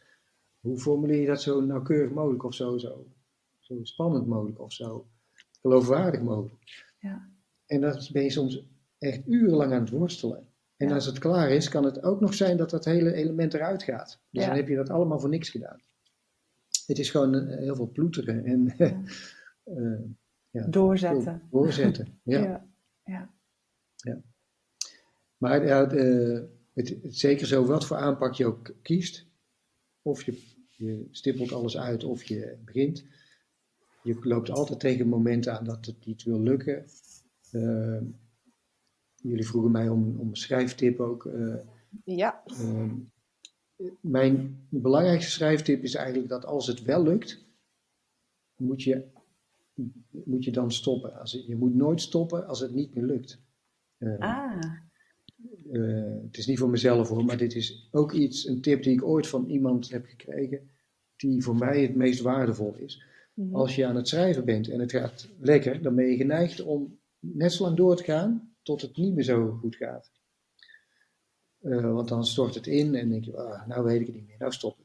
Hoe 0.61 0.79
formuleer 0.79 1.21
je 1.21 1.27
dat 1.27 1.43
zo 1.43 1.61
nauwkeurig 1.61 2.13
mogelijk 2.13 2.45
of 2.45 2.55
zo, 2.55 2.79
zo, 2.79 3.07
zo 3.59 3.79
spannend 3.83 4.27
mogelijk 4.27 4.61
of 4.61 4.73
zo 4.73 5.07
geloofwaardig 5.61 6.23
mogelijk? 6.23 6.85
Ja. 6.99 7.29
En 7.67 7.81
dan 7.81 8.09
ben 8.13 8.23
je 8.23 8.31
soms 8.31 8.67
echt 8.99 9.27
urenlang 9.27 9.73
aan 9.73 9.81
het 9.81 9.91
worstelen. 9.91 10.49
En 10.77 10.93
als 10.93 11.07
het 11.07 11.19
klaar 11.19 11.51
is, 11.51 11.69
kan 11.69 11.85
het 11.85 12.03
ook 12.03 12.21
nog 12.21 12.35
zijn 12.35 12.57
dat 12.57 12.71
dat 12.71 12.85
hele 12.85 13.13
element 13.13 13.55
eruit 13.55 13.83
gaat. 13.83 14.21
Dus 14.31 14.43
ja. 14.43 14.47
dan 14.47 14.57
heb 14.57 14.69
je 14.69 14.77
dat 14.77 14.91
allemaal 14.91 15.21
voor 15.21 15.29
niks 15.29 15.49
gedaan. 15.49 15.83
Het 16.87 16.99
is 16.99 17.11
gewoon 17.11 17.35
uh, 17.35 17.59
heel 17.59 17.77
veel 17.77 17.91
ploeteren 17.91 18.45
en 18.45 18.75
ja. 18.77 19.03
uh, 19.65 20.01
ja, 20.51 20.67
doorzetten. 20.67 21.43
Doorzetten, 21.51 22.19
ja. 22.23 22.67
ja. 23.05 23.35
Ja. 23.97 24.23
Maar 25.37 25.67
ja, 25.67 25.89
het, 26.75 26.89
het, 27.03 27.17
zeker 27.17 27.47
zo 27.47 27.65
wat 27.67 27.87
voor 27.87 27.97
aanpak 27.97 28.35
je 28.35 28.47
ook 28.47 28.75
kiest. 28.83 29.27
Of 30.03 30.23
je, 30.23 30.43
je 30.71 31.09
stippelt 31.11 31.53
alles 31.53 31.79
uit 31.79 32.05
of 32.05 32.25
je 32.25 32.59
begint. 32.65 33.05
Je 34.03 34.19
loopt 34.21 34.51
altijd 34.51 34.81
tegen 34.81 35.09
momenten 35.09 35.59
aan 35.59 35.65
dat 35.65 35.87
het 35.87 36.07
niet 36.07 36.23
wil 36.23 36.41
lukken. 36.41 36.85
Uh, 37.53 38.01
jullie 39.29 39.47
vroegen 39.47 39.71
mij 39.71 39.89
om, 39.89 40.17
om 40.19 40.29
een 40.29 40.37
schrijftip 40.37 41.01
ook. 41.01 41.25
Uh, 41.25 41.55
ja. 42.05 42.43
Uh, 42.61 42.93
mijn 44.01 44.67
belangrijkste 44.69 45.31
schrijftip 45.31 45.83
is 45.83 45.95
eigenlijk 45.95 46.29
dat 46.29 46.45
als 46.45 46.67
het 46.67 46.83
wel 46.83 47.03
lukt, 47.03 47.47
moet 48.57 48.83
je, 48.83 49.05
moet 50.09 50.45
je 50.45 50.51
dan 50.51 50.73
stoppen. 50.73 51.19
Als 51.19 51.33
je 51.47 51.57
moet 51.57 51.75
nooit 51.75 52.01
stoppen 52.01 52.47
als 52.47 52.61
het 52.61 52.75
niet 52.75 52.95
meer 52.95 53.05
lukt. 53.05 53.43
Uh, 53.99 54.19
ah. 54.19 54.63
Uh, 55.71 56.23
het 56.23 56.37
is 56.37 56.47
niet 56.47 56.59
voor 56.59 56.71
mezelf 56.71 57.09
hoor, 57.09 57.25
maar 57.25 57.37
dit 57.37 57.55
is 57.55 57.89
ook 57.91 58.13
iets, 58.13 58.47
een 58.47 58.61
tip 58.61 58.83
die 58.83 58.93
ik 58.93 59.05
ooit 59.05 59.27
van 59.27 59.47
iemand 59.47 59.91
heb 59.91 60.07
gekregen, 60.07 60.71
die 61.17 61.43
voor 61.43 61.57
mij 61.57 61.83
het 61.83 61.95
meest 61.95 62.21
waardevol 62.21 62.75
is. 62.77 63.05
Mm 63.35 63.47
-hmm. 63.47 63.55
Als 63.55 63.77
je 63.77 63.87
aan 63.87 63.97
het 63.97 64.09
schrijven 64.09 64.45
bent 64.45 64.69
en 64.69 64.81
het 64.81 64.93
gaat 64.93 65.29
lekker, 65.39 65.83
dan 65.83 65.95
ben 65.95 66.07
je 66.07 66.17
geneigd 66.17 66.61
om 66.61 66.99
net 67.19 67.53
zo 67.53 67.65
lang 67.65 67.77
door 67.77 67.97
te 67.97 68.05
gaan 68.05 68.54
tot 68.65 68.83
het 68.83 68.97
niet 68.97 69.15
meer 69.15 69.25
zo 69.25 69.51
goed 69.61 69.77
gaat. 69.77 70.11
Uh, 71.61 71.93
want 71.93 72.09
dan 72.09 72.25
stort 72.25 72.55
het 72.55 72.67
in 72.67 72.95
en 72.95 73.09
denk 73.09 73.25
je, 73.25 73.37
ah, 73.37 73.67
nou 73.67 73.85
weet 73.85 74.01
ik 74.01 74.07
het 74.07 74.17
niet 74.17 74.27
meer, 74.27 74.39
nou 74.39 74.53
stoppen. 74.53 74.85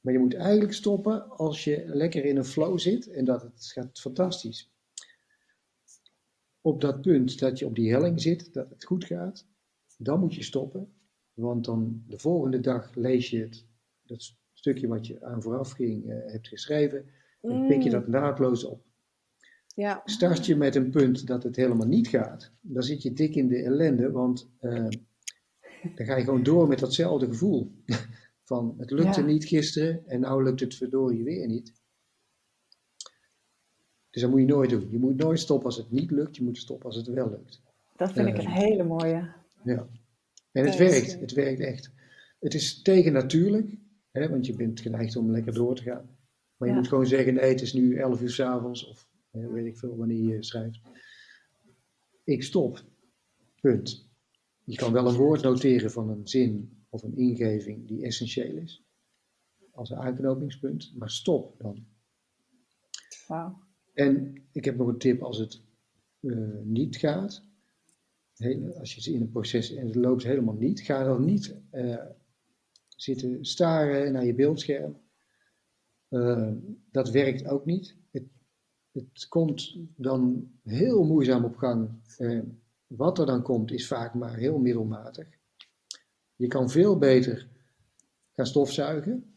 Maar 0.00 0.12
je 0.12 0.18
moet 0.18 0.34
eigenlijk 0.34 0.72
stoppen 0.72 1.30
als 1.30 1.64
je 1.64 1.84
lekker 1.86 2.24
in 2.24 2.36
een 2.36 2.44
flow 2.44 2.78
zit 2.78 3.10
en 3.10 3.24
dat 3.24 3.42
het 3.42 3.70
gaat 3.74 4.00
fantastisch 4.00 4.70
op 6.60 6.80
dat 6.80 7.00
punt 7.00 7.38
dat 7.38 7.58
je 7.58 7.66
op 7.66 7.74
die 7.74 7.92
helling 7.92 8.20
zit, 8.20 8.52
dat 8.52 8.70
het 8.70 8.84
goed 8.84 9.04
gaat, 9.04 9.46
dan 9.96 10.20
moet 10.20 10.34
je 10.34 10.42
stoppen. 10.42 10.92
Want 11.34 11.64
dan 11.64 12.04
de 12.06 12.18
volgende 12.18 12.60
dag 12.60 12.94
lees 12.94 13.30
je 13.30 13.40
het, 13.40 13.66
dat 14.02 14.34
stukje 14.52 14.88
wat 14.88 15.06
je 15.06 15.24
aan 15.24 15.42
vooraf 15.42 15.70
ging 15.70 16.04
uh, 16.04 16.14
hebt 16.26 16.48
geschreven, 16.48 17.06
en 17.40 17.66
pik 17.66 17.82
je 17.82 17.90
dat 17.90 18.08
naadloos 18.08 18.64
op. 18.64 18.84
Ja. 19.74 20.02
Start 20.04 20.46
je 20.46 20.56
met 20.56 20.74
een 20.74 20.90
punt 20.90 21.26
dat 21.26 21.42
het 21.42 21.56
helemaal 21.56 21.86
niet 21.86 22.08
gaat, 22.08 22.50
dan 22.60 22.82
zit 22.82 23.02
je 23.02 23.12
dik 23.12 23.34
in 23.34 23.48
de 23.48 23.62
ellende, 23.62 24.10
want 24.10 24.48
uh, 24.60 24.88
dan 25.94 26.06
ga 26.06 26.16
je 26.16 26.24
gewoon 26.24 26.42
door 26.42 26.68
met 26.68 26.78
datzelfde 26.78 27.26
gevoel. 27.26 27.72
Van 28.44 28.74
het 28.78 28.90
lukte 28.90 29.20
Ja. 29.20 29.26
niet 29.26 29.44
gisteren 29.44 30.02
en 30.06 30.20
nou 30.20 30.42
lukt 30.44 30.60
het 30.60 30.74
verdorie 30.74 31.24
weer 31.24 31.46
niet. 31.46 31.72
Dus 34.10 34.22
dat 34.22 34.30
moet 34.30 34.40
je 34.40 34.46
nooit 34.46 34.70
doen. 34.70 34.88
Je 34.90 34.98
moet 34.98 35.16
nooit 35.16 35.38
stoppen 35.40 35.66
als 35.66 35.76
het 35.76 35.90
niet 35.90 36.10
lukt, 36.10 36.36
je 36.36 36.42
moet 36.42 36.58
stoppen 36.58 36.86
als 36.86 36.96
het 36.96 37.06
wel 37.06 37.30
lukt. 37.30 37.60
Dat 37.96 38.12
vind 38.12 38.28
ik 38.28 38.36
Eh, 38.36 38.44
een 38.44 38.50
hele 38.50 38.84
mooie. 38.84 39.28
Ja. 39.64 39.86
En 40.52 40.64
het 40.64 40.76
werkt, 40.76 41.20
het 41.20 41.32
werkt 41.32 41.60
echt. 41.60 41.90
Het 42.40 42.54
is 42.54 42.82
tegennatuurlijk, 42.82 43.76
hè, 44.10 44.28
want 44.28 44.46
je 44.46 44.54
bent 44.54 44.80
geneigd 44.80 45.16
om 45.16 45.30
lekker 45.30 45.54
door 45.54 45.74
te 45.74 45.82
gaan. 45.82 46.16
Maar 46.56 46.68
je 46.68 46.74
Ja. 46.74 46.80
moet 46.80 46.88
gewoon 46.88 47.06
zeggen, 47.06 47.34
nee, 47.34 47.48
het 47.50 47.60
is 47.62 47.72
nu 47.72 47.96
11 47.96 48.20
uur 48.20 48.30
s'avonds, 48.30 48.88
of 48.88 49.08
weet 49.30 49.66
ik 49.66 49.78
veel 49.78 49.96
wanneer 49.96 50.36
je 50.36 50.42
schrijft. 50.42 50.80
Ik 52.24 52.42
stop. 52.42 52.84
Punt. 53.60 54.08
Je 54.64 54.76
kan 54.76 54.92
wel 54.92 55.08
een 55.08 55.16
woord 55.16 55.42
noteren 55.42 55.90
van 55.90 56.08
een 56.08 56.28
zin 56.28 56.78
of 56.88 57.02
een 57.02 57.16
ingeving 57.16 57.86
die 57.88 58.04
essentieel 58.04 58.56
is, 58.56 58.84
als 59.70 59.90
een 59.90 59.96
aanknopingspunt, 59.96 60.92
maar 60.96 61.10
stop 61.10 61.58
dan. 61.58 61.86
En 63.94 64.42
ik 64.52 64.64
heb 64.64 64.76
nog 64.76 64.88
een 64.88 64.98
tip 64.98 65.22
als 65.22 65.38
het 65.38 65.62
eh, 66.20 66.60
niet 66.62 66.96
gaat. 66.96 67.44
Heel- 68.34 68.72
als 68.78 68.94
je 68.94 69.12
in 69.12 69.20
een 69.20 69.30
proces 69.30 69.74
en 69.74 69.86
het 69.86 69.94
loopt 69.94 70.22
helemaal 70.22 70.54
niet, 70.54 70.80
ga 70.80 71.04
dan 71.04 71.24
niet 71.24 71.56
eh, 71.70 72.06
zitten 72.88 73.44
staren 73.44 74.12
naar 74.12 74.24
je 74.24 74.34
beeldscherm. 74.34 75.00
Eh, 76.08 76.52
dat 76.90 77.10
werkt 77.10 77.46
ook 77.46 77.64
niet. 77.64 77.96
Het, 78.92 79.28
komt 79.28 79.76
dan 79.96 80.50
heel 80.62 81.04
moeizaam 81.04 81.44
op 81.44 81.56
gang. 81.56 81.90
Eh, 82.16 82.40
wat 82.86 83.18
er 83.18 83.26
dan 83.26 83.42
komt 83.42 83.72
is 83.72 83.86
vaak 83.86 84.14
maar 84.14 84.36
heel 84.36 84.58
middelmatig. 84.58 85.26
Je 86.36 86.46
kan 86.46 86.70
veel 86.70 86.98
beter 86.98 87.48
gaan 88.32 88.46
stofzuigen, 88.46 89.34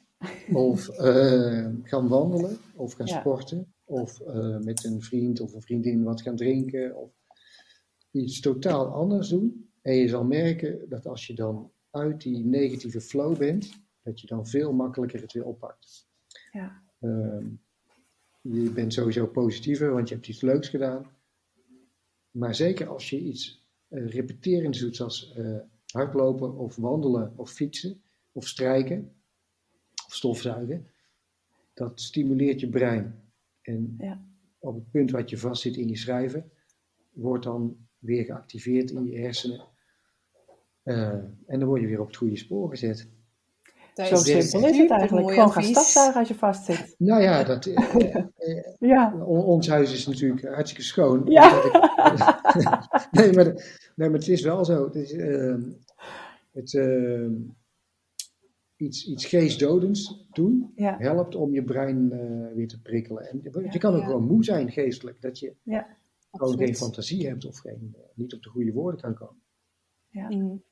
of 0.53 0.89
eh, 0.99 1.69
gaan 1.83 2.07
wandelen, 2.07 2.57
of 2.75 2.93
gaan 2.93 3.07
Ja. 3.07 3.19
sporten, 3.19 3.73
of 3.83 4.19
eh, 4.19 4.57
met 4.57 4.83
een 4.83 5.01
vriend 5.01 5.39
of 5.39 5.53
een 5.53 5.61
vriendin 5.61 6.03
wat 6.03 6.21
gaan 6.21 6.35
drinken, 6.35 6.95
of 6.95 7.11
iets 8.11 8.39
totaal 8.39 8.87
anders 8.87 9.29
doen. 9.29 9.69
En 9.81 9.95
je 9.95 10.07
zal 10.07 10.23
merken 10.23 10.89
dat 10.89 11.05
als 11.05 11.27
je 11.27 11.33
dan 11.33 11.71
uit 11.89 12.21
die 12.21 12.45
negatieve 12.45 13.01
flow 13.01 13.37
bent, 13.37 13.81
dat 14.01 14.19
je 14.19 14.27
dan 14.27 14.47
veel 14.47 14.73
makkelijker 14.73 15.21
het 15.21 15.33
weer 15.33 15.45
oppakt. 15.45 16.07
Ja. 16.51 16.83
Ehm, 16.99 17.45
je 18.43 18.71
bent 18.71 18.93
sowieso 18.93 19.27
positiever, 19.27 19.91
want 19.91 20.09
je 20.09 20.15
hebt 20.15 20.27
iets 20.27 20.41
leuks 20.41 20.69
gedaan. 20.69 21.05
Maar 22.31 22.55
zeker 22.55 22.87
als 22.87 23.09
je 23.09 23.19
iets 23.19 23.61
eh 23.87 24.07
repeterends 24.09 24.79
doet, 24.79 24.95
zoals 24.95 25.33
eh, 25.33 25.59
hardlopen 25.85 26.57
of 26.57 26.75
wandelen 26.75 27.33
of 27.37 27.51
fietsen 27.51 28.01
of 28.31 28.47
strijken 28.47 29.11
of 30.05 30.13
stofzuigen, 30.13 30.87
dat 31.73 32.01
stimuleert 32.01 32.59
je 32.59 32.69
brein. 32.69 33.21
En 33.61 33.95
Ja. 33.97 34.25
op 34.59 34.75
het 34.75 34.91
punt 34.91 35.11
wat 35.11 35.29
je 35.29 35.37
vastzit 35.37 35.75
in 35.75 35.87
je 35.87 35.97
schrijven, 35.97 36.51
wordt 37.11 37.43
dan 37.43 37.87
weer 37.99 38.25
geactiveerd 38.25 38.91
in 38.91 39.05
je 39.05 39.17
hersenen. 39.17 39.67
Eh, 40.83 41.07
en 41.47 41.59
dan 41.59 41.65
word 41.65 41.81
je 41.81 41.87
weer 41.87 41.99
op 42.01 42.07
het 42.07 42.15
goede 42.15 42.35
spoor 42.37 42.69
gezet. 42.69 43.07
Zo 43.93 44.15
simpel 44.15 44.69
is 44.69 44.77
het 44.77 44.91
eigenlijk. 44.91 45.31
Gewoon 45.31 45.51
gaan 45.51 45.63
stafzuigen 45.63 46.19
als 46.19 46.27
je 46.27 46.35
vastzit. 46.35 46.95
Nou 46.97 47.21
ja, 47.21 47.43
dat, 47.43 47.65
eh, 47.65 48.15
eh, 48.37 48.63
ja. 48.79 49.15
ons 49.25 49.67
huis 49.67 49.93
is 49.93 50.07
natuurlijk 50.07 50.47
hartstikke 50.47 50.83
schoon. 50.83 51.21
Ja. 51.25 51.61
nee, 53.11 53.33
maar, 53.33 53.45
nee, 53.95 54.09
maar 54.09 54.19
het 54.19 54.27
is 54.27 54.41
wel 54.41 54.65
zo. 54.65 54.83
Het, 54.85 54.95
is, 54.95 55.13
uh, 55.13 55.55
het 56.51 56.73
uh, 56.73 57.29
iets, 58.75 59.07
iets 59.07 59.25
geestdodends 59.25 60.27
doen 60.31 60.71
ja. 60.75 60.97
helpt 60.97 61.35
om 61.35 61.53
je 61.53 61.63
brein 61.63 62.11
uh, 62.13 62.55
weer 62.55 62.67
te 62.67 62.81
prikkelen. 62.81 63.29
En 63.29 63.39
je 63.71 63.79
kan 63.79 63.95
ook 63.95 64.03
gewoon 64.03 64.27
moe 64.27 64.43
zijn 64.43 64.71
geestelijk. 64.71 65.21
Dat 65.21 65.39
je 65.39 65.53
gewoon 66.31 66.57
geen 66.57 66.75
fantasie 66.75 67.27
hebt 67.27 67.45
of 67.45 67.57
geen, 67.57 67.95
niet 68.13 68.33
op 68.33 68.43
de 68.43 68.49
goede 68.49 68.71
woorden 68.71 69.01
kan 69.01 69.13
komen. 69.13 69.41
Ja. 70.09 70.29
Mm. 70.29 70.63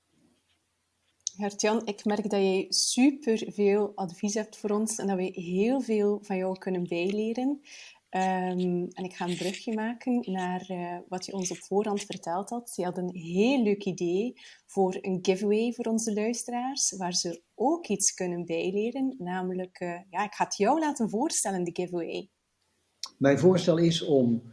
Gert-Jan, 1.38 1.86
ik 1.86 2.06
merk 2.06 2.30
dat 2.30 2.40
jij 2.40 2.66
super 2.70 3.44
veel 3.48 3.92
advies 3.96 4.34
hebt 4.34 4.58
voor 4.58 4.70
ons 4.70 4.98
en 4.98 5.08
dat 5.08 5.18
we 5.18 5.24
heel 5.24 5.82
veel 5.82 6.20
van 6.22 6.38
jou 6.38 6.58
kunnen 6.58 6.88
bijleren. 6.88 7.48
Um, 7.50 8.88
en 8.88 9.04
ik 9.04 9.14
ga 9.14 9.28
een 9.28 9.38
brugje 9.38 9.74
maken 9.74 10.32
naar 10.32 10.66
uh, 10.72 10.98
wat 11.08 11.26
je 11.26 11.34
ons 11.34 11.52
op 11.52 11.58
voorhand 11.58 12.02
verteld 12.02 12.50
had. 12.50 12.74
Je 12.76 12.84
had 12.84 12.98
een 12.98 13.16
heel 13.16 13.64
leuk 13.64 13.86
idee 13.86 14.34
voor 14.66 14.98
een 15.02 15.20
giveaway 15.22 15.74
voor 15.74 15.86
onze 15.86 16.14
luisteraars, 16.14 16.92
waar 16.98 17.14
ze 17.14 17.42
ook 17.56 17.88
iets 17.88 18.14
kunnen 18.14 18.46
bijleren. 18.46 19.16
Namelijk, 19.18 19.80
uh, 19.80 20.00
ja, 20.10 20.24
ik 20.24 20.34
ga 20.34 20.44
het 20.44 20.58
jou 20.58 20.80
laten 20.80 21.10
voorstellen, 21.10 21.64
de 21.64 21.72
giveaway. 21.74 22.30
Mijn 23.18 23.40
voorstel 23.40 23.78
is 23.78 24.02
om 24.02 24.44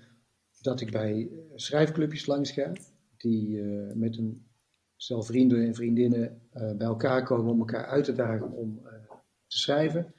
dat 0.61 0.81
ik 0.81 0.91
bij 0.91 1.31
schrijfclubjes 1.55 2.27
langs 2.27 2.51
ga, 2.51 2.73
die 3.17 3.49
uh, 3.49 3.93
met 3.95 4.19
een 4.19 4.48
stel 4.99 5.23
vrienden 5.23 5.67
en 5.67 5.75
vriendinnen 5.75 6.41
uh, 6.55 6.77
bij 6.77 6.87
elkaar 6.87 7.25
komen 7.25 7.53
om 7.53 7.59
elkaar 7.59 7.87
uit 7.87 8.05
te 8.05 8.13
dagen 8.13 8.53
om 8.53 8.81
uh, 8.85 8.93
te 9.47 9.59
schrijven 9.59 10.15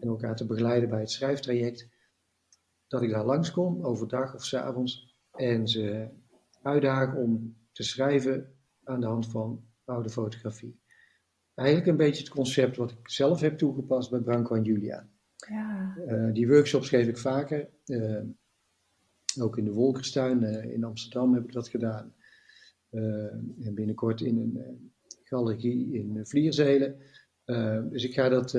en 0.00 0.08
elkaar 0.08 0.36
te 0.36 0.46
begeleiden 0.46 0.88
bij 0.88 1.00
het 1.00 1.10
schrijftraject, 1.10 1.88
dat 2.86 3.02
ik 3.02 3.10
daar 3.10 3.24
langskom 3.24 3.84
overdag 3.84 4.34
of 4.34 4.44
s 4.44 4.54
avonds 4.54 5.16
en 5.32 5.68
ze 5.68 6.08
uitdagen 6.62 7.18
om 7.18 7.56
te 7.72 7.82
schrijven 7.82 8.54
aan 8.84 9.00
de 9.00 9.06
hand 9.06 9.26
van 9.26 9.64
oude 9.84 10.10
fotografie. 10.10 10.80
Eigenlijk 11.54 11.88
een 11.88 11.96
beetje 11.96 12.22
het 12.22 12.32
concept 12.32 12.76
wat 12.76 12.90
ik 12.90 13.10
zelf 13.10 13.40
heb 13.40 13.58
toegepast 13.58 14.10
bij 14.10 14.20
Branko 14.20 14.54
en 14.54 14.62
Julia. 14.62 15.08
Ja. 15.48 15.96
Uh, 16.06 16.32
die 16.32 16.48
workshops 16.48 16.88
geef 16.88 17.06
ik 17.06 17.18
vaker. 17.18 17.68
ook 19.40 19.58
in 19.58 19.64
de 19.64 19.72
Wolkerstuin 19.72 20.42
in 20.72 20.84
Amsterdam 20.84 21.34
heb 21.34 21.44
ik 21.44 21.52
dat 21.52 21.68
gedaan. 21.68 22.14
Uh, 22.90 23.32
en 23.66 23.74
binnenkort 23.74 24.20
in 24.20 24.38
een 24.38 24.56
uh, 24.56 24.68
galerie 25.24 25.92
in 25.92 26.26
Vlierzelen. 26.26 26.96
Uh, 27.46 27.82
dus 27.90 28.04
ik 28.04 28.14
ga 28.14 28.28
dat, 28.28 28.54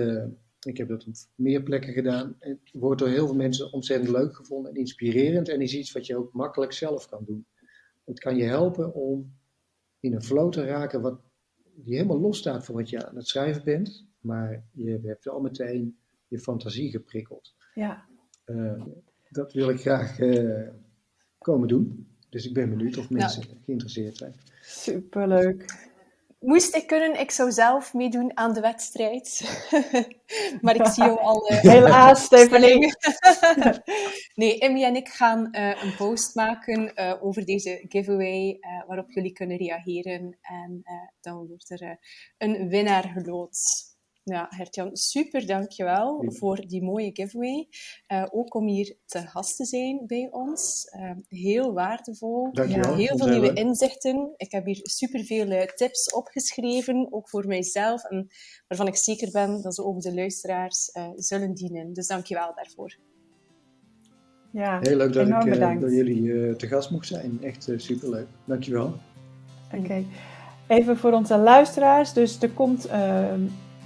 ik 0.59 0.77
heb 0.77 0.87
dat 0.87 1.07
op 1.07 1.13
meer 1.35 1.63
plekken 1.63 1.93
gedaan. 1.93 2.35
Het 2.39 2.59
wordt 2.71 2.99
door 2.99 3.09
heel 3.09 3.25
veel 3.25 3.35
mensen 3.35 3.73
ontzettend 3.73 4.11
leuk 4.11 4.35
gevonden 4.35 4.71
en 4.71 4.77
inspirerend. 4.77 5.49
En 5.49 5.61
is 5.61 5.75
iets 5.75 5.91
wat 5.91 6.05
je 6.05 6.17
ook 6.17 6.33
makkelijk 6.33 6.71
zelf 6.71 7.09
kan 7.09 7.23
doen. 7.25 7.45
Het 8.03 8.19
kan 8.19 8.35
je 8.35 8.43
helpen 8.43 8.93
om 8.93 9.33
in 9.99 10.13
een 10.13 10.23
flow 10.23 10.51
te 10.51 10.65
raken 10.65 11.01
wat, 11.01 11.19
die 11.75 11.95
helemaal 11.95 12.19
los 12.19 12.37
staat 12.37 12.65
van 12.65 12.75
wat 12.75 12.89
je 12.89 13.07
aan 13.07 13.15
het 13.15 13.27
schrijven 13.27 13.63
bent. 13.63 14.07
Maar 14.19 14.65
je 14.71 14.99
hebt 15.03 15.25
wel 15.25 15.39
meteen 15.39 15.97
je 16.27 16.39
fantasie 16.39 16.91
geprikkeld. 16.91 17.55
Ja. 17.73 18.05
dat 19.29 19.53
wil 19.53 19.69
ik 19.69 19.79
graag 19.79 20.17
komen 21.37 21.67
doen. 21.67 22.10
Dus 22.31 22.45
ik 22.45 22.53
ben 22.53 22.69
benieuwd 22.69 22.97
of 22.97 23.09
mensen 23.09 23.43
geïnteresseerd 23.65 24.17
zijn. 24.17 24.35
Superleuk. 24.61 25.89
Moest 26.39 26.75
ik 26.75 26.87
kunnen, 26.87 27.19
ik 27.19 27.31
zou 27.31 27.51
zelf 27.51 27.93
meedoen 27.93 28.37
aan 28.37 28.53
de 28.53 28.59
wedstrijd. 28.59 29.41
maar 30.61 30.75
ik 30.75 30.85
zie 30.85 31.03
jou 31.03 31.19
al... 31.19 31.51
Uh, 31.51 31.59
Helaas, 31.59 32.23
Stephanie. 32.23 32.95
nee, 34.41 34.59
Emmy 34.59 34.83
en 34.83 34.95
ik 34.95 35.09
gaan 35.09 35.47
uh, 35.51 35.83
een 35.83 35.95
post 35.95 36.35
maken 36.35 36.91
uh, 36.95 37.23
over 37.23 37.45
deze 37.45 37.85
giveaway, 37.89 38.59
waarop 38.87 39.11
jullie 39.11 39.33
kunnen 39.33 39.57
reageren. 39.57 40.37
En 40.41 40.83
dan 41.21 41.47
wordt 41.47 41.69
er 41.69 41.99
een 42.37 42.69
winnaar 42.69 43.03
geloot. 43.03 43.57
Ja, 44.23 44.47
Hertjan, 44.49 44.89
super 44.95 45.45
dankjewel 45.45 46.23
ja. 46.23 46.31
voor 46.31 46.67
die 46.67 46.83
mooie 46.83 47.09
giveaway. 47.13 47.67
Uh, 48.07 48.25
ook 48.31 48.53
om 48.53 48.67
hier 48.67 48.95
te 49.05 49.19
gast 49.19 49.55
te 49.55 49.65
zijn 49.65 50.03
bij 50.07 50.27
ons. 50.31 50.87
Uh, 50.95 51.11
heel 51.27 51.73
waardevol. 51.73 52.49
Dankjewel. 52.51 52.95
Heel 52.95 53.17
veel 53.17 53.27
nieuwe 53.27 53.53
inzichten. 53.53 54.33
Ik 54.37 54.51
heb 54.51 54.65
hier 54.65 54.79
superveel 54.81 55.47
uh, 55.47 55.61
tips 55.61 56.13
opgeschreven, 56.13 57.07
ook 57.09 57.29
voor 57.29 57.47
mijzelf. 57.47 58.03
En 58.03 58.27
waarvan 58.67 58.87
ik 58.87 58.95
zeker 58.95 59.31
ben 59.31 59.61
dat 59.61 59.75
ze 59.75 59.83
ook 59.83 60.01
de 60.01 60.13
luisteraars 60.13 60.91
zullen 61.15 61.53
dienen. 61.53 61.93
Dus 61.93 62.07
dankjewel 62.07 62.53
daarvoor. 62.55 62.97
Ja, 64.51 64.79
heel 64.81 64.97
leuk 64.97 65.13
dat 65.13 65.27
ik 65.27 65.79
door 65.79 65.93
jullie 65.93 66.55
te 66.55 66.67
gast 66.67 66.91
mocht 66.91 67.07
zijn. 67.07 67.43
Echt 67.43 67.71
superleuk. 67.75 68.27
Dankjewel. 68.45 68.93
Oké. 69.65 69.77
Okay. 69.77 70.05
Even 70.67 70.97
voor 70.97 71.11
onze 71.11 71.37
luisteraars. 71.37 72.13
Dus 72.13 72.41
er 72.41 72.51
komt 72.51 72.85
ehm, 72.85 73.41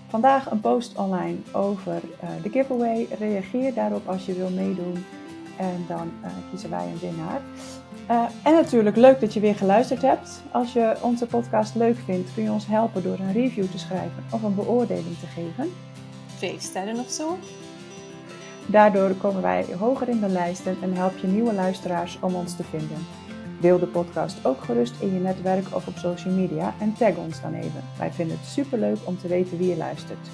vandaag 0.08 0.52
een 0.52 0.60
post 0.60 0.98
online 0.98 1.38
over 1.52 2.02
uh, 2.24 2.30
de 2.44 2.50
giveaway. 2.50 3.08
Reageer 3.20 3.74
daarop 3.74 4.08
als 4.08 4.26
je 4.26 4.34
wil 4.34 4.50
meedoen 4.50 5.06
en 5.58 5.86
dan 5.88 6.12
uh, 6.24 6.30
kiezen 6.50 6.70
wij 6.70 6.86
een 6.86 7.00
winnaar. 7.00 7.42
Uh, 8.12 8.24
en 8.44 8.54
natuurlijk 8.54 8.96
leuk 8.96 9.20
dat 9.20 9.34
je 9.34 9.40
weer 9.40 9.56
geluisterd 9.56 10.02
hebt. 10.02 10.44
Als 10.52 10.74
je 10.74 10.96
onze 11.02 11.26
podcast 11.26 11.76
leuk 11.76 11.98
vindt, 12.06 12.34
kun 12.34 12.44
je 12.44 12.52
ons 12.52 12.68
helpen 12.68 13.04
door 13.04 13.20
een 13.20 13.34
review 13.34 13.66
te 13.72 13.78
schrijven 13.78 14.24
of 14.32 14.44
een 14.44 14.56
beoordeling 14.56 15.18
te 15.20 15.28
geven. 15.28 15.74
Vijf 16.26 16.62
sterren 16.62 17.00
of 17.00 17.10
zo. 17.10 17.38
Daardoor 18.66 19.14
komen 19.14 19.42
wij 19.42 19.66
hoger 19.80 20.10
in 20.10 20.20
de 20.20 20.28
lijsten 20.28 20.78
en 20.82 20.94
help 20.94 21.18
je 21.18 21.28
nieuwe 21.28 21.54
luisteraars 21.54 22.18
om 22.22 22.36
ons 22.36 22.56
te 22.56 22.64
vinden. 22.64 23.25
Deel 23.66 23.80
de 23.80 23.88
podcast 23.88 24.46
ook 24.46 24.64
gerust 24.64 24.94
in 25.00 25.14
je 25.14 25.20
netwerk 25.20 25.76
of 25.76 25.88
op 25.88 25.98
social 25.98 26.34
media 26.34 26.74
en 26.80 26.94
tag 26.94 27.16
ons 27.16 27.42
dan 27.42 27.54
even. 27.54 27.84
Wij 27.98 28.12
vinden 28.12 28.38
het 28.38 28.48
superleuk 28.48 28.98
om 29.04 29.18
te 29.18 29.28
weten 29.28 29.58
wie 29.58 29.70
je 29.70 29.78
luistert. 29.78 30.28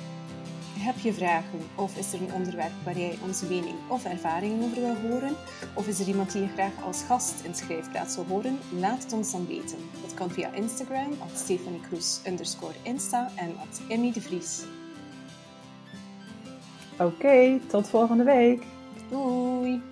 Heb 0.78 0.98
je 0.98 1.14
vragen 1.14 1.60
of 1.76 1.98
is 1.98 2.14
er 2.14 2.22
een 2.22 2.34
onderwerp 2.34 2.72
waar 2.84 2.98
jij 2.98 3.18
onze 3.26 3.46
mening 3.46 3.76
of 3.88 4.06
ervaringen 4.06 4.64
over 4.64 4.82
wil 4.82 5.10
horen? 5.10 5.36
Of 5.74 5.88
is 5.88 6.00
er 6.00 6.08
iemand 6.08 6.32
die 6.32 6.42
je 6.42 6.48
graag 6.48 6.72
als 6.86 7.04
gast 7.04 7.44
in 7.44 7.56
Schrijfplaats 7.56 8.16
wil 8.16 8.26
horen? 8.28 8.60
Laat 8.80 9.04
het 9.04 9.14
ons 9.14 9.32
dan 9.32 9.48
weten. 9.48 9.78
Dat 10.02 10.14
kan 10.14 10.30
via 10.30 10.54
Instagram, 10.54 11.12
at 11.20 11.52
underscore 12.28 12.76
Insta 12.84 13.30
en 13.36 13.56
at 13.60 13.82
Emmy 13.88 14.12
de 14.12 14.22
Vries. 14.22 14.64
Oké, 16.94 17.04
okay, 17.04 17.62
tot 17.68 17.90
volgende 17.90 18.24
week. 18.24 18.64
Doei! 19.10 19.91